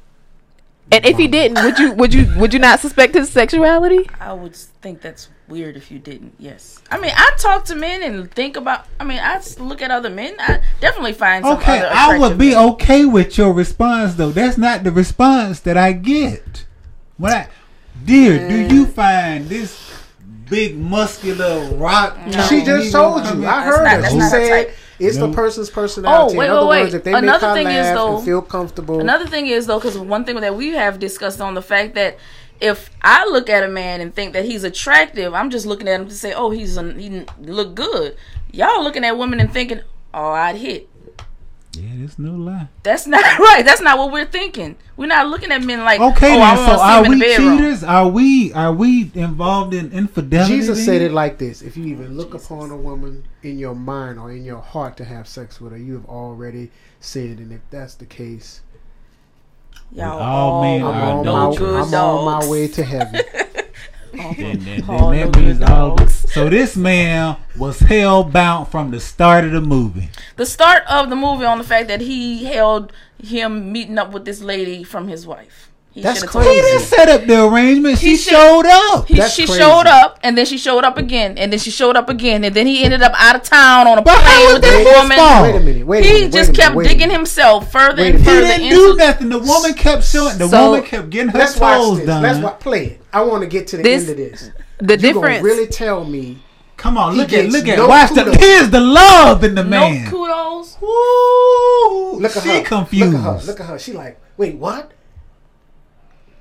And 0.90 1.04
if 1.04 1.18
he 1.18 1.28
didn't, 1.28 1.62
would 1.64 1.78
you 1.78 1.92
would 1.92 2.14
you 2.14 2.32
would 2.36 2.52
you 2.54 2.58
not 2.58 2.80
suspect 2.80 3.14
his 3.14 3.30
sexuality? 3.30 4.08
I 4.20 4.32
would 4.32 4.56
think 4.56 5.02
that's 5.02 5.28
weird 5.46 5.76
if 5.76 5.90
you 5.90 5.98
didn't. 5.98 6.34
Yes. 6.38 6.80
I 6.90 6.98
mean, 6.98 7.12
I 7.14 7.32
talk 7.38 7.66
to 7.66 7.74
men 7.74 8.02
and 8.02 8.30
think 8.30 8.56
about. 8.56 8.86
I 8.98 9.04
mean, 9.04 9.18
I 9.18 9.40
look 9.58 9.82
at 9.82 9.90
other 9.90 10.08
men. 10.08 10.34
I 10.38 10.62
definitely 10.80 11.12
find 11.12 11.44
some 11.44 11.58
Okay, 11.58 11.80
other 11.80 11.90
I 11.92 12.18
would 12.18 12.38
be 12.38 12.50
men. 12.50 12.70
okay 12.70 13.04
with 13.04 13.36
your 13.36 13.52
response 13.52 14.14
though. 14.14 14.30
That's 14.30 14.56
not 14.56 14.84
the 14.84 14.90
response 14.90 15.60
that 15.60 15.76
I 15.76 15.92
get. 15.92 16.64
When 17.18 17.32
I, 17.32 17.48
dear, 18.04 18.48
do 18.48 18.66
mm. 18.68 18.70
you 18.72 18.86
find 18.86 19.46
this 19.46 19.92
big 20.48 20.78
muscular 20.78 21.68
rock? 21.74 22.16
She 22.48 22.64
just 22.64 22.92
told 22.92 23.26
you. 23.26 23.46
I 23.46 23.62
heard 23.62 23.84
not- 23.84 23.96
her. 23.96 24.00
that's 24.00 24.12
She 24.12 24.18
not 24.18 24.68
her 24.98 25.04
said 25.04 25.06
type. 25.06 25.08
it's 25.08 25.18
the 25.18 25.32
person's 25.42 25.70
personality. 25.70 26.34
Oh, 26.34 26.38
wait, 26.38 26.46
In 26.46 26.50
other 26.52 26.66
wait, 26.66 26.80
words, 26.82 26.92
wait. 26.92 26.98
if 26.98 27.04
they 27.04 27.12
make 27.12 27.22
Another 27.22 27.48
her 27.48 27.54
thing 27.54 27.66
is, 27.68 27.86
though- 27.94 28.16
and 28.16 28.24
feel 28.24 28.42
comfortable. 28.42 29.00
Another 29.00 29.26
thing 29.26 29.46
is 29.46 29.66
though, 29.66 29.78
because 29.78 29.98
one 29.98 30.24
thing 30.24 30.40
that 30.40 30.56
we 30.56 30.68
have 30.70 30.98
discussed 30.98 31.40
on 31.40 31.54
the 31.54 31.62
fact 31.62 31.94
that 31.94 32.18
if 32.60 32.90
I 33.02 33.24
look 33.26 33.48
at 33.48 33.62
a 33.62 33.68
man 33.68 34.00
and 34.00 34.12
think 34.14 34.32
that 34.32 34.44
he's 34.44 34.64
attractive, 34.64 35.32
I'm 35.34 35.50
just 35.50 35.64
looking 35.66 35.86
at 35.88 36.00
him 36.00 36.08
to 36.08 36.14
say, 36.14 36.32
"Oh, 36.32 36.50
he's 36.50 36.76
a, 36.76 36.92
he 36.92 37.24
look 37.40 37.74
good." 37.76 38.16
Y'all 38.52 38.82
looking 38.82 39.04
at 39.04 39.16
women 39.16 39.38
and 39.38 39.52
thinking, 39.52 39.80
"Oh, 40.12 40.30
I'd 40.32 40.56
hit." 40.56 40.88
Yeah, 41.78 42.04
it's 42.04 42.18
no 42.18 42.32
lie. 42.32 42.68
That's 42.82 43.06
not 43.06 43.22
right. 43.38 43.62
That's 43.64 43.80
not 43.80 43.98
what 43.98 44.12
we're 44.12 44.26
thinking. 44.26 44.76
We're 44.96 45.06
not 45.06 45.28
looking 45.28 45.52
at 45.52 45.62
men 45.62 45.84
like, 45.84 46.00
Okay, 46.00 46.38
oh, 46.38 46.42
I 46.42 46.56
then. 46.56 46.66
So 46.66 46.76
see 46.76 46.82
are 46.82 47.04
him 47.04 47.12
in 47.12 47.18
we 47.18 47.28
the 47.28 47.36
cheaters? 47.36 47.84
Are 47.84 48.08
we 48.08 48.52
are 48.52 48.72
we 48.72 49.10
involved 49.14 49.74
in 49.74 49.92
infidelity? 49.92 50.56
Jesus 50.56 50.84
said 50.84 51.02
it 51.02 51.12
like 51.12 51.38
this: 51.38 51.62
If 51.62 51.76
you 51.76 51.86
even 51.86 52.16
look 52.16 52.34
upon 52.34 52.70
a 52.70 52.76
woman 52.76 53.24
in 53.42 53.58
your 53.58 53.74
mind 53.74 54.18
or 54.18 54.32
in 54.32 54.44
your 54.44 54.60
heart 54.60 54.96
to 54.98 55.04
have 55.04 55.28
sex 55.28 55.60
with 55.60 55.72
her, 55.72 55.78
you 55.78 55.94
have 55.94 56.06
already 56.06 56.70
sinned. 57.00 57.38
And 57.38 57.52
if 57.52 57.60
that's 57.70 57.94
the 57.94 58.06
case, 58.06 58.62
Y'all 59.92 60.18
All 60.18 60.52
all 60.52 60.62
men 60.62 60.82
I'm, 60.82 60.88
are 60.88 61.12
on, 61.18 61.24
no 61.24 61.50
my, 61.50 61.56
good 61.56 61.80
I'm 61.80 61.94
on 61.94 62.24
my 62.42 62.48
way 62.48 62.68
to 62.68 62.84
heaven. 62.84 63.22
Then, 64.36 64.58
then, 64.64 64.86
then 64.86 65.30
that 65.30 65.36
means 65.36 65.58
dogs. 65.58 66.32
So 66.32 66.48
this 66.48 66.76
man 66.76 67.36
was 67.56 67.80
hell 67.80 68.24
bound 68.24 68.68
from 68.68 68.90
the 68.90 69.00
start 69.00 69.44
of 69.44 69.52
the 69.52 69.60
movie. 69.60 70.10
The 70.36 70.46
start 70.46 70.82
of 70.88 71.10
the 71.10 71.16
movie 71.16 71.44
on 71.44 71.58
the 71.58 71.64
fact 71.64 71.88
that 71.88 72.00
he 72.00 72.44
held 72.44 72.92
him 73.22 73.72
meeting 73.72 73.98
up 73.98 74.12
with 74.12 74.24
this 74.24 74.40
lady 74.40 74.84
from 74.84 75.08
his 75.08 75.26
wife. 75.26 75.67
He 75.90 76.02
That's 76.02 76.20
shoulda 76.20 76.48
He 76.48 76.60
didn't 76.60 76.82
set 76.82 77.08
up 77.08 77.26
the 77.26 77.44
arrangement. 77.46 77.98
She 77.98 78.10
He 78.10 78.16
should- 78.16 78.32
showed 78.32 78.66
up. 78.66 79.08
He, 79.08 79.16
That's 79.16 79.32
she 79.34 79.46
crazy. 79.46 79.60
showed 79.60 79.86
up, 79.86 80.18
and 80.22 80.38
then 80.38 80.46
she 80.46 80.56
showed 80.58 80.84
up 80.84 80.96
again, 80.98 81.36
and 81.38 81.50
then 81.50 81.58
she 81.58 81.70
showed 81.70 81.96
up 81.96 82.08
again, 82.08 82.44
and 82.44 82.54
then 82.54 82.66
he 82.66 82.84
ended 82.84 83.02
up 83.02 83.12
out 83.16 83.34
of 83.34 83.42
town 83.42 83.88
on 83.88 83.98
a 83.98 84.02
But 84.02 84.18
plane 84.22 84.52
with 84.52 84.62
that 84.62 84.68
this 84.70 84.86
his 84.86 84.96
woman. 85.02 85.16
fault? 85.18 85.42
Wait 85.42 85.56
a 85.56 85.60
minute. 85.60 85.86
Wait 85.86 86.04
a 86.04 86.08
He 86.08 86.14
minute. 86.14 86.32
just 86.32 86.50
wait 86.50 86.58
a 86.58 86.60
kept 86.62 86.76
minute, 86.76 86.88
digging 86.90 87.10
himself 87.10 87.72
further 87.72 88.02
and 88.04 88.14
a 88.14 88.18
He 88.18 88.24
further 88.24 88.40
didn't 88.42 88.62
into. 88.64 88.76
do 88.76 88.96
nothing. 88.96 89.28
The 89.30 89.38
woman 89.38 89.74
kept 89.74 90.04
showing. 90.04 90.38
The 90.38 90.48
So- 90.48 90.64
woman 90.70 90.82
kept 90.86 91.10
getting 91.10 91.28
her 91.30 91.38
Let's 91.38 91.54
toes 91.58 92.00
done. 92.00 92.22
Let's 92.22 92.38
wa- 92.38 92.50
play 92.50 92.84
it. 92.84 93.00
I 93.12 93.22
want 93.22 93.42
to 93.42 93.48
get 93.48 93.66
to 93.68 93.78
the 93.78 93.82
This- 93.82 94.02
end 94.02 94.10
of 94.10 94.16
this. 94.18 94.40
The 94.80 94.84
You 94.84 94.86
gonna 94.86 94.96
difference. 94.98 95.42
really 95.42 95.66
tell 95.66 96.04
me? 96.04 96.38
Come 96.76 96.96
on, 96.96 97.16
look 97.16 97.32
at 97.32 97.48
look 97.48 97.66
at 97.66 97.76
no 97.76 97.88
watch 97.88 98.10
the 98.14 98.22
here's 98.38 98.70
the 98.70 98.78
love 98.80 99.42
in 99.42 99.56
the 99.56 99.64
No 99.64 99.70
man. 99.90 100.08
kudos. 100.08 100.76
Woo! 100.80 102.18
Look 102.20 102.36
at 102.36 102.42
she 102.44 102.48
her. 102.50 102.60
confused. 102.62 103.12
Look 103.12 103.20
at 103.20 103.24
her. 103.24 103.40
Look 103.46 103.60
at 103.60 103.66
her. 103.66 103.78
She 103.80 103.92
like, 103.92 104.20
wait, 104.36 104.54
what? 104.56 104.92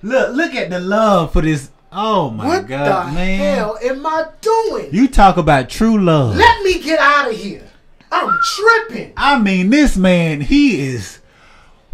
Look, 0.03 0.35
look 0.35 0.53
at 0.55 0.69
the 0.69 0.79
love 0.79 1.33
for 1.33 1.41
this. 1.41 1.69
Oh 1.91 2.29
my 2.29 2.45
what 2.45 2.67
god, 2.67 3.07
the 3.09 3.11
man! 3.13 3.39
hell 3.57 3.77
am 3.83 4.05
I 4.05 4.25
doing? 4.41 4.89
You 4.93 5.07
talk 5.07 5.37
about 5.37 5.69
true 5.69 5.97
love. 6.01 6.35
Let 6.35 6.61
me 6.63 6.81
get 6.81 6.99
out 6.99 7.29
of 7.31 7.35
here. 7.37 7.63
I'm 8.11 8.37
tripping. 8.55 9.13
I 9.17 9.39
mean, 9.39 9.69
this 9.69 9.97
man, 9.97 10.41
he 10.41 10.87
is. 10.89 11.19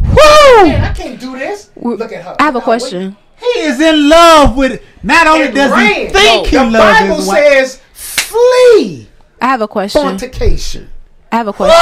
Woo! 0.00 0.14
Man, 0.16 0.84
I 0.84 0.92
can't 0.92 1.18
do 1.18 1.38
this. 1.38 1.70
Look 1.76 2.12
at 2.12 2.22
her. 2.24 2.36
I 2.38 2.44
have 2.44 2.56
a 2.56 2.58
Now, 2.58 2.64
question. 2.64 3.16
He 3.36 3.60
is 3.60 3.80
in 3.80 4.08
love 4.08 4.56
with. 4.56 4.82
Not 5.02 5.26
only 5.26 5.46
wait. 5.46 5.54
does 5.54 5.70
It 5.72 5.76
he 5.76 6.04
ran. 6.04 6.12
think 6.12 6.46
he 6.48 6.56
the 6.56 6.64
loves 6.64 7.00
Bible 7.00 7.16
his 7.16 7.26
wife. 7.28 7.44
says, 7.44 7.80
flee 7.92 9.08
I 9.40 9.46
have 9.46 9.60
a 9.60 9.68
question. 9.68 10.02
fornication. 10.02 10.90
I 11.32 11.36
have 11.36 11.48
a 11.48 11.52
question. 11.52 11.76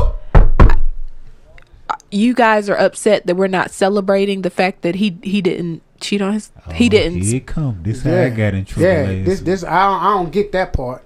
Woo! 0.00 0.12
You 2.12 2.34
guys 2.34 2.68
are 2.68 2.76
upset 2.76 3.26
that 3.26 3.34
we're 3.36 3.46
not 3.48 3.70
celebrating 3.70 4.42
the 4.42 4.50
fact 4.50 4.82
that 4.82 4.94
he 4.96 5.18
he 5.22 5.40
didn't 5.40 5.82
cheat 6.00 6.20
on 6.22 6.34
his. 6.34 6.50
he 6.74 6.86
Oh, 6.86 6.90
didn't. 6.90 7.22
Here 7.22 7.36
it 7.36 7.46
come. 7.46 7.80
This 7.82 8.02
how 8.02 8.12
I 8.14 8.28
got 8.28 8.54
in 8.54 8.64
trouble. 8.66 8.82
Yeah, 8.88 9.06
this 9.24 9.38
week. 9.40 9.46
this 9.46 9.64
I 9.64 9.82
don't, 9.86 10.00
I 10.02 10.04
don't 10.14 10.30
get 10.30 10.52
that 10.52 10.72
part. 10.72 11.04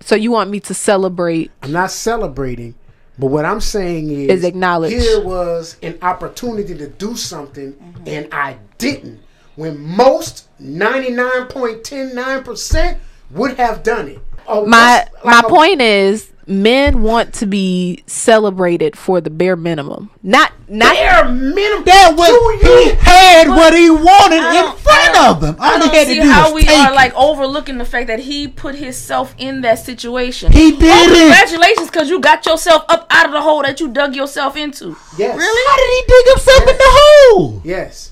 So 0.00 0.14
you 0.16 0.30
want 0.32 0.50
me 0.50 0.60
to 0.60 0.74
celebrate? 0.74 1.50
I'm 1.62 1.72
not 1.72 1.90
celebrating, 1.90 2.74
but 3.18 3.28
what 3.28 3.44
I'm 3.44 3.60
saying 3.60 4.10
is, 4.10 4.28
Is 4.28 4.44
acknowledge. 4.44 4.92
Here 4.92 5.22
was 5.24 5.76
an 5.82 5.98
opportunity 6.02 6.76
to 6.76 6.88
do 6.88 7.14
something, 7.16 7.74
and 8.06 8.28
I 8.34 8.58
didn't. 8.78 9.20
When 9.56 9.80
most 9.80 10.48
99.109 10.60 12.44
percent 12.44 12.98
would 13.30 13.56
have 13.56 13.82
done 13.82 14.08
it. 14.08 14.18
Oh, 14.46 14.66
My 14.66 15.06
that's 15.12 15.24
my 15.24 15.40
a- 15.44 15.48
point 15.48 15.80
is, 15.80 16.30
men 16.46 17.02
want 17.02 17.32
to 17.34 17.46
be 17.46 18.02
celebrated 18.06 18.96
for 18.96 19.20
the 19.20 19.30
bare 19.30 19.56
minimum. 19.56 20.10
Not 20.22 20.52
not. 20.68 20.94
bare 20.94 21.24
minimum. 21.28 21.84
That 21.84 22.14
was 22.16 22.62
he 22.62 22.90
had 23.00 23.48
what 23.48 23.74
he 23.74 23.90
wanted 23.90 24.38
in 24.38 24.76
front 24.78 25.16
of 25.18 25.42
him. 25.42 25.56
All 25.58 25.64
I 25.76 25.78
don't 25.78 25.92
had 25.94 26.04
to 26.06 26.12
see 26.14 26.20
do 26.20 26.28
how 26.28 26.54
we 26.54 26.62
are 26.68 26.90
it. 26.92 26.94
like 26.94 27.14
overlooking 27.14 27.78
the 27.78 27.84
fact 27.84 28.06
that 28.08 28.20
he 28.20 28.48
put 28.48 28.74
himself 28.74 29.34
in 29.38 29.60
that 29.62 29.78
situation. 29.78 30.52
He 30.52 30.72
Oh, 30.74 30.78
did 30.78 31.10
it. 31.12 31.18
congratulations, 31.18 31.88
because 31.90 32.08
you 32.08 32.20
got 32.20 32.44
yourself 32.46 32.84
up 32.88 33.06
out 33.10 33.26
of 33.26 33.32
the 33.32 33.42
hole 33.42 33.62
that 33.62 33.80
you 33.80 33.88
dug 33.88 34.14
yourself 34.16 34.56
into. 34.56 34.96
Yes. 35.18 35.36
Really? 35.36 35.68
How 35.68 35.76
did 35.76 35.90
he 35.90 36.02
dig 36.06 36.34
himself 36.34 36.60
in 36.62 36.76
the 36.76 36.82
hole? 36.86 37.60
Yes. 37.64 38.10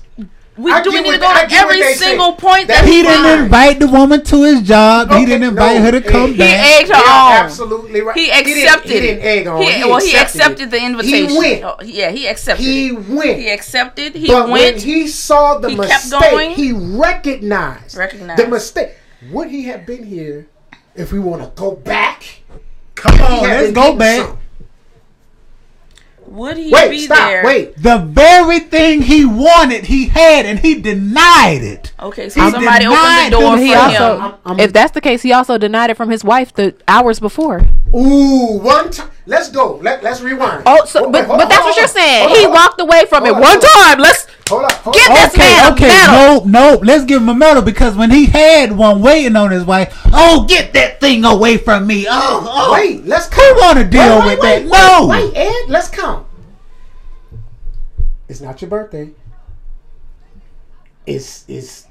We 0.55 0.71
I 0.71 0.83
do 0.83 0.91
we 0.91 1.01
need 1.01 1.13
to 1.13 1.17
go 1.17 1.33
to 1.33 1.47
every 1.51 1.79
they 1.79 1.93
say. 1.95 2.05
single 2.09 2.33
point 2.33 2.67
That 2.67 2.81
that 2.81 2.85
He 2.87 2.97
he 2.97 3.01
didn't 3.01 3.23
Fine. 3.23 3.43
invite 3.45 3.79
the 3.79 3.87
woman 3.87 4.23
to 4.25 4.43
his 4.43 4.61
job. 4.61 5.09
he 5.11 5.25
didn't 5.25 5.47
invite 5.49 5.77
no, 5.77 5.83
her 5.83 5.91
to 5.93 6.01
come 6.01 6.27
he- 6.33 6.35
He 6.35 6.43
egged 6.43 6.89
her 6.89 6.95
You're 6.97 7.07
on. 7.09 7.31
absolutely 7.45 8.01
right. 8.01 8.15
He 8.15 8.27
didn't- 8.27 8.63
accepted 8.63 8.91
He 8.91 8.99
didn't 8.99 9.23
egg 9.23 9.47
on. 9.47 9.61
He, 9.63 9.71
He 9.71 9.83
well, 9.83 9.99
he 9.99 10.15
accepted 10.15 10.41
accepted 10.41 10.61
it. 10.67 10.71
the 10.71 10.85
invitation. 10.85 11.29
He 11.29 11.37
went. 11.39 11.63
Oh, 11.63 11.75
yeah, 11.83 12.11
he 12.11 12.27
accepted 12.27 12.63
He 12.63 12.87
it. 12.89 13.09
went. 13.09 13.39
He 13.39 13.49
accepted. 13.49 14.13
He 14.15 14.27
but 14.27 14.49
went. 14.49 14.75
when 14.75 14.79
he 14.83 15.07
saw 15.07 15.57
the 15.57 15.69
He 15.69 15.75
kept 15.75 15.89
mistake, 16.11 16.31
going. 16.31 16.51
he 16.51 16.71
recognized, 16.71 17.97
Recognized. 17.97 18.41
the 18.43 18.47
mistake. 18.47 18.89
Would 19.31 19.49
he 19.49 19.63
have 19.63 19.85
been 19.87 20.03
here 20.03 20.47
if 20.95 21.11
we 21.11 21.19
want 21.19 21.41
to 21.41 21.49
go 21.59 21.71
back? 21.71 22.41
Come 22.95 23.19
on, 23.21 23.41
let's 23.43 23.71
go 23.71 23.95
back. 23.95 24.27
some. 24.27 24.37
Would 26.33 26.57
he 26.57 26.71
Wait, 26.71 26.89
be 26.89 26.97
stop. 26.99 27.17
there? 27.17 27.43
Wait. 27.45 27.77
The 27.77 27.99
very 27.99 28.59
thing 28.59 29.03
he 29.03 29.23
wanted, 29.23 29.85
he 29.85 30.07
had, 30.07 30.47
and 30.47 30.57
he 30.57 30.81
denied 30.81 31.61
it. 31.61 31.93
Okay, 32.01 32.27
so 32.29 32.43
He 32.43 32.49
somebody 32.51 32.85
opened 32.87 33.25
the 33.33 33.37
door 33.39 33.55
for 33.57 33.63
him. 33.63 33.77
also, 33.77 34.03
I'm- 34.19 34.33
I'm- 34.43 34.59
if 34.59 34.73
that's 34.73 34.93
the 34.93 35.01
case, 35.01 35.21
he 35.21 35.31
also 35.31 35.59
denied 35.59 35.91
it 35.91 35.97
from 35.97 36.09
his 36.09 36.23
wife 36.23 36.51
the 36.51 36.73
hours 36.87 37.19
before. 37.19 37.61
Ooh, 37.95 38.57
one 38.59 38.89
time. 38.91 39.09
Let's 39.25 39.49
go. 39.49 39.75
Let, 39.77 40.03
let's 40.03 40.19
rewind. 40.21 40.63
Oh, 40.65 40.83
so 40.85 41.09
but 41.11 41.25
hold 41.25 41.37
but 41.39 41.47
that's 41.49 41.61
hold 41.61 41.71
what 41.71 41.77
you're 41.77 41.87
saying. 41.87 42.27
Hold 42.27 42.37
He 42.37 42.45
on, 42.45 42.51
walked 42.51 42.81
away 42.81 43.05
from 43.05 43.25
it 43.25 43.33
on, 43.33 43.41
one 43.41 43.57
on. 43.57 43.61
time. 43.61 43.99
Let's 43.99 44.27
Hold 44.49 44.65
up. 44.65 44.71
Hold 44.83 44.95
Get 44.95 45.11
up. 45.11 45.17
this 45.31 45.33
Okay, 45.33 45.37
man 45.37 45.65
a 45.71 45.71
okay, 45.73 45.87
medal. 45.87 46.45
no, 46.45 46.73
no, 46.75 46.79
let's 46.83 47.05
give 47.05 47.21
him 47.21 47.29
a 47.29 47.33
medal 47.35 47.61
because 47.61 47.95
when 47.95 48.11
he 48.11 48.25
had 48.25 48.71
one 48.73 49.01
waiting 49.01 49.35
on 49.37 49.51
his 49.51 49.63
wife, 49.63 49.97
oh, 50.11 50.45
get 50.49 50.73
that 50.73 50.99
thing 50.99 51.23
away 51.23 51.57
from 51.57 51.87
me. 51.87 52.05
Oh, 52.09 52.43
oh. 52.49 52.73
Wait, 52.73 53.05
let's 53.05 53.27
Who 53.33 53.41
count. 53.41 53.57
want 53.59 53.77
to 53.79 53.85
deal 53.85 54.19
Wait, 54.19 54.25
wait, 54.25 54.25
with 54.25 54.39
wait, 54.39 54.69
that? 54.69 55.01
no. 55.01 55.07
Wait, 55.07 55.31
Ed, 55.35 55.69
let's 55.69 55.89
count. 55.89 56.27
It's 58.27 58.41
not 58.41 58.61
your 58.61 58.69
birthday. 58.69 59.11
It's 61.05 61.45
it's 61.47 61.87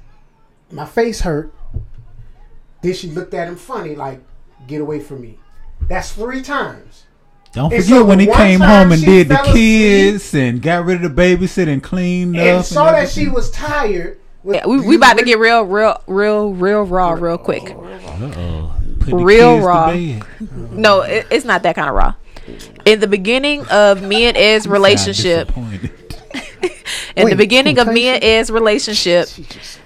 my 0.71 0.85
face 0.85 1.21
hurt. 1.21 1.53
Then 2.81 2.93
she 2.93 3.09
looked 3.09 3.33
at 3.33 3.47
him 3.47 3.55
funny, 3.55 3.95
like, 3.95 4.21
get 4.67 4.81
away 4.81 4.99
from 4.99 5.21
me. 5.21 5.39
That's 5.87 6.11
three 6.11 6.41
times. 6.41 7.03
Don't 7.53 7.71
And 7.71 7.83
forget 7.83 7.99
so 7.99 8.05
when 8.05 8.19
he 8.19 8.25
came 8.25 8.59
home 8.59 8.91
and 8.91 9.01
did 9.01 9.27
the 9.29 9.35
fell 9.35 9.43
asleep 9.49 9.55
kids 9.55 10.33
and 10.33 10.59
got 10.61 10.85
rid 10.85 11.03
of 11.03 11.15
the 11.15 11.21
babysit 11.21 11.67
and 11.67 11.83
cleaned 11.83 12.35
up. 12.35 12.41
And 12.41 12.65
saw 12.65 12.91
that 12.91 13.09
she 13.09 13.27
was 13.27 13.51
tired. 13.51 14.17
with- 14.43 14.55
Yeah, 14.55 14.65
we, 14.65 14.77
we 14.79 14.93
you 14.93 14.97
about 14.97 15.19
to 15.19 15.23
get 15.25 15.37
real, 15.37 15.61
real, 15.63 16.01
real, 16.07 16.51
real 16.53 16.81
raw, 16.83 17.11
real 17.11 17.37
quick. 17.37 17.63
Uh-oh. 17.69 18.71
Real 19.07 19.59
raw. 19.59 19.91
No, 20.71 21.01
it, 21.01 21.27
it's 21.29 21.45
not 21.45 21.61
that 21.63 21.75
kind 21.75 21.89
of 21.89 21.95
raw. 21.95 22.15
In 22.85 22.99
the 22.99 23.07
beginning 23.07 23.65
of 23.67 24.01
me 24.01 24.25
and 24.25 24.35
Ed's 24.35 24.67
relationship, 24.67 25.47
Disappointed. 25.49 25.91
in 27.15 27.29
the 27.29 27.35
beginning 27.35 27.77
of 27.77 27.87
me 27.87 28.07
and? 28.07 28.23
Ed's 28.23 28.49
relationship, 28.49 29.27
She 29.27 29.43
just- 29.43 29.79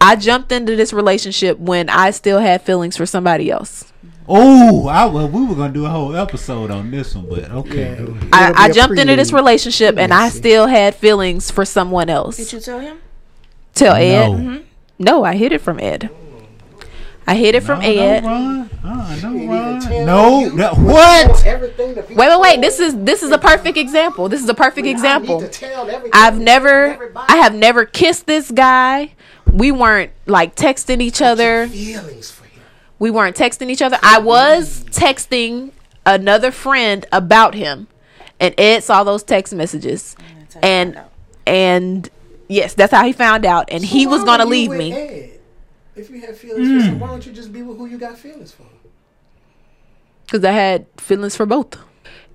I 0.00 0.16
jumped 0.16 0.52
into 0.52 0.76
this 0.76 0.92
relationship 0.92 1.58
when 1.58 1.88
I 1.88 2.10
still 2.10 2.38
had 2.40 2.60
feelings 2.62 2.96
for 2.98 3.06
somebody 3.06 3.50
else. 3.50 3.90
Oh, 4.26 4.88
I 4.88 5.04
well, 5.06 5.28
we 5.28 5.44
were 5.44 5.54
gonna 5.54 5.72
do 5.72 5.84
a 5.84 5.90
whole 5.90 6.16
episode 6.16 6.70
on 6.70 6.90
this 6.90 7.14
one, 7.14 7.28
but 7.28 7.50
okay. 7.50 7.96
Yeah. 7.98 8.28
I, 8.32 8.52
I 8.54 8.66
be 8.66 8.70
a 8.70 8.74
jumped 8.74 8.98
into 8.98 9.16
this 9.16 9.32
relationship 9.32 9.98
and 9.98 10.14
I 10.14 10.30
still 10.30 10.66
had 10.66 10.94
feelings 10.94 11.50
for 11.50 11.64
someone 11.64 12.08
else. 12.08 12.38
Did 12.38 12.52
you 12.52 12.60
tell 12.60 12.80
him? 12.80 12.98
Tell 13.74 13.94
Ed. 13.94 14.28
No. 14.28 14.62
No, 14.98 15.24
I 15.24 15.34
hid 15.34 15.52
it 15.52 15.60
from 15.60 15.78
Ed. 15.78 16.08
I 17.26 17.34
hid 17.36 17.54
it 17.54 17.62
from 17.62 17.80
no, 17.80 17.86
Ed. 17.86 18.22
No, 18.22 18.28
Ron. 18.28 18.70
Uh, 18.84 19.18
no, 19.22 19.32
Didn't 19.32 19.48
Ron. 19.48 20.06
No, 20.06 20.48
no, 20.48 20.68
what 20.68 20.78
you 20.78 20.84
what? 20.84 21.28
want 21.28 21.46
everything 21.46 21.94
to 21.94 22.02
be 22.02 22.14
Wait, 22.14 22.28
wait, 22.28 22.40
wait. 22.40 22.60
This 22.60 22.80
is 22.80 22.94
this 22.96 23.22
is 23.22 23.30
a 23.30 23.38
perfect 23.38 23.76
example. 23.78 24.28
This 24.28 24.42
is 24.42 24.48
a 24.48 24.54
perfect 24.54 24.86
I 24.86 24.90
example. 24.90 25.40
to 25.40 25.48
tell 25.48 25.88
everything 25.88 26.10
I've 26.14 26.38
never. 26.38 27.12
I 27.16 27.36
have 27.36 27.54
never 27.54 27.84
kissed 27.86 28.26
this 28.26 28.50
guy. 28.50 29.14
We 29.50 29.70
weren't 29.72 30.12
like 30.26 30.54
texting 30.54 31.00
each 31.00 31.22
other. 31.22 31.66
feelings 31.68 32.30
for 32.30 32.43
him. 32.43 32.43
We 32.98 33.10
weren't 33.10 33.36
texting 33.36 33.70
each 33.70 33.82
other. 33.82 33.98
I 34.02 34.18
was 34.18 34.84
texting 34.84 35.72
another 36.06 36.50
friend 36.50 37.04
about 37.12 37.54
him. 37.54 37.88
And 38.40 38.54
Ed 38.58 38.82
saw 38.82 39.04
those 39.04 39.22
text 39.22 39.54
messages. 39.54 40.16
That's 40.38 40.54
how 40.54 40.60
you 40.60 40.66
And 40.66 41.00
and 41.46 42.10
yes, 42.48 42.74
that's 42.74 42.92
how 42.92 43.04
he 43.04 43.12
found 43.12 43.44
out 43.44 43.68
and 43.70 43.84
he 43.84 44.06
was 44.06 44.24
going 44.24 44.40
to 44.40 44.46
leave 44.46 44.70
me. 44.70 44.92
Ed? 44.92 45.40
If 45.96 46.10
you 46.10 46.20
have 46.22 46.36
feelings 46.36 46.66
for 46.66 46.74
hmm. 46.74 46.80
someone, 46.80 47.00
why 47.00 47.08
don't 47.08 47.26
you 47.26 47.32
just 47.32 47.52
be 47.52 47.62
with 47.62 47.76
who 47.76 47.86
you 47.86 47.98
got 47.98 48.18
feelings 48.18 48.50
for? 48.52 48.64
because 50.34 50.44
I 50.44 50.52
had 50.52 50.86
feelings 50.96 51.36
for 51.36 51.46
both. 51.46 51.78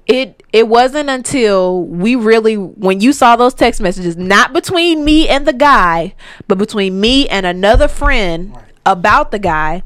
It 0.07 0.41
it 0.51 0.67
wasn't 0.67 1.09
until 1.09 1.83
we 1.83 2.15
really 2.15 2.55
when 2.55 2.99
you 2.99 3.13
saw 3.13 3.35
those 3.35 3.53
text 3.53 3.81
messages, 3.81 4.17
not 4.17 4.53
between 4.53 5.05
me 5.05 5.29
and 5.29 5.45
the 5.45 5.53
guy, 5.53 6.15
but 6.47 6.57
between 6.57 6.99
me 6.99 7.27
and 7.27 7.45
another 7.45 7.87
friend 7.87 8.55
Right. 8.55 8.63
about 8.85 9.31
the 9.31 9.37
guy, 9.37 9.83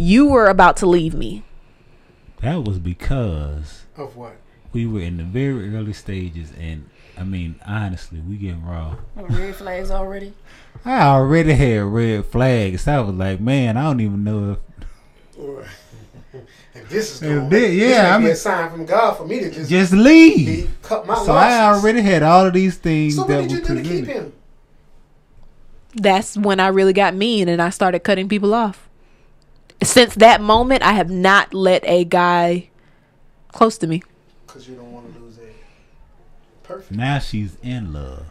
you 0.00 0.26
were 0.26 0.46
about 0.46 0.76
to 0.78 0.86
leave 0.86 1.14
me. 1.14 1.42
That 2.40 2.64
was 2.64 2.78
because 2.78 3.84
Of 3.96 4.16
what? 4.16 4.36
we 4.72 4.86
were 4.86 5.00
in 5.00 5.18
the 5.18 5.24
very 5.24 5.74
early 5.76 5.92
stages, 5.92 6.52
and 6.58 6.88
I 7.18 7.24
mean, 7.24 7.56
honestly, 7.66 8.20
we 8.20 8.36
getting 8.36 8.64
raw. 8.64 8.96
Oh, 9.16 9.24
red 9.26 9.54
flags 9.56 9.90
already. 9.90 10.32
I 10.84 11.02
already 11.02 11.52
had 11.52 11.82
red 11.84 12.24
flags. 12.26 12.88
I 12.88 13.00
was 13.00 13.14
like, 13.14 13.40
man, 13.40 13.76
I 13.76 13.82
don't 13.82 14.00
even 14.00 14.24
know 14.24 14.52
if 14.52 14.58
If 16.74 16.88
this 16.88 17.16
is 17.16 17.22
If 17.22 17.28
going, 17.28 17.48
this 17.50 17.74
yeah, 17.74 18.02
may 18.02 18.10
I 18.10 18.18
be 18.18 18.24
mean- 18.24 18.32
a 18.32 18.36
sign 18.36 18.70
from 18.70 18.86
God 18.86 19.16
for 19.16 19.26
me 19.26 19.40
to 19.40 19.50
just, 19.50 19.68
just 19.68 19.92
leave. 19.92 20.46
be- 20.46 20.70
cut 20.82 21.06
my 21.06 21.16
So 21.24 21.32
I 21.32 21.74
already 21.74 22.00
had 22.00 22.22
all 22.22 22.46
of 22.46 22.54
these 22.54 22.76
things 22.78 23.16
So 23.16 23.24
that 23.24 23.40
what 23.40 23.48
did 23.48 23.50
you 23.50 23.74
were 23.74 23.82
do 23.82 23.82
to 23.82 23.88
keep 23.88 24.06
him? 24.06 24.32
That's 25.94 26.36
when 26.36 26.60
I 26.60 26.68
really 26.68 26.92
got 26.92 27.14
mean 27.14 27.48
and 27.48 27.60
I 27.60 27.70
started 27.70 27.98
cutting 28.00 28.28
people 28.28 28.54
off. 28.54 28.88
Since 29.82 30.14
that 30.16 30.40
moment, 30.40 30.82
I 30.82 30.92
have 30.92 31.10
not 31.10 31.54
let 31.54 31.82
a 31.86 32.04
guy 32.04 32.68
close 33.52 33.78
to 33.78 33.86
me. 33.86 34.02
Because 34.46 34.68
you 34.68 34.74
don't 34.76 34.92
want 34.92 35.12
to 35.14 35.20
lose 35.20 35.38
it. 35.38 35.54
Perfect. 36.62 36.92
Now 36.92 37.18
she's 37.18 37.56
in 37.62 37.92
love. 37.92 38.26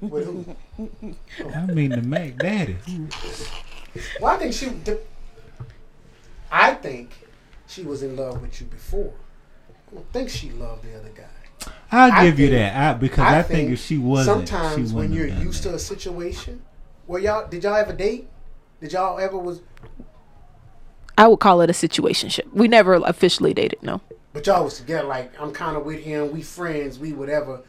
With 0.00 0.26
who? 0.26 1.16
I 1.54 1.66
mean, 1.66 1.90
the 1.90 2.02
Mac 2.02 2.36
Daddy. 2.36 2.76
Well, 4.20 4.34
I 4.34 4.38
think 4.38 4.52
she. 4.54 4.66
The, 4.66 5.00
I 6.50 6.74
think 6.74 7.10
she 7.66 7.82
was 7.82 8.02
in 8.02 8.16
love 8.16 8.40
with 8.42 8.60
you 8.60 8.66
before. 8.66 9.12
I 9.90 9.94
don't 9.94 10.12
think 10.12 10.28
she 10.28 10.50
loved 10.50 10.84
the 10.84 10.98
other 10.98 11.10
guy. 11.10 11.72
I'll 11.90 12.12
I 12.12 12.24
give 12.26 12.38
you 12.38 12.48
think- 12.48 12.58
that. 12.58 12.94
I, 12.96 12.98
because 12.98 13.24
I, 13.24 13.42
think, 13.42 13.70
if 13.70 13.80
she 13.80 13.98
wasn't, 13.98 14.48
sometimes 14.48 14.90
she 14.90 14.94
when 14.96 15.12
you're 15.12 15.26
used 15.26 15.64
that. 15.64 15.70
to 15.70 15.74
a 15.76 15.78
situation, 15.78 16.62
well, 17.06 17.20
y'all 17.22 17.48
did 17.48 17.64
y'all 17.64 17.74
ever 17.76 17.92
date? 17.92 18.28
Did 18.80 18.92
y'all 18.92 19.18
ever 19.18 19.38
was? 19.38 19.60
I 21.22 21.28
would 21.28 21.38
call 21.38 21.60
it 21.60 21.70
a 21.70 21.72
situationship. 21.72 22.52
We 22.52 22.66
never 22.66 22.94
officially 22.94 23.54
dated, 23.54 23.80
no. 23.80 24.00
But 24.32 24.44
y'all 24.48 24.64
was 24.64 24.78
together. 24.78 25.06
Like 25.06 25.32
I'm 25.40 25.52
kind 25.52 25.76
of 25.76 25.84
with 25.84 26.00
him. 26.02 26.32
We 26.32 26.42
friends. 26.42 26.98
We 26.98 27.12
whatever. 27.12 27.60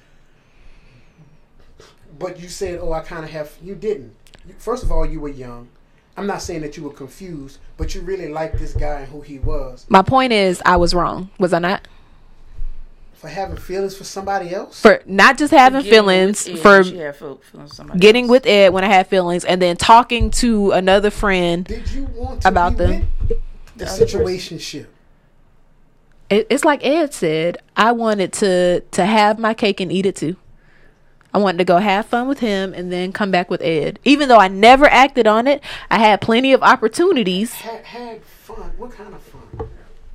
But 2.18 2.40
you 2.40 2.50
said, 2.50 2.80
"Oh, 2.82 2.94
I 2.94 3.02
kind 3.02 3.24
of 3.24 3.30
have." 3.30 3.52
You 3.62 3.76
didn't. 3.76 4.16
First 4.58 4.82
of 4.84 4.92
all, 4.92 5.06
you 5.06 5.20
were 5.20 5.30
young. 5.30 5.68
I'm 6.18 6.26
not 6.26 6.42
saying 6.42 6.62
that 6.62 6.76
you 6.78 6.84
were 6.84 6.94
confused, 6.94 7.60
but 7.78 7.94
you 7.94 8.02
really 8.02 8.30
liked 8.30 8.58
this 8.58 8.74
guy 8.74 9.02
and 9.02 9.08
who 9.12 9.22
he 9.22 9.38
was. 9.38 9.86
My 9.88 10.02
point 10.02 10.34
is, 10.34 10.62
I 10.66 10.78
was 10.78 10.96
wrong. 10.96 11.30
Was 11.38 11.54
I 11.54 11.60
not? 11.60 11.88
For 13.16 13.30
having 13.30 13.56
feelings 13.58 13.96
for 13.96 14.04
somebody 14.04 14.54
else. 14.54 14.82
For 14.82 15.02
not 15.06 15.38
just 15.38 15.52
having 15.54 15.80
Getting 15.82 15.92
feelings, 15.92 16.48
Ed, 16.48 16.60
for 16.60 16.84
she 16.84 16.98
had 16.98 17.16
feel- 17.16 17.38
feelings 17.38 17.76
for 17.78 17.86
getting 17.98 18.26
else. 18.26 18.32
with 18.32 18.46
Ed 18.46 18.74
when 18.74 18.84
I 18.84 18.88
had 18.88 19.08
feelings, 19.08 19.46
and 19.46 19.62
then 19.62 19.78
talking 19.78 20.30
to 20.32 20.72
another 20.72 21.10
friend. 21.10 21.64
Did 21.66 21.90
you 21.92 22.04
want 22.16 22.42
to 22.42 22.48
About 22.50 22.74
be 22.74 22.78
them. 22.86 23.08
With 23.92 23.98
the 24.12 24.18
other 24.18 24.24
person. 24.26 24.58
situationship? 24.58 24.86
It, 26.30 26.48
it's 26.50 26.64
like 26.66 26.84
Ed 26.86 27.14
said. 27.14 27.58
I 27.76 27.92
wanted 27.92 28.34
to 28.34 28.82
to 28.82 29.06
have 29.06 29.38
my 29.40 29.54
cake 29.54 29.80
and 29.80 29.92
eat 29.92 30.06
it 30.06 30.16
too. 30.16 30.36
I 31.34 31.40
wanted 31.40 31.58
to 31.60 31.66
go 31.66 31.78
have 31.78 32.06
fun 32.06 32.28
with 32.28 32.40
him 32.40 32.74
and 32.74 32.92
then 32.92 33.12
come 33.12 33.32
back 33.32 33.50
with 33.50 33.62
Ed. 33.62 34.00
Even 34.04 34.30
though 34.30 34.38
I 34.38 34.48
never 34.48 34.86
acted 34.86 35.26
on 35.26 35.48
it, 35.48 35.64
I 35.90 35.98
had 35.98 36.22
plenty 36.22 36.54
of 36.54 36.62
opportunities. 36.62 37.54
Had, 37.54 37.84
had 37.86 38.24
fun. 38.24 38.72
What 38.78 38.92
kind 38.92 39.14
of 39.14 39.22
fun? 39.22 39.42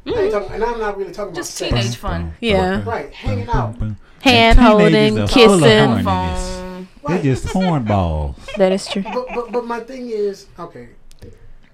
Mm. 0.07 0.15
I 0.17 0.21
ain't 0.23 0.33
talking, 0.33 0.53
and 0.53 0.65
I'm 0.65 0.79
not 0.79 0.97
really 0.97 1.13
talking 1.13 1.35
Just 1.35 1.61
about 1.61 1.71
sex. 1.71 1.83
teenage 1.83 1.97
fun. 1.97 2.35
Yeah. 2.41 2.85
Right, 2.85 3.13
hanging 3.13 3.49
out. 3.49 3.77
Hand 4.21 4.59
holding, 4.61 4.93
Teenagers 4.93 5.19
are 5.19 5.29
full 5.29 5.55
of 5.55 5.61
kissing. 5.61 5.89
horniness. 6.05 6.05
Phone. 6.05 6.89
They're 7.07 7.17
Right. 7.17 7.25
just 7.25 7.45
hornballs. 7.47 8.55
That 8.57 8.73
is 8.73 8.87
true. 8.87 9.03
But, 9.03 9.27
but 9.35 9.53
but 9.53 9.65
my 9.67 9.81
thing 9.81 10.11
is 10.11 10.47
okay. 10.59 10.89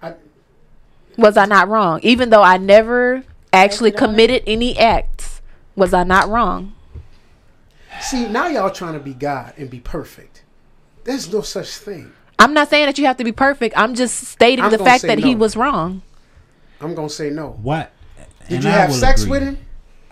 I, 0.03 0.15
Was 1.17 1.37
I 1.37 1.47
not 1.47 1.69
wrong? 1.69 2.01
Even 2.03 2.31
though 2.31 2.43
I 2.43 2.57
never 2.57 3.25
actually 3.53 3.91
Acted 3.91 4.03
on 4.03 4.09
it? 4.11 4.13
committed 4.13 4.43
any 4.47 4.79
acts, 4.79 5.41
was 5.77 5.95
I 5.95 6.05
not 6.05 6.29
wrong? 6.29 6.75
see 8.01 8.27
now 8.29 8.49
y'all 8.49 8.71
trying 8.71 8.95
to 8.95 9.01
be 9.01 9.15
God 9.15 9.55
and 9.57 9.71
be 9.71 9.81
perfect. 9.81 10.43
There's 11.05 11.33
no 11.33 11.43
such 11.43 11.69
thing. 11.77 12.13
I'm 12.39 12.53
not 12.53 12.69
saying 12.69 12.87
that 12.87 12.99
you 12.99 13.07
have 13.07 13.17
to 13.19 13.25
be 13.25 13.33
perfect. 13.33 13.75
I'm 13.79 13.95
just 13.95 14.25
stating 14.25 14.65
I'm 14.65 14.73
the 14.73 14.79
fact 14.79 15.03
say 15.03 15.09
that 15.09 15.19
he 15.19 15.35
was 15.35 15.57
wrong. 15.57 16.03
I'm 16.81 16.95
gonna 16.95 17.09
say 17.09 17.31
no. 17.31 17.51
What? 17.63 17.93
Did 18.49 18.57
And 18.57 18.65
you 18.65 18.71
I 18.71 18.73
have 18.73 18.93
sex 18.93 19.23
agree. 19.23 19.31
with 19.31 19.43
him? 19.43 19.59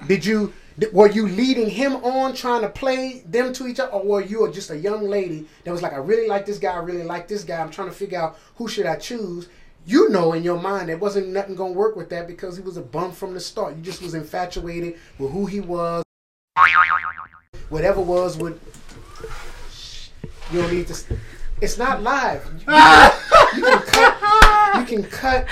Did 0.06 0.24
you? 0.24 0.52
Were 0.92 1.08
you 1.10 1.28
leading 1.28 1.68
him 1.68 1.96
on, 1.96 2.34
trying 2.34 2.62
to 2.62 2.68
play 2.68 3.22
them 3.26 3.52
to 3.54 3.66
each 3.66 3.78
other, 3.78 3.92
or 3.92 4.02
were 4.04 4.20
you 4.22 4.50
just 4.52 4.70
a 4.70 4.76
young 4.78 5.06
lady 5.06 5.46
that 5.64 5.70
was 5.70 5.82
like, 5.82 5.92
I 5.92 5.96
really 5.98 6.26
like 6.28 6.46
this 6.46 6.58
guy, 6.58 6.72
I 6.72 6.78
really 6.78 7.02
like 7.02 7.28
this 7.28 7.44
guy. 7.44 7.60
I'm 7.60 7.70
trying 7.70 7.88
to 7.88 7.94
figure 7.94 8.18
out 8.18 8.38
who 8.56 8.68
should 8.68 8.86
I 8.86 8.96
choose. 8.96 9.48
You 9.84 10.08
know, 10.10 10.32
in 10.32 10.44
your 10.44 10.60
mind, 10.60 10.88
there 10.88 10.96
wasn't 10.96 11.28
nothing 11.28 11.56
gonna 11.56 11.72
work 11.72 11.96
with 11.96 12.08
that 12.10 12.26
because 12.28 12.56
he 12.56 12.62
was 12.62 12.76
a 12.76 12.82
bum 12.82 13.12
from 13.12 13.34
the 13.34 13.40
start. 13.40 13.74
You 13.76 13.82
just 13.82 14.00
was 14.02 14.14
infatuated 14.14 14.94
with 15.18 15.32
who 15.32 15.46
he 15.46 15.60
was. 15.60 16.04
Whatever 17.68 18.00
was 18.00 18.36
with. 18.36 18.60
You 20.52 20.62
don't 20.62 20.72
need 20.72 20.86
to. 20.88 21.16
It's 21.60 21.78
not 21.78 22.02
live. 22.02 22.44
You 22.60 22.64
can, 22.66 23.12
you 23.56 23.62
can 23.64 23.78
cut. 23.82 24.78
You 24.78 24.84
can 24.84 25.02
cut 25.04 25.46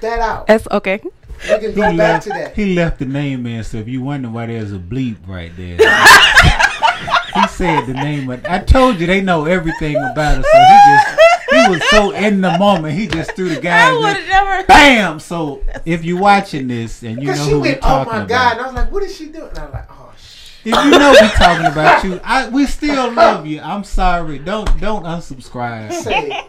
that 0.00 0.18
out. 0.20 0.46
That's 0.48 0.66
okay. 0.70 1.00
You 1.48 1.58
can 1.58 1.70
He 1.70 1.72
go 1.72 1.82
back 1.82 1.96
left, 1.98 2.22
to 2.24 2.28
that. 2.30 2.54
he 2.54 2.74
left 2.74 2.98
the 2.98 3.04
name 3.04 3.46
in, 3.46 3.62
so 3.62 3.76
if 3.78 3.88
you 3.88 4.02
wonder 4.02 4.28
why 4.30 4.46
there's 4.46 4.72
a 4.72 4.78
bleep 4.78 5.16
right 5.26 5.52
there, 5.56 5.76
he 7.34 7.48
said 7.48 7.84
the 7.86 7.92
name. 7.94 8.28
Of, 8.30 8.44
I 8.46 8.58
told 8.60 8.98
you 8.98 9.06
they 9.06 9.20
know 9.20 9.44
everything 9.44 9.96
about 9.96 10.38
it, 10.38 10.44
so 10.44 10.58
he 10.58 10.78
just 10.88 11.08
he 11.20 11.35
was 11.68 11.90
so 11.90 12.10
in 12.12 12.40
the 12.40 12.56
moment. 12.58 12.94
He 12.94 13.06
just 13.06 13.34
threw 13.36 13.48
the 13.48 13.58
I 13.58 13.60
guy. 13.60 13.92
would 13.92 14.16
have 14.16 14.28
never. 14.28 14.66
Bam! 14.66 15.20
So 15.20 15.62
if 15.84 16.04
you're 16.04 16.20
watching 16.20 16.68
this 16.68 17.02
and 17.02 17.20
you 17.20 17.26
know 17.28 17.32
Because 17.32 17.44
she 17.44 17.50
who 17.50 17.60
we're 17.60 17.66
went, 17.72 17.78
oh 17.78 17.80
talking 17.80 18.12
my 18.12 18.18
about, 18.18 18.28
God. 18.28 18.52
And 18.52 18.60
I 18.60 18.66
was 18.66 18.74
like, 18.74 18.92
what 18.92 19.02
is 19.02 19.16
she 19.16 19.26
doing? 19.26 19.48
And 19.48 19.58
I'm 19.58 19.72
like, 19.72 19.86
oh, 19.90 20.12
shit. 20.18 20.72
if 20.74 20.84
you 20.84 20.90
know 20.90 21.14
we're 21.20 21.28
talking 21.30 21.66
about 21.66 22.04
you, 22.04 22.20
I, 22.24 22.48
we 22.48 22.66
still 22.66 23.12
love 23.12 23.46
you. 23.46 23.60
I'm 23.60 23.84
sorry. 23.84 24.38
Don't 24.38 24.80
don't 24.80 25.04
unsubscribe. 25.04 25.92
Say, 25.92 26.44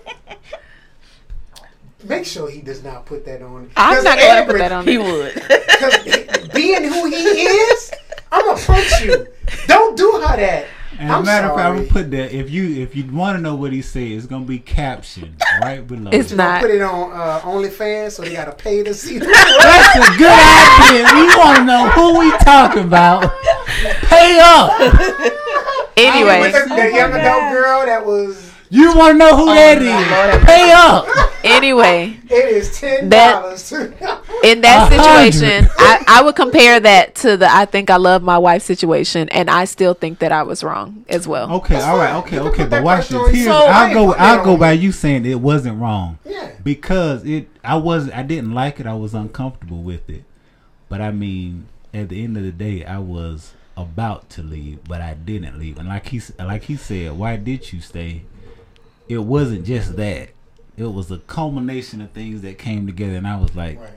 make 2.04 2.26
sure 2.26 2.50
he 2.50 2.62
does 2.62 2.84
not 2.84 3.06
put 3.06 3.26
that 3.26 3.42
on. 3.42 3.70
I'm 3.76 4.04
not 4.04 4.18
going 4.18 4.46
to 4.46 4.52
put 4.52 4.58
that 4.60 4.72
on. 4.72 4.88
He 4.88 4.98
would. 4.98 5.34
Because 5.34 6.48
being 6.54 6.84
who 6.84 7.06
he 7.10 7.16
is, 7.16 7.92
I'm 8.32 8.46
going 8.46 8.58
to 8.58 8.66
punch 8.66 9.02
you. 9.02 9.28
Don't 9.68 9.98
do 9.98 10.12
her 10.26 10.38
that. 10.38 10.68
And 11.00 11.12
I'm 11.12 11.24
matter 11.26 11.48
of 11.48 11.56
fact, 11.56 11.68
I'm 11.70 11.76
gonna 11.78 11.88
put 11.88 12.12
that. 12.12 12.34
If 12.36 12.50
you 12.50 12.82
if 12.82 12.96
you 12.96 13.06
want 13.12 13.38
to 13.38 13.42
know 13.42 13.56
what 13.56 13.72
he 13.72 13.82
said, 13.82 14.02
it's 14.04 14.26
gonna 14.26 14.46
be 14.46 14.60
captioned 14.60 15.42
right 15.62 15.86
below. 15.86 16.10
It's 16.12 16.32
You 16.32 16.38
gonna 16.38 16.50
not. 16.54 16.62
put 16.62 16.72
it 16.72 16.82
on 16.82 17.12
uh, 17.12 17.40
OnlyFans 17.42 18.12
so 18.12 18.24
they 18.24 18.34
got 18.34 18.46
to 18.46 18.52
pay 18.54 18.84
to 18.84 18.94
see 18.94 19.20
the 19.20 19.26
That's 19.62 20.10
a 20.10 20.18
good 20.18 20.32
idea. 20.32 21.06
We 21.14 21.28
want 21.38 21.58
to 21.60 21.64
know 21.66 21.90
who 21.90 22.20
we 22.20 22.32
talking 22.40 22.84
about. 22.84 23.32
Pay 24.10 24.40
up. 24.42 25.34
Anyway, 26.00 26.42
With 26.42 26.54
the, 26.54 26.60
the 26.76 26.92
young 26.94 27.12
adult 27.12 27.52
girl 27.52 27.84
that 27.88 28.06
was, 28.06 28.47
You 28.70 28.96
want 28.96 29.14
to 29.14 29.18
know 29.18 29.38
who 29.38 29.46
that 29.46 29.82
is? 29.82 30.46
Pay 30.46 30.72
up. 30.76 31.08
anyway, 31.44 32.18
it 32.30 32.46
is 32.50 32.70
$10 32.80 33.04
in 34.44 34.62
that 34.62 34.90
situation, 34.90 35.70
I, 35.78 36.04
I 36.08 36.22
would 36.22 36.36
compare 36.36 36.80
that 36.80 37.16
to 37.16 37.38
the 37.38 37.50
I 37.50 37.66
think 37.66 37.90
I 37.90 37.96
love 37.96 38.24
my 38.24 38.38
wife 38.38 38.62
situation, 38.62 39.30
and 39.30 39.50
I 39.50 39.66
still 39.66 39.94
think 39.94 40.20
that 40.20 40.32
I 40.32 40.44
was 40.44 40.64
wrong 40.64 41.06
as 41.08 41.28
well. 41.28 41.52
Okay, 41.56 41.76
That's 41.76 41.86
all 41.86 41.98
right, 41.98 42.10
fine. 42.12 42.24
okay, 42.24 42.40
okay. 42.40 42.64
But 42.64 42.70
that 42.72 42.84
watch 42.84 43.08
this. 43.08 43.18
on 43.18 43.26
Here's, 43.28 43.38
you. 43.38 43.44
So- 43.46 43.54
I'll 43.68 43.94
go. 43.94 44.14
I'll 44.14 44.44
go 44.44 44.58
by 44.58 44.74
you. 44.74 44.88
you 44.88 44.92
saying 44.92 45.26
it 45.26 45.40
wasn't 45.40 45.80
wrong 45.80 46.20
Yeah. 46.26 46.52
because 46.64 47.26
it. 47.26 47.48
I 47.64 47.76
was. 47.78 48.10
I 48.12 48.24
didn't 48.24 48.54
like 48.54 48.80
it. 48.80 48.86
I 48.86 48.94
was 48.96 49.14
uncomfortable 49.14 49.82
with 49.82 50.10
it. 50.10 50.24
But 50.90 51.02
I 51.02 51.12
mean, 51.12 51.68
at 51.94 52.10
the 52.10 52.24
end 52.24 52.36
of 52.38 52.44
the 52.44 52.52
day, 52.52 52.84
I 52.86 53.00
was 53.00 53.54
about 53.78 54.30
to 54.32 54.42
leave, 54.44 54.84
but 54.86 55.02
I 55.02 55.14
didn't 55.14 55.58
leave. 55.60 55.78
And 55.78 55.88
like 55.88 56.08
he 56.08 56.22
like 56.40 56.64
he 56.64 56.76
said, 56.76 57.14
why 57.18 57.38
did 57.38 57.72
you 57.72 57.80
stay? 57.82 58.24
It 59.10 59.20
wasn't 59.20 59.66
just 59.66 59.96
that. 59.98 60.30
It 60.78 60.84
was 60.86 61.10
a 61.12 61.18
culmination 61.20 62.02
of 62.02 62.12
things 62.12 62.42
that 62.42 62.58
came 62.58 62.86
together, 62.86 63.16
and 63.16 63.28
I 63.28 63.40
was 63.40 63.56
like, 63.56 63.80
Right. 63.80 63.90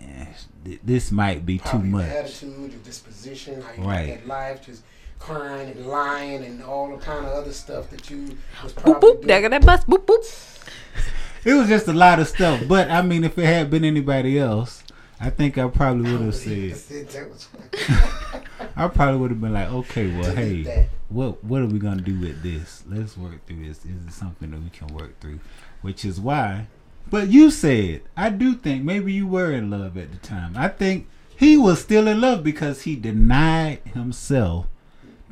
eh, 0.00 0.26
th- 0.64 0.80
this 0.84 1.10
might 1.12 1.44
be 1.44 1.58
too 1.58 1.64
Probably 1.64 1.88
your 1.88 1.98
much. 1.98 2.08
attitude, 2.08 2.72
your 2.72 2.80
disposition, 2.82 3.60
how 3.62 3.72
you 3.82 3.88
Right. 3.88 4.08
right. 4.08 4.08
at 4.10 4.26
life, 4.26 4.64
just 4.64 4.82
crying 5.18 5.70
and 5.70 5.86
lying 5.86 6.44
and 6.44 6.62
all 6.62 6.90
the 6.90 6.96
kind 7.04 7.26
of 7.26 7.32
other 7.32 7.52
stuff 7.52 7.90
that 7.90 8.08
you 8.08 8.36
was 8.62 8.72
Boop 8.72 8.82
probably 8.82 9.00
boop, 9.10 9.14
doing. 9.16 9.26
there 9.26 9.48
that 9.50 9.66
bus. 9.66 9.84
Boop 9.84 10.06
boop. 10.06 10.58
It 11.44 11.54
was 11.54 11.68
just 11.68 11.86
a 11.88 11.92
lot 11.92 12.18
of 12.18 12.28
stuff. 12.28 12.62
But 12.68 12.90
I 12.90 13.00
mean, 13.02 13.22
if 13.24 13.38
it 13.38 13.44
had 13.46 13.70
been 13.70 13.84
anybody 13.84 14.38
else, 14.38 14.82
I 15.20 15.30
think 15.30 15.58
I 15.58 15.68
probably 15.68 16.12
would 16.12 16.20
have 16.20 16.34
said. 16.34 16.72
That 16.72 18.42
I 18.76 18.88
probably 18.88 19.20
would 19.20 19.30
have 19.30 19.40
been 19.40 19.52
like, 19.52 19.70
okay, 19.70 20.16
well, 20.16 20.34
hey, 20.34 20.62
that. 20.62 20.88
what 21.08 21.42
what 21.42 21.62
are 21.62 21.66
we 21.66 21.78
gonna 21.78 22.02
do 22.02 22.18
with 22.18 22.42
this? 22.42 22.84
Let's 22.88 23.16
work 23.16 23.44
through 23.46 23.66
this. 23.66 23.78
Is 23.84 24.06
it 24.06 24.12
something 24.12 24.50
that 24.52 24.62
we 24.62 24.70
can 24.70 24.88
work 24.88 25.18
through? 25.20 25.40
Which 25.82 26.04
is 26.04 26.20
why. 26.20 26.68
But 27.10 27.28
you 27.28 27.50
said 27.50 28.02
I 28.16 28.30
do 28.30 28.54
think 28.54 28.84
maybe 28.84 29.12
you 29.12 29.26
were 29.26 29.52
in 29.52 29.70
love 29.70 29.96
at 29.96 30.12
the 30.12 30.18
time. 30.18 30.54
I 30.56 30.68
think 30.68 31.08
he 31.36 31.56
was 31.56 31.80
still 31.80 32.06
in 32.06 32.20
love 32.20 32.44
because 32.44 32.82
he 32.82 32.94
denied 32.94 33.80
himself 33.94 34.66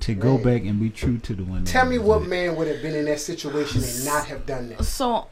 to 0.01 0.15
go 0.15 0.37
back 0.37 0.63
and 0.63 0.81
be 0.81 0.91
true 0.91 1.19
to 1.19 1.35
the 1.35 1.45
one. 1.45 1.65
Tell 1.65 1.87
me 1.87 1.99
what 1.99 2.21
with. 2.21 2.29
man 2.29 2.57
would 2.57 2.69
have 2.69 2.83
been 2.83 2.95
in 2.95 3.07
that 3.07 3.21
situation 3.21 3.83
and 3.83 4.05
not 4.05 4.27
have 4.27 4.47
done 4.47 4.69
that. 4.71 4.85
So, 4.85 5.29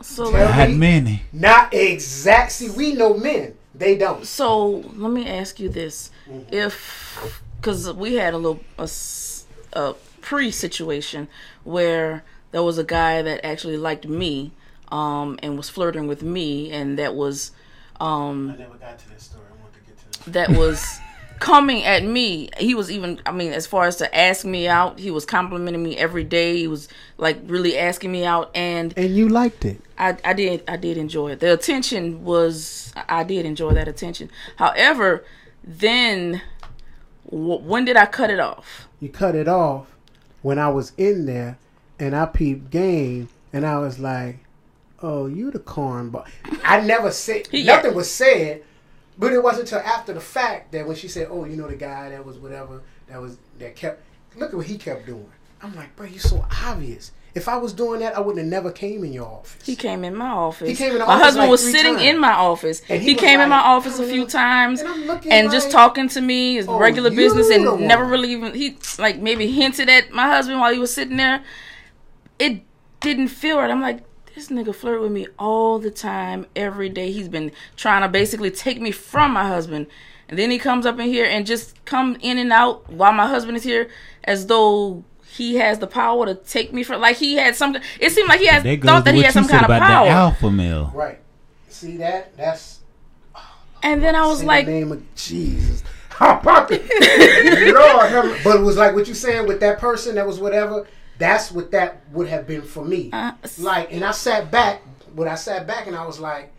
so 0.00 0.30
Tell 0.30 0.48
Not 0.48 0.70
many. 0.70 1.22
Not 1.32 1.72
exactly. 1.72 2.70
We 2.70 2.94
know 2.94 3.14
men. 3.14 3.56
They 3.74 3.96
don't. 3.96 4.26
So 4.26 4.68
let 4.94 5.10
me 5.10 5.28
ask 5.28 5.58
you 5.58 5.68
this: 5.68 6.10
If 6.50 7.42
because 7.56 7.92
we 7.92 8.14
had 8.14 8.34
a 8.34 8.38
little 8.38 8.60
a 9.72 9.94
pre 10.20 10.50
situation 10.50 11.28
where 11.64 12.24
there 12.50 12.62
was 12.62 12.78
a 12.78 12.84
guy 12.84 13.22
that 13.22 13.44
actually 13.44 13.76
liked 13.76 14.06
me, 14.06 14.52
um, 14.88 15.38
and 15.42 15.56
was 15.56 15.68
flirting 15.68 16.06
with 16.06 16.22
me, 16.22 16.70
and 16.70 16.98
that 16.98 17.14
was, 17.14 17.52
um, 18.00 18.56
never 18.58 18.74
got 18.76 18.98
to 18.98 19.08
that 19.08 19.20
story. 19.20 19.44
I 19.50 19.62
want 19.62 19.72
to 19.74 19.80
get 19.80 20.22
to 20.22 20.30
that 20.30 20.50
was 20.50 21.00
coming 21.38 21.82
at 21.84 22.04
me. 22.04 22.50
He 22.58 22.74
was 22.74 22.90
even, 22.90 23.20
I 23.26 23.32
mean, 23.32 23.52
as 23.52 23.66
far 23.66 23.86
as 23.86 23.96
to 23.96 24.16
ask 24.16 24.44
me 24.44 24.68
out, 24.68 24.98
he 24.98 25.10
was 25.10 25.24
complimenting 25.24 25.82
me 25.82 25.96
every 25.96 26.24
day. 26.24 26.58
He 26.58 26.68
was 26.68 26.88
like 27.18 27.38
really 27.46 27.76
asking 27.78 28.12
me 28.12 28.24
out, 28.24 28.50
and 28.54 28.92
And 28.96 29.16
you 29.16 29.28
liked 29.28 29.64
it. 29.64 29.80
I, 30.02 30.16
I 30.24 30.32
did 30.32 30.64
I 30.66 30.76
did 30.76 30.96
enjoy 30.98 31.30
it. 31.32 31.40
The 31.40 31.52
attention 31.52 32.24
was 32.24 32.92
I 33.08 33.22
did 33.24 33.46
enjoy 33.46 33.72
that 33.74 33.86
attention. 33.88 34.30
However, 34.56 35.24
then 35.62 36.42
w- 37.30 37.60
when 37.60 37.84
did 37.84 37.96
I 37.96 38.06
cut 38.06 38.28
it 38.30 38.40
off? 38.40 38.88
You 39.00 39.08
cut 39.08 39.34
it 39.34 39.46
off 39.48 39.86
when 40.42 40.58
I 40.58 40.68
was 40.70 40.92
in 40.98 41.26
there 41.26 41.56
and 42.00 42.16
I 42.16 42.26
peeped 42.26 42.70
game 42.70 43.28
and 43.52 43.64
I 43.64 43.78
was 43.78 43.98
like, 43.98 44.38
Oh, 45.00 45.26
you 45.26 45.50
the 45.50 45.58
cornball. 45.60 46.26
I 46.64 46.80
never 46.80 47.10
said 47.12 47.48
Yeah. 47.52 47.76
nothing 47.76 47.94
was 47.94 48.10
said, 48.10 48.62
but 49.18 49.32
it 49.32 49.42
wasn't 49.42 49.70
until 49.72 49.86
after 49.86 50.12
the 50.12 50.20
fact 50.20 50.72
that 50.72 50.86
when 50.86 50.96
she 50.96 51.06
said, 51.08 51.28
Oh, 51.30 51.44
you 51.44 51.56
know 51.56 51.68
the 51.68 51.76
guy 51.76 52.08
that 52.10 52.26
was 52.26 52.38
whatever 52.38 52.82
that 53.08 53.20
was 53.20 53.36
that 53.60 53.76
kept 53.76 54.02
look 54.36 54.50
at 54.50 54.56
what 54.56 54.66
he 54.66 54.78
kept 54.78 55.06
doing. 55.06 55.30
I'm 55.62 55.76
like, 55.76 55.94
bro, 55.94 56.06
you're 56.06 56.18
so 56.18 56.44
obvious. 56.64 57.12
If 57.34 57.48
I 57.48 57.56
was 57.56 57.72
doing 57.72 58.00
that, 58.00 58.14
I 58.14 58.20
wouldn't 58.20 58.44
have 58.44 58.50
never 58.50 58.70
came 58.70 59.04
in 59.04 59.12
your 59.12 59.26
office. 59.26 59.64
He 59.64 59.74
came 59.74 60.04
in 60.04 60.14
my 60.14 60.28
office. 60.28 60.68
He 60.68 60.74
came 60.74 60.92
in 60.92 60.98
my 60.98 61.04
office 61.04 61.22
husband 61.24 61.44
like 61.44 61.50
was 61.50 61.62
sitting 61.70 61.94
times. 61.94 62.06
in 62.06 62.20
my 62.20 62.32
office. 62.32 62.82
And 62.90 63.02
he 63.02 63.10
he 63.10 63.14
came 63.14 63.40
in 63.40 63.48
my 63.48 63.58
office 63.58 63.98
a 63.98 64.02
"Oh, 64.02 64.08
few 64.08 64.26
times 64.26 64.80
and 64.80 64.88
I'm 64.90 65.06
looking 65.06 65.32
and 65.32 65.50
just 65.50 65.70
talking 65.70 66.08
to 66.10 66.20
me, 66.20 66.56
his 66.56 66.68
"Oh, 66.68 66.78
regular 66.78 67.10
business, 67.10 67.48
and 67.50 67.80
never 67.80 68.04
really 68.04 68.32
even 68.32 68.54
he 68.54 68.76
like 68.98 69.18
maybe 69.18 69.46
hinted 69.50 69.88
at 69.88 70.12
my 70.12 70.28
husband 70.28 70.60
while 70.60 70.72
he 70.72 70.78
was 70.78 70.92
sitting 70.92 71.16
there. 71.16 71.42
It 72.38 72.62
didn't 73.00 73.28
feel 73.28 73.58
right. 73.58 73.70
I'm 73.70 73.80
like, 73.80 74.00
this 74.34 74.48
nigga 74.48 74.74
flirt 74.74 75.00
with 75.00 75.12
me 75.12 75.26
all 75.38 75.78
the 75.78 75.90
time, 75.90 76.46
every 76.54 76.88
day. 76.88 77.12
He's 77.12 77.28
been 77.28 77.52
trying 77.76 78.02
to 78.02 78.08
basically 78.08 78.50
take 78.50 78.80
me 78.80 78.90
from 78.90 79.32
my 79.32 79.46
husband. 79.46 79.86
And 80.28 80.38
then 80.38 80.50
he 80.50 80.58
comes 80.58 80.86
up 80.86 80.98
in 80.98 81.06
here 81.06 81.26
and 81.26 81.46
just 81.46 81.84
come 81.84 82.16
in 82.20 82.38
and 82.38 82.52
out 82.52 82.88
while 82.90 83.12
my 83.12 83.26
husband 83.26 83.56
is 83.56 83.62
here 83.64 83.88
as 84.24 84.46
though 84.46 85.04
he 85.32 85.54
has 85.56 85.78
the 85.78 85.86
power 85.86 86.26
to 86.26 86.34
take 86.34 86.72
me 86.72 86.82
from 86.82 87.00
like 87.00 87.16
he 87.16 87.36
had 87.36 87.56
some 87.56 87.76
it 87.98 88.10
seemed 88.10 88.28
like 88.28 88.40
he 88.40 88.46
had 88.46 88.62
That 88.62 88.82
thought 88.82 89.04
that 89.06 89.14
he 89.14 89.22
had 89.22 89.28
you 89.28 89.32
some 89.32 89.44
said 89.44 89.52
kind 89.60 89.64
of 89.64 89.70
about 89.70 89.82
power. 89.88 90.04
the 90.06 90.10
alpha 90.12 90.50
male. 90.50 90.90
Right. 90.94 91.18
See 91.68 91.96
that? 91.98 92.36
That's 92.36 92.80
and 93.82 94.02
then 94.02 94.14
I 94.14 94.26
was 94.26 94.42
in 94.42 94.46
like 94.46 94.66
the 94.66 94.72
name 94.72 94.92
of 94.92 95.14
Jesus. 95.14 95.82
Lord, 96.20 96.40
have- 98.10 98.44
but 98.44 98.56
it 98.56 98.62
was 98.62 98.76
like 98.76 98.94
what 98.94 99.08
you 99.08 99.14
saying 99.14 99.46
with 99.48 99.60
that 99.60 99.78
person 99.78 100.14
that 100.16 100.26
was 100.26 100.38
whatever. 100.38 100.86
That's 101.18 101.50
what 101.50 101.70
that 101.72 102.02
would 102.12 102.28
have 102.28 102.46
been 102.46 102.62
for 102.62 102.84
me. 102.84 103.10
Uh, 103.12 103.32
like, 103.58 103.92
and 103.92 104.04
I 104.04 104.10
sat 104.12 104.50
back. 104.50 104.82
When 105.14 105.28
I 105.28 105.34
sat 105.34 105.66
back, 105.66 105.86
and 105.86 105.96
I 105.96 106.06
was 106.06 106.18
like, 106.20 106.52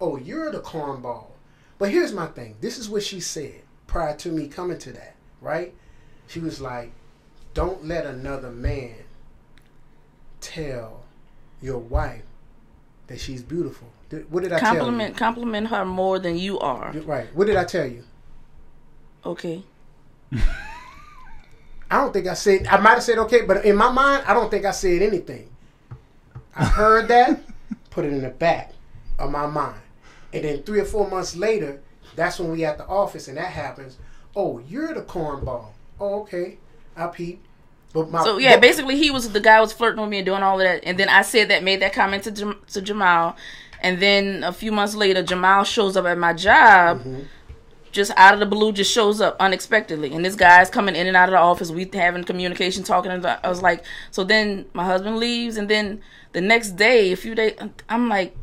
"Oh, 0.00 0.16
you're 0.16 0.50
the 0.50 0.60
cornball." 0.60 1.26
But 1.78 1.90
here's 1.90 2.12
my 2.12 2.26
thing. 2.26 2.56
This 2.60 2.78
is 2.78 2.88
what 2.88 3.02
she 3.02 3.20
said 3.20 3.62
prior 3.86 4.16
to 4.16 4.30
me 4.30 4.48
coming 4.48 4.78
to 4.78 4.92
that. 4.92 5.16
Right? 5.40 5.74
She 6.28 6.40
was 6.40 6.60
like, 6.60 6.92
"Don't 7.54 7.86
let 7.86 8.06
another 8.06 8.50
man 8.50 8.94
tell 10.40 11.02
your 11.60 11.78
wife 11.78 12.22
that 13.06 13.20
she's 13.20 13.42
beautiful." 13.42 13.88
What 14.28 14.42
did 14.42 14.52
I 14.52 14.58
tell? 14.58 14.74
compliment 14.74 15.16
compliment 15.16 15.66
her 15.68 15.84
more 15.84 16.18
than 16.18 16.36
you 16.36 16.58
are. 16.58 16.90
you? 16.92 17.02
Right. 17.02 17.28
What 17.34 17.46
did 17.46 17.56
I 17.56 17.64
tell 17.64 17.86
you? 17.86 18.02
Okay. 19.24 19.62
I 20.32 21.98
don't 21.98 22.12
think 22.12 22.26
I 22.26 22.34
said. 22.34 22.66
I 22.66 22.78
might 22.78 22.94
have 22.94 23.02
said 23.02 23.18
okay, 23.18 23.42
but 23.42 23.64
in 23.64 23.76
my 23.76 23.90
mind, 23.90 24.24
I 24.26 24.34
don't 24.34 24.50
think 24.50 24.64
I 24.64 24.70
said 24.70 25.02
anything. 25.02 25.48
I 26.54 26.64
heard 26.64 27.08
that, 27.08 27.42
put 27.90 28.04
it 28.04 28.12
in 28.12 28.22
the 28.22 28.30
back 28.30 28.72
of 29.18 29.30
my 29.30 29.46
mind, 29.46 29.80
and 30.32 30.44
then 30.44 30.62
three 30.62 30.80
or 30.80 30.84
four 30.84 31.08
months 31.08 31.36
later, 31.36 31.80
that's 32.16 32.38
when 32.38 32.50
we 32.50 32.64
at 32.64 32.78
the 32.78 32.86
office, 32.86 33.28
and 33.28 33.36
that 33.36 33.50
happens. 33.52 33.98
Oh, 34.36 34.60
you're 34.68 34.94
the 34.94 35.02
cornball. 35.02 35.66
Oh, 35.98 36.20
okay. 36.22 36.58
I 36.96 37.06
peep. 37.06 37.42
But 37.92 38.10
my 38.10 38.22
So 38.22 38.38
yeah, 38.38 38.54
but- 38.54 38.62
basically 38.62 38.96
he 38.96 39.10
was 39.10 39.30
the 39.32 39.40
guy 39.40 39.60
was 39.60 39.72
flirting 39.72 40.00
with 40.00 40.10
me 40.10 40.18
and 40.18 40.26
doing 40.26 40.42
all 40.42 40.60
of 40.60 40.64
that, 40.64 40.84
and 40.84 40.98
then 40.98 41.08
I 41.08 41.22
said 41.22 41.48
that, 41.50 41.62
made 41.64 41.82
that 41.82 41.92
comment 41.92 42.24
to 42.24 42.30
Jam- 42.30 42.60
to 42.72 42.80
Jamal, 42.80 43.36
and 43.80 44.00
then 44.00 44.44
a 44.44 44.52
few 44.52 44.70
months 44.72 44.94
later, 44.94 45.22
Jamal 45.22 45.64
shows 45.64 45.96
up 45.96 46.06
at 46.06 46.16
my 46.16 46.32
job, 46.32 47.00
mm-hmm. 47.00 47.22
just 47.90 48.12
out 48.16 48.34
of 48.34 48.40
the 48.40 48.46
blue, 48.46 48.72
just 48.72 48.92
shows 48.92 49.20
up 49.20 49.36
unexpectedly, 49.40 50.12
and 50.14 50.24
this 50.24 50.36
guy's 50.36 50.70
coming 50.70 50.94
in 50.94 51.08
and 51.08 51.16
out 51.16 51.28
of 51.28 51.32
the 51.32 51.38
office. 51.38 51.70
We 51.70 51.90
having 51.92 52.22
communication, 52.22 52.84
talking, 52.84 53.10
and 53.10 53.26
I 53.26 53.48
was 53.48 53.62
like, 53.62 53.84
so 54.12 54.22
then 54.22 54.66
my 54.72 54.84
husband 54.84 55.16
leaves, 55.18 55.56
and 55.56 55.68
then 55.68 56.00
the 56.32 56.40
next 56.40 56.72
day, 56.72 57.10
a 57.10 57.16
few 57.16 57.34
days, 57.34 57.58
I'm 57.88 58.08
like. 58.08 58.36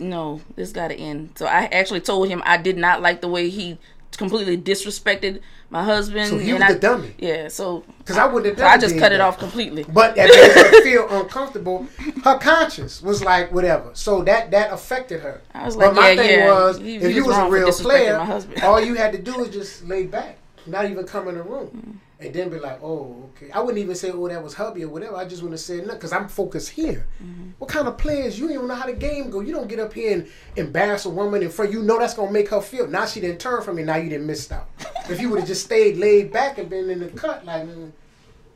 No, 0.00 0.40
this 0.54 0.70
got 0.70 0.88
to 0.88 0.94
end. 0.94 1.32
So 1.34 1.46
I 1.46 1.64
actually 1.64 2.00
told 2.00 2.28
him 2.28 2.40
I 2.46 2.56
did 2.56 2.76
not 2.76 3.02
like 3.02 3.20
the 3.20 3.26
way 3.26 3.48
he 3.48 3.78
completely 4.18 4.58
disrespected 4.58 5.40
my 5.70 5.82
husband. 5.84 6.28
So 6.28 6.38
he 6.38 6.50
and 6.50 6.58
was 6.60 6.70
I, 6.70 6.72
the 6.74 6.78
dummy. 6.80 7.14
Yeah, 7.18 7.48
so 7.48 7.84
Because 7.98 8.18
I 8.18 8.26
wouldn't 8.26 8.58
have 8.58 8.66
so 8.66 8.66
I 8.66 8.78
just 8.78 8.98
cut 8.98 9.12
it 9.12 9.20
off 9.20 9.38
completely. 9.38 9.84
But 9.88 10.16
that 10.16 10.28
made 10.28 10.52
her 10.52 10.82
feel 10.82 11.08
uncomfortable. 11.08 11.86
Her 12.24 12.38
conscience 12.38 13.00
was 13.00 13.22
like 13.24 13.52
whatever. 13.52 13.90
So 13.94 14.22
that 14.24 14.50
that 14.50 14.72
affected 14.72 15.20
her. 15.20 15.40
I 15.54 15.64
was 15.64 15.76
but 15.76 15.94
like, 15.94 15.96
my 15.96 16.10
yeah, 16.10 16.16
thing 16.22 16.38
yeah, 16.40 16.46
was, 16.52 16.78
he- 16.78 16.96
if 16.96 17.02
he 17.02 17.12
you 17.14 17.24
was 17.26 17.36
was 17.36 17.48
a 17.48 17.50
real 17.50 17.72
player, 17.72 18.42
all 18.62 18.80
you 18.80 18.94
had 19.02 19.12
to 19.12 19.18
do 19.18 19.42
is 19.44 19.54
just 19.54 19.84
lay 19.86 20.04
back, 20.04 20.36
not 20.66 20.84
even 20.90 21.06
come 21.06 21.28
in 21.28 21.36
the 21.36 21.42
room, 21.42 22.00
and 22.20 22.34
then 22.34 22.48
be 22.48 22.58
like, 22.58 22.82
oh, 22.82 23.30
okay. 23.30 23.50
I 23.52 23.60
wouldn't 23.60 23.78
even 23.78 23.94
say, 23.94 24.10
oh, 24.10 24.26
that 24.26 24.42
was 24.42 24.54
hubby 24.54 24.82
or 24.82 24.88
whatever. 24.88 25.16
I 25.16 25.24
just 25.24 25.40
want 25.40 25.54
to 25.54 25.58
say, 25.58 25.76
nothing 25.76 25.94
because 25.94 26.12
I'm 26.12 26.26
focused 26.26 26.70
here. 26.70 27.06
Mm-hmm. 27.22 27.50
What 27.58 27.70
kind 27.70 27.86
of 27.86 27.96
players? 27.96 28.38
You 28.38 28.48
don't 28.48 28.56
even 28.56 28.68
know 28.68 28.74
how 28.74 28.86
the 28.86 28.92
game 28.92 29.30
go. 29.30 29.40
You 29.40 29.52
don't 29.52 29.68
get 29.68 29.78
up 29.78 29.92
here 29.92 30.14
and 30.14 30.28
embarrass 30.56 31.04
a 31.04 31.10
woman 31.10 31.42
in 31.42 31.50
front. 31.50 31.72
You 31.72 31.80
know 31.82 31.98
that's 31.98 32.14
gonna 32.14 32.32
make 32.32 32.48
her 32.48 32.60
feel. 32.60 32.88
Now 32.88 33.06
she 33.06 33.20
didn't 33.20 33.38
turn 33.38 33.62
from 33.62 33.78
you. 33.78 33.84
Now 33.84 33.96
you 33.96 34.08
didn't 34.10 34.26
miss 34.26 34.50
out. 34.50 34.68
if 35.08 35.20
you 35.20 35.30
would 35.30 35.40
have 35.40 35.48
just 35.48 35.64
stayed 35.64 35.96
laid 35.96 36.32
back 36.32 36.58
and 36.58 36.68
been 36.68 36.90
in 36.90 37.00
the 37.00 37.08
cut, 37.08 37.44
like. 37.44 37.66
man, 37.68 37.92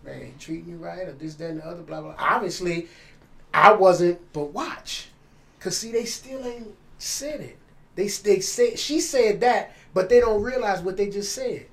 he 0.05 0.33
treating 0.41 0.71
you 0.71 0.77
right 0.79 1.07
or 1.07 1.13
this, 1.13 1.37
that, 1.37 1.51
and 1.51 1.61
the 1.61 1.67
other, 1.67 1.83
blah, 1.83 2.01
blah. 2.01 2.17
Obviously, 2.19 2.89
I 3.55 3.73
wasn't, 3.75 4.19
but 4.33 4.53
watch. 4.53 5.09
Because, 5.59 5.77
see, 5.77 5.93
they 5.93 6.05
still 6.05 6.45
ain't 6.45 6.75
said 6.99 7.41
it. 7.41 7.59
They, 7.95 8.09
they 8.09 8.41
said, 8.41 8.79
she 8.79 8.99
said 8.99 9.41
that, 9.43 9.77
but 9.95 10.09
they 10.09 10.19
don't 10.19 10.43
realize 10.43 10.81
what 10.81 10.97
they 10.97 11.09
just 11.09 11.33
said. 11.33 11.67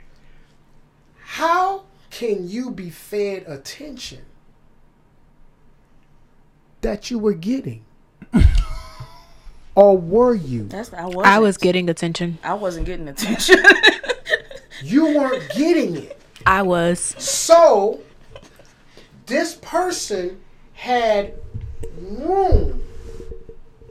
How 1.33 1.83
can 2.09 2.49
you 2.49 2.71
be 2.71 2.89
fed 2.89 3.43
attention 3.45 4.25
that 6.81 7.11
you 7.11 7.19
were 7.19 7.35
getting? 7.35 7.85
or 9.75 9.95
were 9.95 10.33
you? 10.33 10.63
That's 10.67 10.91
I 10.91 11.05
was. 11.05 11.25
I 11.25 11.37
was 11.37 11.57
getting 11.57 11.87
attention. 11.87 12.39
I 12.43 12.55
wasn't 12.55 12.87
getting 12.87 13.07
attention. 13.07 13.57
You 14.81 15.07
weren't 15.07 15.49
getting 15.55 15.97
it. 15.97 16.21
I 16.45 16.61
was. 16.61 16.99
So, 17.01 17.99
this 19.25 19.55
person 19.55 20.39
had 20.71 21.33
room 21.99 22.81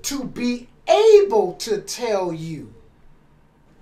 to 0.04 0.24
be 0.24 0.68
able 0.88 1.52
to 1.56 1.82
tell 1.82 2.32
you, 2.32 2.72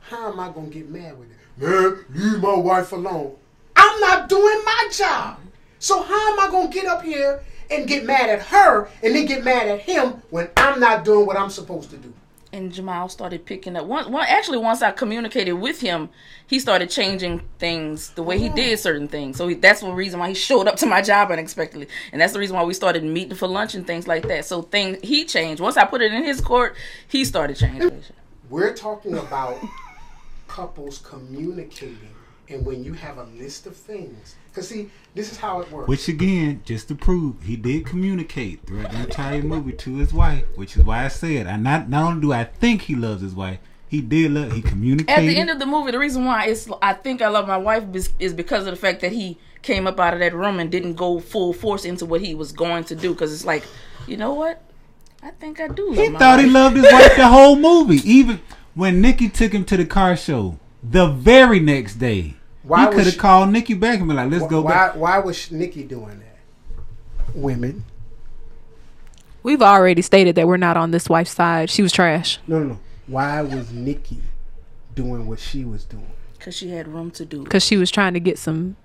how 0.01 0.33
am 0.33 0.41
I 0.41 0.49
going 0.51 0.71
to 0.71 0.75
get 0.77 0.91
mad 0.91 1.17
with 1.17 1.29
it? 1.31 1.37
Man, 1.59 2.05
leave 2.11 2.43
my 2.43 2.57
wife 2.57 2.91
alone. 2.91 3.37
I'm 3.97 4.01
not 4.01 4.29
doing 4.29 4.61
my 4.65 4.89
job. 4.93 5.39
So, 5.79 6.03
how 6.03 6.33
am 6.33 6.41
I 6.41 6.51
going 6.51 6.69
to 6.71 6.75
get 6.75 6.87
up 6.87 7.03
here 7.03 7.43
and 7.71 7.87
get 7.87 8.05
mad 8.05 8.29
at 8.29 8.43
her 8.43 8.89
and 9.03 9.15
then 9.15 9.27
get 9.27 9.43
mad 9.43 9.69
at 9.69 9.81
him 9.81 10.23
when 10.31 10.51
I'm 10.57 10.81
not 10.81 11.05
doing 11.05 11.27
what 11.27 11.37
I'm 11.37 11.51
supposed 11.51 11.91
to 11.91 11.97
do? 11.97 12.13
and 12.53 12.73
Jamal 12.73 13.09
started 13.11 13.45
picking 13.45 13.77
up. 13.77 13.85
One, 13.85 14.11
one 14.11 14.25
actually, 14.27 14.57
once 14.57 14.81
I 14.81 14.91
communicated 14.91 15.53
with 15.53 15.81
him, 15.81 16.09
he 16.47 16.59
started 16.59 16.89
changing 16.89 17.43
things 17.59 18.11
the 18.11 18.23
way 18.23 18.39
he 18.39 18.49
did 18.49 18.79
certain 18.79 19.09
things. 19.09 19.37
So 19.37 19.49
he, 19.49 19.55
that's 19.57 19.81
the 19.81 19.93
reason 19.93 20.21
why 20.21 20.29
he 20.29 20.35
showed 20.35 20.67
up 20.67 20.77
to 20.77 20.87
my 20.87 21.03
job 21.03 21.31
unexpectedly, 21.31 21.89
and 22.13 22.21
that's 22.21 22.33
the 22.33 22.39
reason 22.39 22.57
why 22.57 22.65
we 22.65 22.73
started 22.73 23.05
meeting 23.05 23.35
for 23.35 23.47
lunch 23.47 23.75
and 23.75 23.87
things 23.87 24.09
like 24.09 24.27
that. 24.29 24.47
So 24.47 24.63
things 24.63 24.99
he 25.03 25.25
changed. 25.25 25.61
Once 25.61 25.77
I 25.77 25.85
put 25.85 26.01
it 26.01 26.13
in 26.13 26.25
his 26.25 26.41
court, 26.41 26.77
he 27.09 27.27
started 27.27 27.57
changing. 27.57 28.03
We're 28.49 28.75
talking 28.75 29.19
about 29.19 29.59
couples 30.49 30.99
communicating, 30.99 32.16
and 32.49 32.65
when 32.65 32.85
you 32.85 32.93
have 32.93 33.19
a 33.19 33.25
list 33.25 33.67
of 33.67 33.77
things, 33.77 34.37
because 34.49 34.69
see, 34.69 34.91
this 35.15 35.33
is 35.33 35.39
how 35.39 35.61
it 35.61 35.71
works. 35.71 35.89
Which 35.89 36.09
again, 36.09 36.63
just 36.65 36.89
to 36.89 36.95
prove, 36.95 37.43
he 37.43 37.57
did 37.57 37.87
communicate 37.87 38.67
throughout 38.67 38.93
the 38.93 39.01
entire 39.01 39.43
movie 39.43 39.73
to 39.73 39.97
his 39.97 40.13
wife, 40.15 40.45
which 40.55 40.77
is 40.77 40.85
why 40.85 41.05
I 41.05 41.09
said, 41.09 41.47
I 41.47 41.57
not 41.57 41.89
not 41.89 42.05
only 42.05 42.21
do 42.21 42.33
I 42.33 42.45
think 42.45 42.83
he 42.83 42.95
loves 42.95 43.23
his 43.23 43.35
wife, 43.35 43.59
he 43.89 44.01
did 44.01 44.33
love. 44.33 44.53
He 44.53 44.63
communicated. 44.63 45.11
At 45.11 45.27
the 45.27 45.39
end 45.39 45.51
of 45.51 45.59
the 45.59 45.67
movie, 45.67 45.91
the 45.93 45.99
reason 45.99 46.25
why 46.25 46.47
it's 46.47 46.69
I 46.83 46.95
think 46.95 47.23
I 47.23 47.29
love 47.29 47.47
my 47.47 47.57
wife 47.57 47.85
is, 47.95 48.13
is 48.19 48.35
because 48.35 48.67
of 48.67 48.73
the 48.73 48.81
fact 48.81 49.01
that 49.01 49.13
he 49.13 49.39
came 49.63 49.87
up 49.87 49.99
out 50.01 50.15
of 50.15 50.21
that 50.21 50.35
room 50.35 50.59
and 50.59 50.71
didn't 50.71 50.95
go 50.95 51.21
full 51.21 51.53
force 51.53 51.85
into 51.85 52.07
what 52.07 52.21
he 52.21 52.35
was 52.35 52.53
going 52.53 52.85
to 52.85 52.95
do. 52.97 53.13
Because 53.13 53.33
it's 53.33 53.45
like, 53.45 53.65
you 54.07 54.17
know 54.17 54.35
what? 54.35 54.63
I 55.23 55.31
think 55.31 55.61
I 55.61 55.69
do. 55.69 55.93
He 55.93 56.05
love 56.05 56.13
my 56.13 56.19
thought 56.19 56.41
he 56.41 56.47
loved 56.47 56.77
his 56.77 56.93
wife 56.93 57.17
the 57.17 57.29
whole 57.29 57.57
movie. 57.57 58.01
Even 58.09 58.41
when 58.75 59.01
Nikki 59.01 59.29
took 59.29 59.53
him 59.53 59.65
to 59.67 59.77
the 59.77 59.87
car 59.87 60.17
show, 60.17 60.59
the 60.89 61.09
very 61.09 61.61
next 61.61 61.95
day, 61.97 62.35
Why 62.63 62.81
he 62.81 62.87
was 62.87 62.95
could 62.97 63.07
have 63.07 63.19
called 63.19 63.51
Nikki 63.51 63.75
back 63.75 63.99
and 64.01 64.09
be 64.09 64.15
like, 64.15 64.31
"Let's 64.31 64.47
go 64.47 64.63
why, 64.63 64.71
back." 64.73 64.97
why 64.97 65.19
was 65.19 65.51
Nikki 65.51 65.83
doing 65.85 66.21
that? 66.21 67.35
Women. 67.35 67.85
We've 69.43 69.63
already 69.63 70.03
stated 70.03 70.35
that 70.37 70.49
we're 70.49 70.57
not 70.57 70.77
on 70.77 70.91
this 70.91 71.09
wife's 71.09 71.31
side. 71.33 71.71
She 71.71 71.83
was 71.83 71.93
trash. 71.93 72.39
No, 72.47 72.59
no, 72.59 72.67
no. 72.67 72.79
Why 73.07 73.43
was 73.43 73.73
Nikki 73.73 74.21
doing 74.95 75.27
what 75.27 75.39
she 75.39 75.65
was 75.65 75.85
doing? 75.85 76.11
Cause 76.41 76.55
she 76.57 76.71
had 76.71 76.89
room 76.89 77.11
to 77.13 77.25
do. 77.25 77.43
because 77.45 77.65
she 77.65 77.77
was 77.77 77.91
trying 77.91 78.15
to 78.15 78.21
get 78.21 78.39
some. 78.39 78.77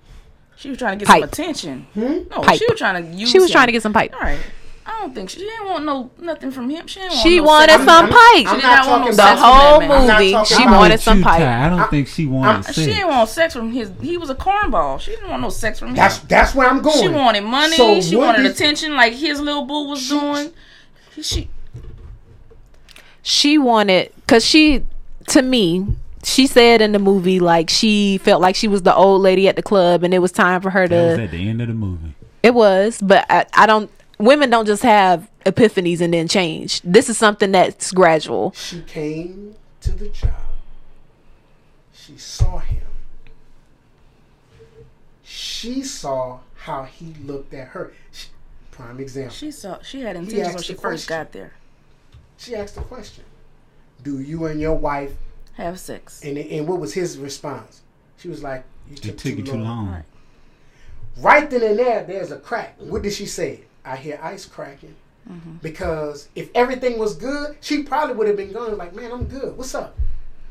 She 0.56 0.70
was 0.70 0.78
trying 0.78 0.99
to 0.99 1.06
get 1.06 1.12
Pipe. 1.12 1.22
some 1.22 1.30
attention. 1.30 1.88
Hmm? 1.93 2.02
No, 2.30 2.41
Pipe. 2.41 2.60
she 2.60 2.66
was 2.70 2.78
trying 2.78 3.04
to 3.04 3.18
use. 3.18 3.30
She 3.32 3.39
was 3.39 3.49
him. 3.49 3.54
trying 3.54 3.68
to 3.68 3.72
get 3.72 3.82
some 3.82 3.93
pipe. 3.93 4.14
All 4.14 4.20
right. 4.22 4.39
I 4.86 4.99
don't 5.01 5.13
think 5.13 5.29
she, 5.29 5.39
she 5.39 5.45
didn't 5.45 5.67
want 5.67 5.86
no 5.86 6.09
nothing 6.19 6.49
from 6.51 6.69
him. 6.69 6.88
She 6.88 6.99
didn't 6.99 7.11
want 7.13 7.21
She 7.23 7.38
no 7.38 7.43
wanted 7.43 7.69
sex. 7.71 7.84
some 7.86 8.05
I'm- 8.05 8.09
pipe. 8.09 8.47
I'm 8.47 8.55
did 8.59 8.63
not 8.63 8.63
not 8.63 8.88
want 8.88 8.88
talking 8.88 9.01
no 9.03 9.07
the 9.11 9.13
sex 9.13 9.32
about- 9.32 9.38
from 9.39 9.51
whole 9.61 9.79
that 9.79 9.88
man. 9.88 10.01
I'm 10.01 10.07
not 10.07 10.19
movie, 10.19 10.32
talking 10.32 10.57
she 10.57 10.65
wanted 10.65 10.99
some 10.99 11.21
pipe. 11.21 11.39
Ty, 11.39 11.65
I 11.65 11.69
don't 11.69 11.89
think 11.89 12.07
she 12.07 12.25
wanted 12.25 12.65
sex. 12.65 12.77
She 12.77 12.86
didn't 12.88 13.07
want 13.09 13.29
sex 13.29 13.53
from 13.53 13.71
his. 13.71 13.91
He 14.01 14.17
was 14.17 14.29
a 14.29 14.36
cornball. 14.36 14.99
She 14.99 15.11
didn't 15.11 15.29
want 15.29 15.41
no 15.43 15.49
sex 15.49 15.79
from 15.79 15.89
him. 15.89 15.95
That's 15.95 16.17
that's 16.19 16.55
where 16.55 16.67
I'm 16.67 16.82
going. 16.82 16.99
she 16.99 17.07
wanted 17.09 17.41
money. 17.43 17.75
So 17.77 18.01
she 18.01 18.15
wanted 18.15 18.43
did- 18.43 18.51
attention, 18.53 18.95
like 18.95 19.13
his 19.13 19.39
little 19.39 19.65
boo 19.65 19.88
was 19.88 20.07
doing. 20.09 20.51
She 21.21 21.49
She 23.21 23.57
wanted 23.57 24.11
because 24.21 24.43
she, 24.45 24.84
to 25.27 25.41
me, 25.41 25.86
she 26.23 26.47
said 26.47 26.82
in 26.82 26.91
the 26.91 26.99
movie 26.99 27.39
like 27.39 27.69
she 27.69 28.17
felt 28.19 28.41
like 28.41 28.55
she 28.55 28.67
was 28.67 28.82
the 28.82 28.95
old 28.95 29.21
lady 29.21 29.47
at 29.47 29.55
the 29.55 29.61
club, 29.63 30.03
and 30.03 30.13
it 30.13 30.19
was 30.19 30.32
time 30.32 30.61
for 30.61 30.71
her 30.71 30.88
that 30.88 31.07
was 31.09 31.17
to. 31.17 31.23
at 31.25 31.32
the 31.32 31.47
end 31.47 31.61
of 31.61 31.67
the 31.67 31.73
movie. 31.73 32.15
It 32.43 32.55
was, 32.55 32.99
but 33.01 33.25
I, 33.29 33.45
I 33.53 33.65
don't. 33.67 33.91
Women 34.22 34.51
don't 34.51 34.67
just 34.67 34.84
have 34.84 35.30
epiphanies 35.45 35.99
and 35.99 36.13
then 36.13 36.28
change. 36.28 36.82
This 36.82 37.09
is 37.09 37.17
something 37.17 37.51
that's 37.51 37.91
gradual. 37.91 38.51
She 38.51 38.82
came 38.82 39.55
to 39.82 39.91
the 39.91 40.09
job. 40.09 40.30
She 41.91 42.17
saw 42.17 42.59
him. 42.59 42.84
She 45.24 45.82
saw 45.82 46.39
how 46.55 46.84
he 46.84 47.15
looked 47.24 47.53
at 47.53 47.69
her. 47.69 47.93
She, 48.11 48.28
prime 48.69 48.99
example. 48.99 49.34
she 49.34 49.51
saw 49.51 49.82
she 49.82 50.01
had 50.01 50.15
intentions 50.15 50.53
when 50.53 50.63
she 50.63 50.74
the 50.74 50.82
first 50.82 51.07
got 51.07 51.32
there. 51.32 51.53
She 52.38 52.55
asked 52.55 52.76
the 52.76 52.82
question, 52.82 53.24
"Do 54.03 54.19
you 54.19 54.45
and 54.45 54.59
your 54.59 54.76
wife?" 54.76 55.13
Have 55.53 55.80
sex. 55.80 56.24
And 56.24 56.38
and 56.38 56.67
what 56.67 56.80
was 56.80 56.93
his 56.93 57.17
response? 57.17 57.82
She 58.17 58.28
was 58.28 58.43
like, 58.43 58.63
"You 58.88 58.93
It 58.95 59.01
took, 59.01 59.17
took 59.17 59.38
you 59.38 59.43
too 59.43 59.57
long. 59.57 59.89
Right. 59.89 60.03
Right 61.17 61.49
then 61.49 61.63
and 61.63 61.80
there, 61.80 62.03
there's 62.03 62.32
a 62.32 62.38
crack. 62.38 62.76
What 62.80 63.01
did 63.01 63.13
she 63.13 63.26
say? 63.26 63.61
I 63.86 63.95
hear 63.95 64.19
ice 64.21 64.45
cracking. 64.45 64.95
Mm-hmm. 65.29 65.57
Because 65.61 66.29
if 66.36 66.49
everything 66.55 66.97
was 66.97 67.15
good, 67.15 67.55
she 67.61 67.84
probably 67.84 68.15
would 68.15 68.27
have 68.27 68.38
been 68.38 68.51
going 68.51 68.75
like, 68.77 68.95
"Man, 68.95 69.11
I'm 69.11 69.25
good. 69.25 69.55
What's 69.57 69.75
up?" 69.75 69.95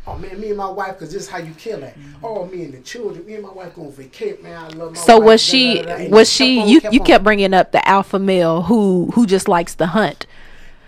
Oh 0.06 0.16
man, 0.16 0.40
me 0.40 0.48
and 0.48 0.56
my 0.56 0.70
wife, 0.70 0.94
because 0.94 1.12
this 1.12 1.22
is 1.24 1.28
how 1.28 1.38
you 1.38 1.52
kill 1.54 1.82
it. 1.82 1.94
Mm-hmm. 1.98 2.24
Oh, 2.24 2.46
me 2.46 2.64
and 2.64 2.72
the 2.74 2.80
children, 2.80 3.26
me 3.26 3.34
and 3.34 3.42
my 3.42 3.52
wife 3.52 3.74
going 3.74 3.92
vacate. 3.92 4.42
Man, 4.42 4.56
I 4.56 4.68
love 4.68 4.92
my 4.94 4.98
So 4.98 5.18
wife. 5.18 5.26
was 5.26 5.42
she? 5.42 5.74
da, 5.76 5.82
da, 5.82 5.98
da. 5.98 6.08
Was 6.08 6.30
she? 6.32 6.56
kept 6.56 6.62
on, 6.64 6.68
You 6.70 6.80
kept 6.80 6.94
you 6.94 7.00
on. 7.00 7.06
kept 7.06 7.24
bringing 7.24 7.52
up 7.54 7.72
the 7.72 7.86
alpha 7.88 8.18
male 8.18 8.62
who 8.62 9.10
who 9.14 9.26
just 9.26 9.48
likes 9.48 9.74
to 9.76 9.86
hunt. 9.86 10.26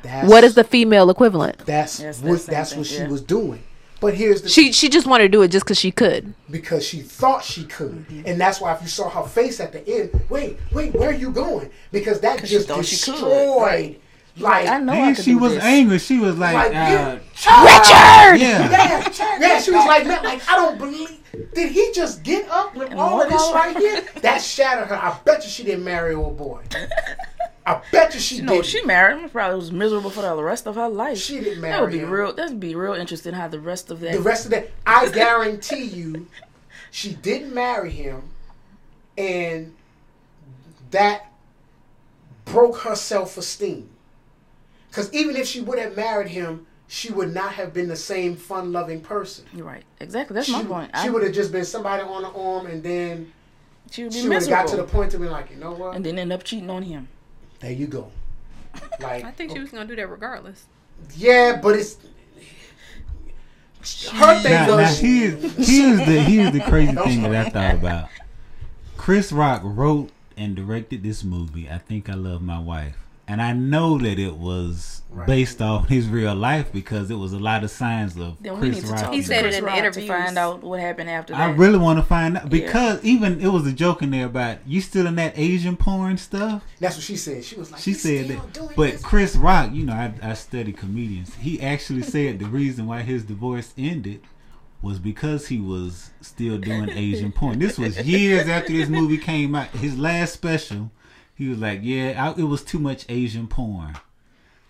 That's, 0.02 0.28
What 0.28 0.44
is 0.44 0.54
the 0.54 0.64
female 0.64 1.10
equivalent? 1.10 1.58
That's 1.66 2.00
Yes, 2.00 2.20
what 2.20 2.30
that's 2.32 2.46
that's 2.46 2.70
thing, 2.70 2.78
what 2.78 2.86
she 2.86 2.96
yeah. 2.98 3.08
was 3.08 3.20
doing. 3.20 3.62
But 4.02 4.12
here's 4.14 4.42
the 4.42 4.48
She 4.50 4.72
she 4.72 4.88
just 4.90 5.06
wanted 5.06 5.22
to 5.24 5.28
do 5.30 5.40
it 5.42 5.48
just 5.48 5.64
because 5.64 5.78
she 5.78 5.90
could. 5.92 6.34
because 6.50 6.84
she 6.86 7.00
thought 7.00 7.42
she 7.44 7.64
could. 7.64 7.92
Mm-hmm. 8.08 8.22
And 8.26 8.38
that's 8.40 8.60
why 8.60 8.74
if 8.74 8.82
you 8.82 8.88
saw 8.88 9.08
her 9.08 9.26
face 9.26 9.60
at 9.60 9.72
the 9.72 9.88
end, 9.88 10.10
wait, 10.28 10.58
wait, 10.72 10.92
where 10.94 11.08
are 11.10 11.14
you 11.14 11.30
going? 11.30 11.70
Because 11.92 12.20
that 12.20 12.44
just 12.44 12.68
she 12.68 12.96
destroyed. 12.96 13.62
right. 13.62 14.00
Like, 14.38 14.66
I 14.66 14.78
know 14.78 14.94
I 14.94 15.08
And 15.08 15.16
could 15.16 15.24
she 15.26 15.34
was 15.34 15.54
this. 15.54 15.62
angry. 15.62 15.98
She 15.98 16.18
was 16.18 16.38
like, 16.38 16.54
like 16.54 16.74
uh, 16.74 17.16
Richard. 17.16 18.40
yeah. 18.40 18.70
yeah, 18.70 19.12
yeah, 19.40 19.60
she 19.60 19.70
was 19.70 19.84
like, 19.86 20.06
man, 20.06 20.22
like 20.24 20.40
I 20.48 20.56
don't 20.56 20.78
believe. 20.78 21.18
Did 21.54 21.70
he 21.70 21.92
just 21.94 22.22
get 22.22 22.48
up 22.48 22.74
with 22.74 22.92
all 22.94 23.20
of 23.22 23.28
this 23.30 23.50
right 23.54 23.76
here? 23.84 24.02
That 24.22 24.38
shattered 24.40 24.88
her. 24.88 24.96
I 24.96 25.18
bet 25.24 25.44
you 25.44 25.50
she 25.50 25.64
didn't 25.64 25.84
marry 25.84 26.14
old 26.14 26.38
boy. 26.38 26.62
I 27.64 27.80
bet 27.92 28.12
you 28.14 28.20
she 28.20 28.36
did. 28.36 28.44
No, 28.46 28.56
did. 28.56 28.66
she 28.66 28.82
married 28.84 29.20
him. 29.20 29.30
Probably 29.30 29.56
was 29.56 29.70
miserable 29.70 30.10
for 30.10 30.22
the 30.22 30.42
rest 30.42 30.66
of 30.66 30.74
her 30.74 30.88
life. 30.88 31.18
She 31.18 31.38
didn't 31.40 31.60
marry. 31.60 31.72
That 31.72 31.80
would 31.82 31.92
be 31.92 31.98
him. 32.00 32.10
real. 32.10 32.32
That'd 32.32 32.58
be 32.58 32.74
real 32.74 32.94
interesting 32.94 33.34
how 33.34 33.48
the 33.48 33.60
rest 33.60 33.90
of 33.90 34.00
that. 34.00 34.12
The 34.12 34.20
rest 34.20 34.46
of 34.46 34.50
that, 34.50 34.70
I 34.86 35.08
guarantee 35.10 35.84
you, 35.84 36.26
she 36.90 37.14
didn't 37.14 37.54
marry 37.54 37.90
him, 37.90 38.22
and 39.16 39.74
that 40.90 41.26
broke 42.44 42.78
her 42.78 42.96
self 42.96 43.36
esteem. 43.36 43.88
Because 44.88 45.12
even 45.14 45.36
if 45.36 45.46
she 45.46 45.60
would 45.60 45.78
have 45.78 45.96
married 45.96 46.28
him, 46.28 46.66
she 46.86 47.10
would 47.10 47.32
not 47.32 47.54
have 47.54 47.72
been 47.72 47.88
the 47.88 47.96
same 47.96 48.36
fun 48.36 48.72
loving 48.72 49.00
person. 49.00 49.46
You're 49.54 49.64
right. 49.64 49.84
Exactly. 50.00 50.34
That's 50.34 50.48
She, 50.48 50.52
my 50.52 50.64
point. 50.64 50.90
she 51.02 51.08
would 51.08 51.22
have 51.22 51.32
just 51.32 51.50
been 51.50 51.64
somebody 51.64 52.02
on 52.02 52.22
the 52.22 52.28
arm, 52.28 52.66
and 52.66 52.82
then 52.82 53.32
she 53.90 54.02
would 54.04 54.12
be 54.12 54.20
she 54.20 54.28
would 54.28 54.42
have 54.42 54.48
got 54.50 54.66
to 54.68 54.76
the 54.76 54.84
point 54.84 55.12
to 55.12 55.18
be 55.18 55.28
like, 55.28 55.50
you 55.50 55.56
know 55.56 55.72
what? 55.72 55.94
and 55.96 56.04
then 56.04 56.18
end 56.18 56.32
up 56.32 56.42
cheating 56.44 56.68
on 56.68 56.82
him. 56.82 57.08
There 57.62 57.72
you 57.72 57.86
go. 57.86 58.10
Like, 59.00 59.24
I 59.24 59.30
think 59.32 59.52
she 59.52 59.58
was 59.58 59.70
gonna 59.70 59.86
do 59.86 59.96
that 59.96 60.08
regardless. 60.08 60.64
yeah, 61.16 61.58
but 61.62 61.76
it's 61.76 61.96
her 64.12 64.40
thing 64.40 64.52
Now, 64.52 64.66
now 64.66 64.76
was 64.76 64.98
here's, 64.98 65.42
here's 65.56 65.98
the 65.98 66.22
here's 66.22 66.52
the 66.52 66.60
crazy 66.60 66.94
thing 66.94 67.22
that 67.22 67.34
I 67.34 67.50
thought 67.50 67.74
about. 67.74 68.08
Chris 68.96 69.32
Rock 69.32 69.62
wrote 69.64 70.10
and 70.36 70.54
directed 70.54 71.02
this 71.02 71.24
movie. 71.24 71.68
I 71.68 71.78
think 71.78 72.08
I 72.08 72.14
love 72.14 72.40
my 72.42 72.58
wife, 72.60 72.96
and 73.28 73.40
I 73.40 73.52
know 73.52 73.98
that 73.98 74.18
it 74.18 74.36
was 74.36 74.98
Right. 75.14 75.26
based 75.26 75.60
off 75.60 75.88
his 75.90 76.08
real 76.08 76.34
life 76.34 76.72
because 76.72 77.10
it 77.10 77.16
was 77.16 77.34
a 77.34 77.38
lot 77.38 77.62
of 77.64 77.70
signs 77.70 78.16
of 78.16 78.38
Then 78.40 78.54
we 78.54 78.60
Chris 78.70 78.76
need 78.76 78.84
to 78.86 78.92
Rock. 78.92 79.00
talk 79.02 79.12
He 79.12 79.20
to 79.20 79.26
said 79.26 79.38
it 79.40 79.42
Chris 79.42 79.56
in 79.58 79.60
the 79.64 79.66
Rock 79.70 79.92
to 79.92 80.06
find 80.06 80.38
out 80.38 80.62
what 80.62 80.80
happened 80.80 81.10
after 81.10 81.34
that. 81.34 81.40
I 81.42 81.50
really 81.52 81.76
want 81.76 81.98
to 81.98 82.02
find 82.02 82.38
out 82.38 82.48
because 82.48 83.04
even 83.04 83.38
it 83.42 83.48
was 83.48 83.66
a 83.66 83.72
joke 83.72 84.00
in 84.00 84.10
there 84.10 84.24
about 84.24 84.66
you 84.66 84.80
still 84.80 85.06
in 85.06 85.16
that 85.16 85.34
Asian 85.36 85.76
porn 85.76 86.16
stuff. 86.16 86.64
that's 86.80 86.96
what 86.96 87.04
she 87.04 87.16
said. 87.16 87.44
She 87.44 87.56
was 87.56 87.70
like, 87.70 87.82
She 87.82 87.92
said 87.92 88.24
still 88.24 88.38
that, 88.38 88.52
doing 88.54 88.70
but 88.74 88.92
this?" 88.92 89.02
Chris 89.02 89.36
Rock, 89.36 89.70
you 89.74 89.84
know, 89.84 89.92
I, 89.92 90.14
I 90.22 90.32
study 90.32 90.72
comedians. 90.72 91.34
He 91.34 91.60
actually 91.60 92.02
said 92.04 92.38
the 92.38 92.46
reason 92.46 92.86
why 92.86 93.02
his 93.02 93.22
divorce 93.22 93.74
ended 93.76 94.22
was 94.80 94.98
because 94.98 95.48
he 95.48 95.60
was 95.60 96.10
still 96.22 96.56
doing 96.56 96.88
Asian 96.88 97.32
porn. 97.32 97.58
This 97.58 97.76
was 97.78 97.98
years 98.00 98.48
after 98.48 98.72
this 98.72 98.88
movie 98.88 99.18
came 99.18 99.54
out. 99.54 99.68
His 99.68 99.98
last 99.98 100.32
special, 100.32 100.90
he 101.42 101.48
was 101.48 101.58
like, 101.58 101.80
"Yeah, 101.82 102.34
I, 102.36 102.40
it 102.40 102.44
was 102.44 102.62
too 102.62 102.78
much 102.78 103.06
Asian 103.08 103.46
porn." 103.46 103.96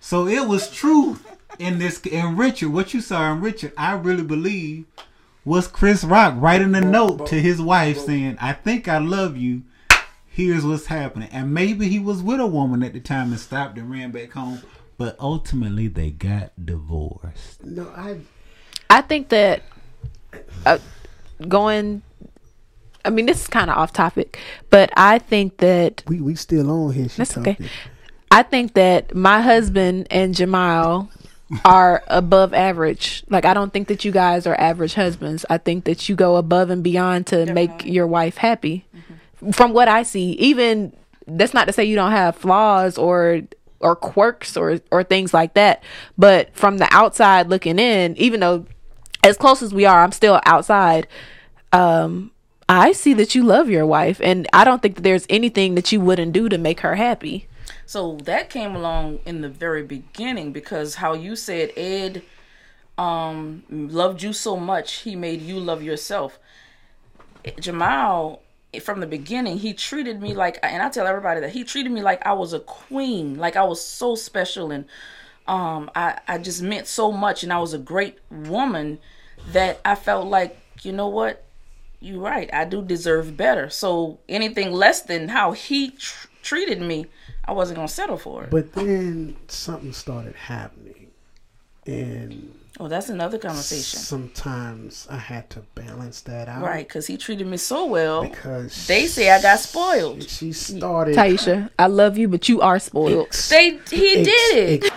So 0.01 0.27
it 0.27 0.49
was 0.49 0.71
truth 0.71 1.25
in 1.59 1.79
this. 1.79 2.01
In 2.01 2.37
Richard, 2.37 2.71
what 2.71 2.95
you 2.95 3.01
saw 3.01 3.33
in 3.33 3.41
Richard, 3.41 3.73
I 3.77 3.93
really 3.93 4.25
believe 4.25 4.87
was 5.45 5.67
Chris 5.67 6.05
Rock 6.05 6.35
writing 6.37 6.75
a 6.75 6.81
note 6.81 7.27
to 7.29 7.41
his 7.41 7.61
wife 7.61 7.99
saying, 7.99 8.39
"I 8.41 8.53
think 8.53 8.89
I 8.89 8.99
love 8.99 9.37
you." 9.37 9.63
here's 10.33 10.65
what's 10.65 10.87
happening. 10.87 11.29
And 11.31 11.55
maybe 11.55 11.89
he 11.89 11.99
was 11.99 12.23
with 12.23 12.41
a 12.41 12.47
woman 12.47 12.83
at 12.83 12.93
the 12.93 13.01
time 13.01 13.31
and 13.31 13.41
stopped 13.41 13.79
and 13.79 13.91
ran 13.91 14.11
back 14.11 14.33
home. 14.33 14.63
But 14.99 15.17
ultimately, 15.21 15.89
they 15.89 16.11
got 16.11 16.53
divorced. 16.65 17.65
No, 17.65 17.89
I 17.97 18.19
I 18.91 19.01
think 19.01 19.31
that 19.31 19.63
uh, 20.67 20.79
going. 21.49 22.03
I 23.05 23.11
mean, 23.11 23.27
this 23.27 23.43
is 23.43 23.49
kind 23.49 23.71
of 23.71 23.77
off 23.77 23.93
topic, 23.93 24.39
but 24.71 24.91
I 24.97 25.19
think 25.19 25.59
that 25.59 26.03
we 26.07 26.21
we 26.21 26.35
still 26.35 26.71
on 26.71 26.93
here. 26.93 27.09
She 27.09 27.19
That's 27.19 27.37
okay. 27.37 27.57
I 28.31 28.43
think 28.43 28.75
that 28.75 29.15
my 29.15 29.41
husband 29.41 30.07
and 30.11 30.35
Jamal 30.35 31.11
are 31.65 32.03
above 32.07 32.55
average. 32.55 33.25
Like 33.29 33.45
I 33.45 33.55
don't 33.55 33.73
think 33.73 33.89
that 33.89 34.05
you 34.05 34.13
guys 34.13 34.47
are 34.47 34.59
average 34.59 34.95
husbands. 34.95 35.45
I 35.51 35.59
think 35.59 35.85
that 35.85 36.09
you 36.09 36.17
go 36.17 36.37
above 36.37 36.71
and 36.71 36.83
beyond 36.83 37.27
to 37.29 37.53
make 37.53 37.85
your 37.85 38.07
wife 38.07 38.39
happy. 38.39 38.87
From 39.53 39.73
what 39.73 39.89
I 39.89 40.03
see, 40.03 40.33
even 40.33 40.97
that's 41.27 41.55
not 41.55 41.67
to 41.67 41.73
say 41.73 41.85
you 41.85 41.97
don't 41.97 42.13
have 42.13 42.37
flaws 42.37 42.97
or 42.97 43.43
or 43.81 43.97
quirks 43.97 44.57
or 44.57 44.81
or 44.91 45.03
things 45.03 45.35
like 45.35 45.55
that, 45.55 45.83
but 46.17 46.55
from 46.57 46.79
the 46.79 46.89
outside 46.91 47.49
looking 47.49 47.79
in, 47.79 48.17
even 48.17 48.41
though 48.41 48.67
as 49.25 49.37
close 49.37 49.63
as 49.63 49.75
we 49.75 49.85
are, 49.85 50.03
I'm 50.03 50.13
still 50.13 50.41
outside. 50.47 51.07
Um 51.73 52.32
I 52.73 52.93
see 52.93 53.13
that 53.15 53.35
you 53.35 53.43
love 53.43 53.69
your 53.69 53.85
wife 53.85 54.19
and 54.25 54.49
I 54.55 54.65
don't 54.65 54.81
think 54.81 54.95
that 54.95 55.03
there's 55.03 55.27
anything 55.29 55.75
that 55.75 55.93
you 55.93 56.01
wouldn't 56.01 56.33
do 56.33 56.49
to 56.49 56.57
make 56.57 56.81
her 56.81 56.95
happy. 56.95 57.47
So 57.85 58.17
that 58.25 58.49
came 58.49 58.75
along 58.75 59.21
in 59.27 59.43
the 59.43 59.51
very 59.51 59.83
beginning 59.83 60.53
because 60.53 60.95
how 60.95 61.13
you 61.13 61.37
said 61.37 61.71
Ed 61.77 62.23
um 62.97 63.63
loved 63.69 64.23
you 64.23 64.33
so 64.33 64.57
much 64.57 65.01
he 65.01 65.15
made 65.15 65.43
you 65.43 65.61
love 65.61 65.83
yourself. 65.83 66.39
Jamal 67.61 68.41
from 68.81 69.01
the 69.01 69.07
beginning 69.07 69.59
he 69.59 69.75
treated 69.75 70.23
me 70.23 70.33
like 70.33 70.59
and 70.63 70.83
I 70.83 70.89
tell 70.89 71.07
everybody 71.07 71.41
that 71.41 71.51
he 71.51 71.65
treated 71.65 71.93
me 71.93 72.01
like 72.01 72.25
I 72.25 72.33
was 72.33 72.55
a 72.55 72.61
queen, 72.61 73.37
like 73.37 73.55
I 73.55 73.65
was 73.65 73.85
so 73.87 74.15
special 74.15 74.71
and 74.71 74.87
um 75.47 75.91
I 75.95 76.21
I 76.27 76.39
just 76.39 76.63
meant 76.63 76.87
so 76.87 77.13
much 77.13 77.43
and 77.43 77.53
I 77.53 77.59
was 77.59 77.75
a 77.75 77.79
great 77.79 78.19
woman 78.31 78.99
that 79.49 79.79
I 79.85 79.95
felt 79.95 80.27
like, 80.27 80.57
you 80.81 80.93
know 80.93 81.09
what? 81.09 81.45
You're 82.03 82.21
right. 82.21 82.51
I 82.53 82.65
do 82.65 82.83
deserve 82.83 83.37
better. 83.37 83.71
So 83.71 84.19
anything 84.29 84.73
less 84.73 85.03
than 85.03 85.29
how 85.29 85.53
he 85.53 85.91
tr- 85.91 86.27
treated 86.43 86.81
me, 86.83 87.07
I 87.45 87.53
wasn't 87.53 87.77
gonna 87.77 87.89
settle 87.89 88.17
for 88.19 88.45
it. 88.45 88.51
But 88.51 88.73
then 88.73 89.37
something 89.49 89.93
started 89.93 90.35
happening, 90.35 91.09
and 91.87 92.53
oh, 92.81 92.89
that's 92.89 93.09
another 93.09 93.39
conversation, 93.39 94.01
sometimes 94.01 95.07
I 95.11 95.17
had 95.19 95.49
to 95.51 95.61
balance 95.77 96.21
that 96.23 96.49
out. 96.49 96.63
right? 96.63 96.87
Because 96.87 97.07
he 97.07 97.17
treated 97.17 97.47
me 97.47 97.57
so 97.57 97.87
well. 97.87 98.23
Because 98.23 98.87
They 98.89 99.07
say 99.07 99.31
I 99.31 99.41
got 99.41 99.61
spoiled. 99.61 100.29
She 100.29 100.53
started. 100.53 101.15
Taisha, 101.17 101.71
I 101.79 101.87
love 101.87 102.19
you, 102.19 102.27
but 102.29 102.49
you 102.49 102.61
are 102.63 102.79
spoiled. 102.81 103.31
They 103.49 103.71
he 103.91 104.17
ex- 104.17 104.29
did 104.29 104.59
it. 104.59 104.85
ex- 104.85 104.97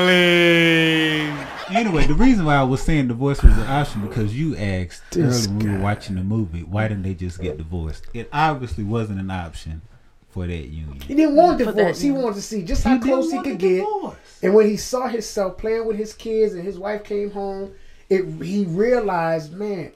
Really? 0.00 1.30
Anyway, 1.72 2.06
the 2.06 2.14
reason 2.14 2.44
why 2.44 2.56
I 2.56 2.62
was 2.62 2.82
saying 2.82 3.08
divorce 3.08 3.42
was 3.42 3.56
an 3.56 3.66
option 3.66 4.06
because 4.06 4.36
you 4.36 4.56
asked 4.56 5.12
This 5.12 5.46
earlier 5.46 5.58
when 5.58 5.66
we 5.66 5.72
were 5.76 5.82
watching 5.82 6.16
the 6.16 6.22
movie, 6.22 6.62
why 6.62 6.88
didn't 6.88 7.04
they 7.04 7.14
just 7.14 7.40
get 7.40 7.56
divorced? 7.58 8.06
It 8.12 8.28
obviously 8.32 8.84
wasn't 8.84 9.20
an 9.20 9.30
option 9.30 9.82
for 10.30 10.46
that 10.46 10.52
union. 10.68 11.00
He 11.00 11.14
didn't 11.14 11.36
want 11.36 11.58
For 11.58 11.66
divorce. 11.66 12.00
He 12.00 12.08
yeah. 12.08 12.14
wanted 12.14 12.36
to 12.36 12.42
see 12.42 12.62
just 12.62 12.84
how 12.84 12.94
didn't 12.94 13.06
close 13.06 13.32
he 13.32 13.42
could 13.42 13.58
get. 13.58 13.76
divorce. 13.78 14.16
And 14.42 14.54
when 14.54 14.68
he 14.68 14.76
saw 14.76 15.08
himself 15.08 15.58
playing 15.58 15.86
with 15.86 15.96
his 15.96 16.12
kids 16.12 16.54
and 16.54 16.64
his 16.64 16.78
wife 16.78 17.04
came 17.04 17.30
home, 17.30 17.72
it 18.08 18.24
he 18.42 18.64
realized, 18.64 19.52
man, 19.52 19.92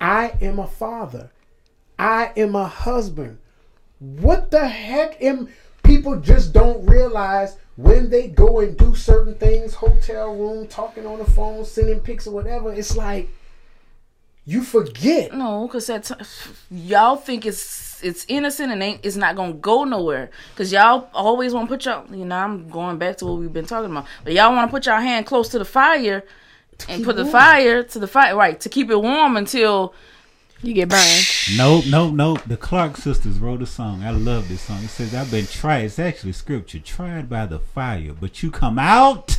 I 0.00 0.34
am 0.40 0.58
a 0.58 0.66
father. 0.66 1.30
I 1.98 2.32
am 2.36 2.54
a 2.54 2.68
husband. 2.68 3.38
What 3.98 4.50
the 4.50 4.68
heck 4.68 5.20
am 5.22 5.48
people 5.86 6.20
just 6.20 6.52
don't 6.52 6.84
realize 6.86 7.56
when 7.76 8.10
they 8.10 8.28
go 8.28 8.60
and 8.60 8.76
do 8.76 8.94
certain 8.94 9.34
things, 9.34 9.74
hotel 9.74 10.34
room, 10.34 10.66
talking 10.66 11.06
on 11.06 11.18
the 11.18 11.24
phone, 11.24 11.64
sending 11.64 12.00
pics 12.00 12.26
or 12.26 12.32
whatever, 12.32 12.72
it's 12.72 12.96
like 12.96 13.28
you 14.44 14.62
forget. 14.62 15.34
No, 15.34 15.66
because 15.66 15.86
that 15.88 16.04
t- 16.04 16.14
y'all 16.70 17.16
think 17.16 17.44
it's 17.44 18.02
it's 18.02 18.24
innocent 18.28 18.72
and 18.72 18.82
ain't 18.82 19.00
it's 19.04 19.16
not 19.16 19.36
gonna 19.36 19.52
go 19.52 19.84
nowhere. 19.84 20.30
Because 20.52 20.72
y'all 20.72 21.08
always 21.12 21.52
want 21.52 21.68
to 21.68 21.74
put 21.74 21.84
y'all. 21.84 22.14
You 22.14 22.24
know, 22.24 22.36
I'm 22.36 22.68
going 22.68 22.98
back 22.98 23.18
to 23.18 23.26
what 23.26 23.38
we've 23.38 23.52
been 23.52 23.66
talking 23.66 23.90
about. 23.90 24.06
But 24.24 24.32
y'all 24.32 24.54
want 24.54 24.70
to 24.70 24.72
put 24.72 24.86
your 24.86 25.00
hand 25.00 25.26
close 25.26 25.48
to 25.50 25.58
the 25.58 25.64
fire 25.64 26.22
and 26.88 27.04
put 27.04 27.16
the 27.16 27.24
fire 27.26 27.82
to 27.82 27.98
the 27.98 28.06
fire, 28.06 28.36
right? 28.36 28.58
To 28.60 28.68
keep 28.68 28.90
it 28.90 28.96
warm 28.96 29.36
until 29.36 29.94
You 30.62 30.72
get 30.72 30.88
burned. 30.88 31.26
Nope, 31.56 31.84
nope, 31.88 32.14
nope. 32.14 32.40
The 32.46 32.56
Clark 32.56 32.96
sisters 32.96 33.38
wrote 33.38 33.62
a 33.62 33.66
song. 33.66 34.02
I 34.02 34.10
love 34.10 34.48
this 34.48 34.62
song. 34.62 34.82
It 34.82 34.88
says, 34.88 35.14
I've 35.14 35.30
been 35.30 35.46
tried. 35.46 35.84
It's 35.84 35.98
actually 35.98 36.32
scripture. 36.32 36.78
Tried 36.78 37.28
by 37.28 37.46
the 37.46 37.58
fire, 37.58 38.12
but 38.18 38.42
you 38.42 38.50
come 38.50 38.78
out 38.78 39.38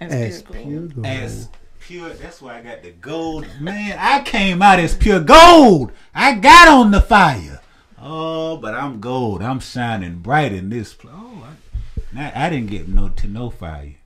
As 0.00 0.42
pure 0.42 0.86
gold. 0.88 1.06
as 1.06 1.48
pure. 1.80 2.08
That's 2.10 2.40
why 2.40 2.58
I 2.58 2.62
got 2.62 2.82
the 2.82 2.92
gold. 2.92 3.46
Man, 3.60 3.96
I 4.00 4.22
came 4.22 4.62
out 4.62 4.78
as 4.80 4.96
pure 4.96 5.20
gold. 5.20 5.92
I 6.14 6.34
got 6.34 6.66
on 6.68 6.90
the 6.92 7.02
fire. 7.02 7.60
Oh, 8.00 8.56
but 8.56 8.74
I'm 8.74 9.00
gold. 9.00 9.42
I'm 9.42 9.60
shining 9.60 10.18
bright 10.20 10.52
in 10.52 10.70
this. 10.70 10.94
Pl- 10.94 11.10
oh, 11.12 11.46
I, 11.46 12.14
now, 12.16 12.32
I 12.34 12.48
didn't 12.48 12.70
get 12.70 12.88
no 12.88 13.10
to 13.10 13.26
no 13.28 13.50
fire. 13.50 13.96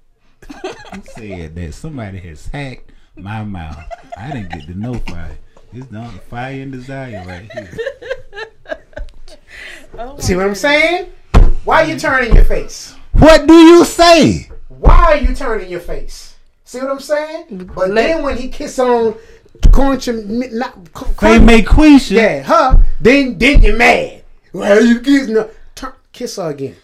Who 0.62 1.02
said 1.14 1.54
that? 1.54 1.72
Somebody 1.74 2.18
has 2.18 2.46
hacked 2.48 2.90
my 3.16 3.44
mouth. 3.44 3.84
I 4.18 4.32
didn't 4.32 4.50
get 4.50 4.66
to 4.66 4.74
no 4.74 4.94
fire. 4.94 5.38
It's 5.74 5.90
not 5.90 6.12
fire 6.24 6.60
and 6.62 6.72
desire 6.72 7.24
right 7.26 7.50
here. 7.52 7.70
Oh 9.98 10.18
See 10.18 10.34
what 10.34 10.46
I'm 10.46 10.54
saying? 10.54 11.10
Why 11.64 11.82
are 11.82 11.84
you 11.86 11.98
turning 11.98 12.34
your 12.34 12.44
face? 12.44 12.94
What 13.12 13.46
do 13.46 13.52
you 13.52 13.84
say? 13.84 14.48
Why 14.68 14.96
are 15.12 15.16
you 15.18 15.34
turning 15.34 15.68
your 15.70 15.80
face? 15.80 16.34
See 16.64 16.78
what 16.80 16.90
I'm 16.90 16.98
saying? 17.00 17.70
But 17.74 17.90
Let- 17.90 17.94
then 17.94 18.22
when 18.24 18.38
he 18.38 18.48
kiss 18.48 18.78
on 18.78 19.14
Concha, 19.70 20.14
not 20.14 20.74
Faye 21.18 21.62
Quisha. 21.62 22.10
yeah, 22.12 22.42
her, 22.42 22.82
then 23.00 23.36
then 23.36 23.62
you're 23.62 23.76
mad. 23.76 24.22
Well, 24.54 24.82
you 24.82 25.00
kiss 25.00 25.28
no, 25.28 25.50
turn, 25.74 25.92
kiss 26.10 26.36
her 26.36 26.48
again. 26.50 26.76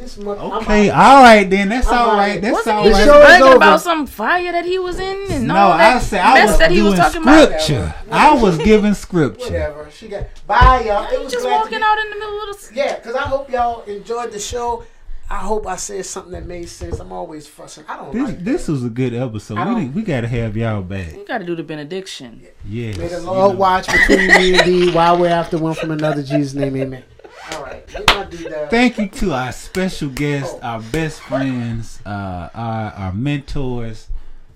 This 0.00 0.16
mother, 0.18 0.40
I'm 0.40 0.52
Okay, 0.62 0.88
all 0.90 1.22
right 1.22 1.48
then. 1.48 1.68
That's 1.68 1.86
I'm 1.88 1.98
all 1.98 2.10
out. 2.12 2.16
right. 2.18 2.40
That's 2.40 2.54
wasn't 2.54 2.76
all 2.76 2.82
he 2.84 2.88
The 2.90 2.94
just 2.94 3.04
show 3.06 3.20
right. 3.20 3.32
is 3.34 3.38
bragging 3.40 3.56
about 3.56 3.80
some 3.82 4.06
fire 4.06 4.52
that 4.52 4.64
he 4.64 4.78
was 4.78 4.98
in 4.98 5.26
and 5.30 5.46
No, 5.46 5.56
all 5.56 5.78
that 5.78 5.96
I 5.96 6.00
said 6.00 6.20
I 6.20 6.44
was 6.46 6.58
that 6.58 6.70
he 6.70 6.76
doing 6.78 6.90
was 6.90 6.98
talking 6.98 7.22
about? 7.22 7.60
scripture. 7.60 7.94
I 8.10 8.34
was 8.42 8.58
giving 8.58 8.94
scripture. 8.94 9.44
Whatever. 9.44 9.88
She 9.92 10.08
got 10.08 10.26
bye 10.46 10.82
y'all. 10.86 11.04
It 11.12 11.22
was 11.22 11.32
just 11.32 11.44
walking 11.48 11.80
out 11.82 11.98
in 11.98 12.10
the 12.10 12.16
middle 12.16 12.50
of 12.50 12.60
the. 12.68 12.74
Yeah, 12.74 12.96
because 12.96 13.14
I 13.14 13.22
hope 13.22 13.50
y'all 13.50 13.82
enjoyed 13.84 14.32
the 14.32 14.40
show. 14.40 14.84
I 15.32 15.36
hope 15.38 15.64
I 15.68 15.76
said 15.76 16.04
something 16.06 16.32
that 16.32 16.44
made 16.44 16.68
sense. 16.68 16.98
I'm 16.98 17.12
always 17.12 17.46
fussing. 17.46 17.84
I 17.88 17.96
don't 17.98 18.12
This 18.12 18.22
like 18.24 18.38
this 18.44 18.66
was 18.66 18.84
a 18.84 18.88
good 18.88 19.14
episode. 19.14 19.76
We, 19.76 19.84
we 19.86 20.02
got 20.02 20.22
to 20.22 20.28
have 20.28 20.56
y'all 20.56 20.82
back. 20.82 21.14
We 21.14 21.24
got 21.24 21.38
to 21.38 21.44
do 21.44 21.54
the 21.54 21.62
benediction. 21.62 22.44
Yes. 22.68 22.96
May 22.96 23.06
the 23.06 23.18
you 23.20 23.26
Lord 23.26 23.52
know. 23.52 23.58
watch 23.60 23.86
between 23.86 24.26
me 24.26 24.58
and 24.58 24.66
thee 24.66 24.90
while 24.92 25.16
we're 25.18 25.28
after 25.28 25.56
one 25.56 25.74
from 25.74 25.92
another. 25.92 26.24
Jesus' 26.24 26.54
name, 26.54 26.74
amen. 26.76 27.04
All 27.52 27.62
right, 27.64 27.84
we're 27.94 28.04
gonna 28.04 28.30
do 28.30 28.48
that. 28.48 28.70
Thank 28.70 28.98
you 28.98 29.08
to 29.08 29.32
our 29.32 29.52
special 29.52 30.08
guests, 30.10 30.54
our 30.62 30.80
best 30.80 31.20
friends, 31.20 32.00
uh, 32.06 32.48
our, 32.54 32.92
our 32.92 33.12
mentors, 33.12 34.08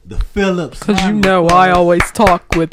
the 0.05 0.19
Phillips. 0.19 0.81
Because 0.81 1.05
you 1.05 1.13
know 1.13 1.47
I 1.49 1.71
always 1.71 2.09
talk 2.13 2.45
with 2.55 2.71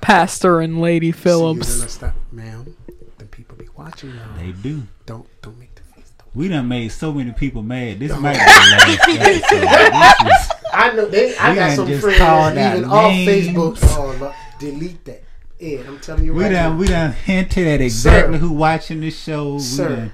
Pastor 0.00 0.60
and 0.60 0.80
Lady 0.80 1.12
See, 1.12 1.16
you're 1.18 1.22
Phillips. 1.22 1.76
gonna 1.78 1.88
stop, 1.88 2.14
ma'am. 2.32 2.76
The 3.18 3.24
people 3.26 3.56
be 3.56 3.66
watching 3.76 4.10
y'all. 4.10 4.36
They 4.38 4.52
do. 4.52 4.82
Don't 5.06 5.26
don't 5.42 5.58
make 5.58 5.74
the 5.74 5.82
face. 5.82 6.12
Don't. 6.18 6.34
We 6.34 6.48
done 6.48 6.68
made 6.68 6.88
so 6.90 7.12
many 7.12 7.32
people 7.32 7.62
mad. 7.62 7.98
This 7.98 8.16
might 8.18 8.34
be 8.34 8.38
the 8.38 9.18
last 9.18 9.52
episode. 9.52 10.28
This 10.28 10.50
I 10.72 10.92
know 10.92 11.06
they. 11.06 11.36
I 11.36 11.50
We 11.50 11.54
got 11.56 11.66
done 11.68 11.76
some 11.76 11.86
just 11.88 12.02
friends 12.02 12.18
called 12.18 12.52
even 12.52 12.84
out 12.84 12.90
off 12.90 13.10
names. 13.12 13.46
Facebook. 13.48 13.78
Oh, 13.98 14.16
Lord, 14.20 14.34
delete 14.58 15.04
that. 15.06 15.22
Ed, 15.60 15.86
I'm 15.86 15.98
telling 16.00 16.24
you 16.24 16.34
we 16.34 16.44
right 16.44 16.52
done 16.52 16.72
now. 16.74 16.78
we 16.78 16.86
done 16.86 17.12
hinted 17.12 17.66
at 17.66 17.80
exactly 17.80 18.34
Sir. 18.34 18.38
who 18.38 18.52
watching 18.52 19.00
this 19.00 19.18
show. 19.20 19.54
We 19.54 19.60
Sir. 19.60 19.88
done- 19.96 20.12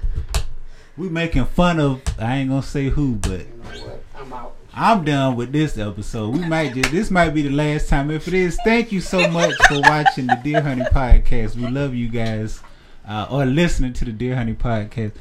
we 0.97 1.09
making 1.09 1.45
fun 1.45 1.79
of. 1.79 2.01
I 2.17 2.37
ain't 2.37 2.49
gonna 2.49 2.63
say 2.63 2.89
who, 2.89 3.15
but 3.15 3.41
You 3.41 3.45
know? 3.63 3.99
I'm 4.17 4.33
out. 4.33 4.55
I'm 4.73 5.03
done 5.05 5.35
with 5.35 5.51
this 5.51 5.77
episode. 5.77 6.29
We 6.33 6.39
might 6.47 6.73
just 6.73 6.91
this 6.91 7.11
might 7.11 7.29
be 7.31 7.41
the 7.43 7.49
last 7.51 7.89
time. 7.89 8.09
If 8.11 8.27
it 8.27 8.33
is, 8.33 8.57
thank 8.63 8.91
you 8.91 9.01
so 9.01 9.29
much 9.29 9.53
for 9.67 9.81
watching 9.81 10.27
the 10.27 10.39
Dear 10.43 10.61
Honey 10.61 10.83
podcast. 10.93 11.55
We 11.55 11.67
love 11.69 11.93
you 11.93 12.09
guys, 12.09 12.61
uh, 13.07 13.27
or 13.29 13.45
listening 13.45 13.93
to 13.93 14.05
the 14.05 14.11
Dear 14.13 14.35
Honey 14.35 14.53
podcast. 14.53 15.11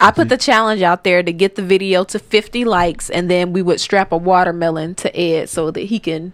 I 0.00 0.10
put 0.10 0.28
the 0.28 0.36
challenge 0.36 0.82
out 0.82 1.04
there 1.04 1.22
to 1.22 1.32
get 1.32 1.54
the 1.54 1.62
video 1.62 2.02
to 2.04 2.18
50 2.18 2.64
likes, 2.64 3.08
and 3.10 3.30
then 3.30 3.52
we 3.52 3.62
would 3.62 3.80
strap 3.80 4.10
a 4.10 4.16
watermelon 4.16 4.96
to 4.96 5.16
Ed 5.16 5.48
so 5.48 5.70
that 5.70 5.82
he 5.82 6.00
can 6.00 6.32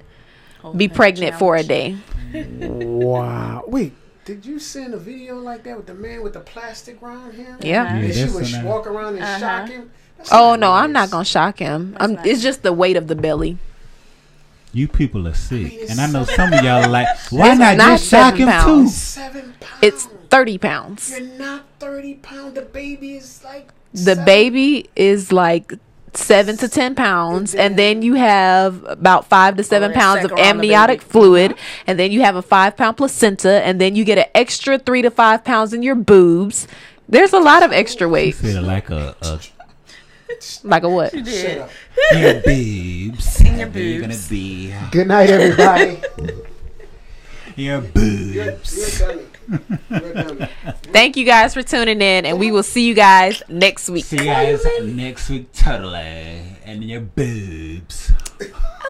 be 0.74 0.88
pregnant 0.88 1.36
for 1.36 1.55
a 1.55 1.62
day. 1.62 1.97
Wow. 2.32 3.64
Wait, 3.66 3.92
did 4.24 4.47
you 4.47 4.59
send 4.59 4.95
a 4.95 4.97
video 4.97 5.36
like 5.38 5.62
that 5.64 5.76
with 5.76 5.86
the 5.86 5.95
man 5.95 6.22
with 6.22 6.32
the 6.32 6.40
plastic 6.40 7.03
around 7.03 7.34
him? 7.34 7.59
Yeah. 7.61 7.82
Uh-huh. 7.84 7.95
And 7.97 8.14
she 8.14 8.20
that's 8.22 8.32
would 8.34 8.47
so 8.47 8.57
nice. 8.57 8.64
walk 8.64 8.86
around 8.86 9.16
and 9.16 9.22
Uh-huh. 9.24 9.38
shock 9.38 9.68
him. 9.68 9.90
That's 10.16 10.32
Oh 10.32 10.55
no, 10.55 10.72
I'm 10.72 10.92
not 10.92 11.11
gonna 11.11 11.24
shock 11.26 11.59
him. 11.59 11.97
I'm, 12.01 12.14
nice. 12.14 12.26
It's 12.26 12.42
just 12.42 12.62
the 12.62 12.72
weight 12.72 12.97
of 12.97 13.09
the 13.09 13.14
belly. 13.14 13.59
You 14.72 14.88
people 14.88 15.28
are 15.28 15.34
sick, 15.34 15.70
mean, 15.70 15.90
and 15.90 16.01
I 16.01 16.07
know 16.11 16.24
some 16.24 16.51
of 16.53 16.64
y'all 16.64 16.82
are 16.82 16.88
like, 16.88 17.07
why 17.30 17.55
not, 17.55 17.76
not 17.76 17.99
just 17.99 18.09
shock 18.09 18.34
him 18.36 18.49
pounds. 18.49 18.90
too? 18.90 18.90
Seven 18.90 19.55
pounds. 19.61 19.78
It's 19.82 20.09
30 20.24 20.58
pounds. 20.58 21.10
You're 21.10 21.20
not 21.38 21.62
thirty 21.78 22.14
pounds. 22.14 22.54
The 22.54 22.62
baby 22.62 23.16
is 23.16 23.42
like 23.44 23.68
The 23.92 23.98
seven- 24.14 24.24
baby 24.24 24.90
is 24.96 25.32
like 25.32 25.72
seven 26.14 26.56
to 26.58 26.68
ten 26.68 26.94
pounds, 26.94 27.54
and 27.54 27.76
then 27.78 28.02
you 28.02 28.14
have 28.14 28.84
about 28.88 29.26
five 29.28 29.56
to 29.56 29.62
oh, 29.62 29.64
seven 29.64 29.92
pounds 29.92 30.24
of 30.24 30.32
amniotic 30.32 31.02
fluid, 31.02 31.54
and 31.86 31.98
then 31.98 32.12
you 32.12 32.20
have 32.22 32.36
a 32.36 32.42
five 32.42 32.76
pound 32.76 32.96
placenta, 32.96 33.64
and 33.66 33.80
then 33.80 33.96
you 33.96 34.04
get 34.04 34.18
an 34.18 34.26
extra 34.34 34.78
three 34.78 35.02
to 35.02 35.10
five 35.10 35.44
pounds 35.44 35.72
in 35.72 35.82
your 35.82 35.94
boobs. 35.96 36.68
There's 37.08 37.32
a 37.32 37.40
lot 37.40 37.62
of 37.62 37.72
extra 37.72 38.06
You 38.06 38.12
weight. 38.12 38.34
feel 38.36 38.62
like 38.62 38.90
a, 38.90 39.14
a 39.22 39.40
Like 40.64 40.82
a 40.84 40.88
what? 40.88 41.10
Shut 41.12 41.58
up. 41.58 41.70
your 42.16 42.40
boobs. 42.42 43.40
In 43.40 43.58
your 43.58 43.68
You're 43.68 44.00
gonna 44.00 44.12
boobs. 44.14 44.28
be 44.28 44.74
Good 44.90 45.06
night, 45.08 45.30
everybody. 45.30 46.00
your 47.56 47.80
You're, 47.80 47.80
boobs. 47.82 48.98
you're 49.00 49.08
dummy. 49.08 49.22
You're 49.49 50.11
a 50.11 50.24
dummy. 50.24 50.49
Thank 50.92 51.16
you 51.16 51.24
guys 51.24 51.55
for 51.55 51.62
tuning 51.62 52.01
in, 52.01 52.26
and 52.26 52.38
we 52.38 52.51
will 52.53 52.62
see 52.62 52.86
you 52.86 52.95
guys 52.95 53.42
next 53.49 53.88
week. 53.88 54.05
See 54.05 54.18
you 54.18 54.24
guys 54.24 54.64
next 54.82 55.28
week, 55.28 55.53
totally, 55.53 56.42
and 56.64 56.84
your 56.84 57.01
boobs. 57.01 58.12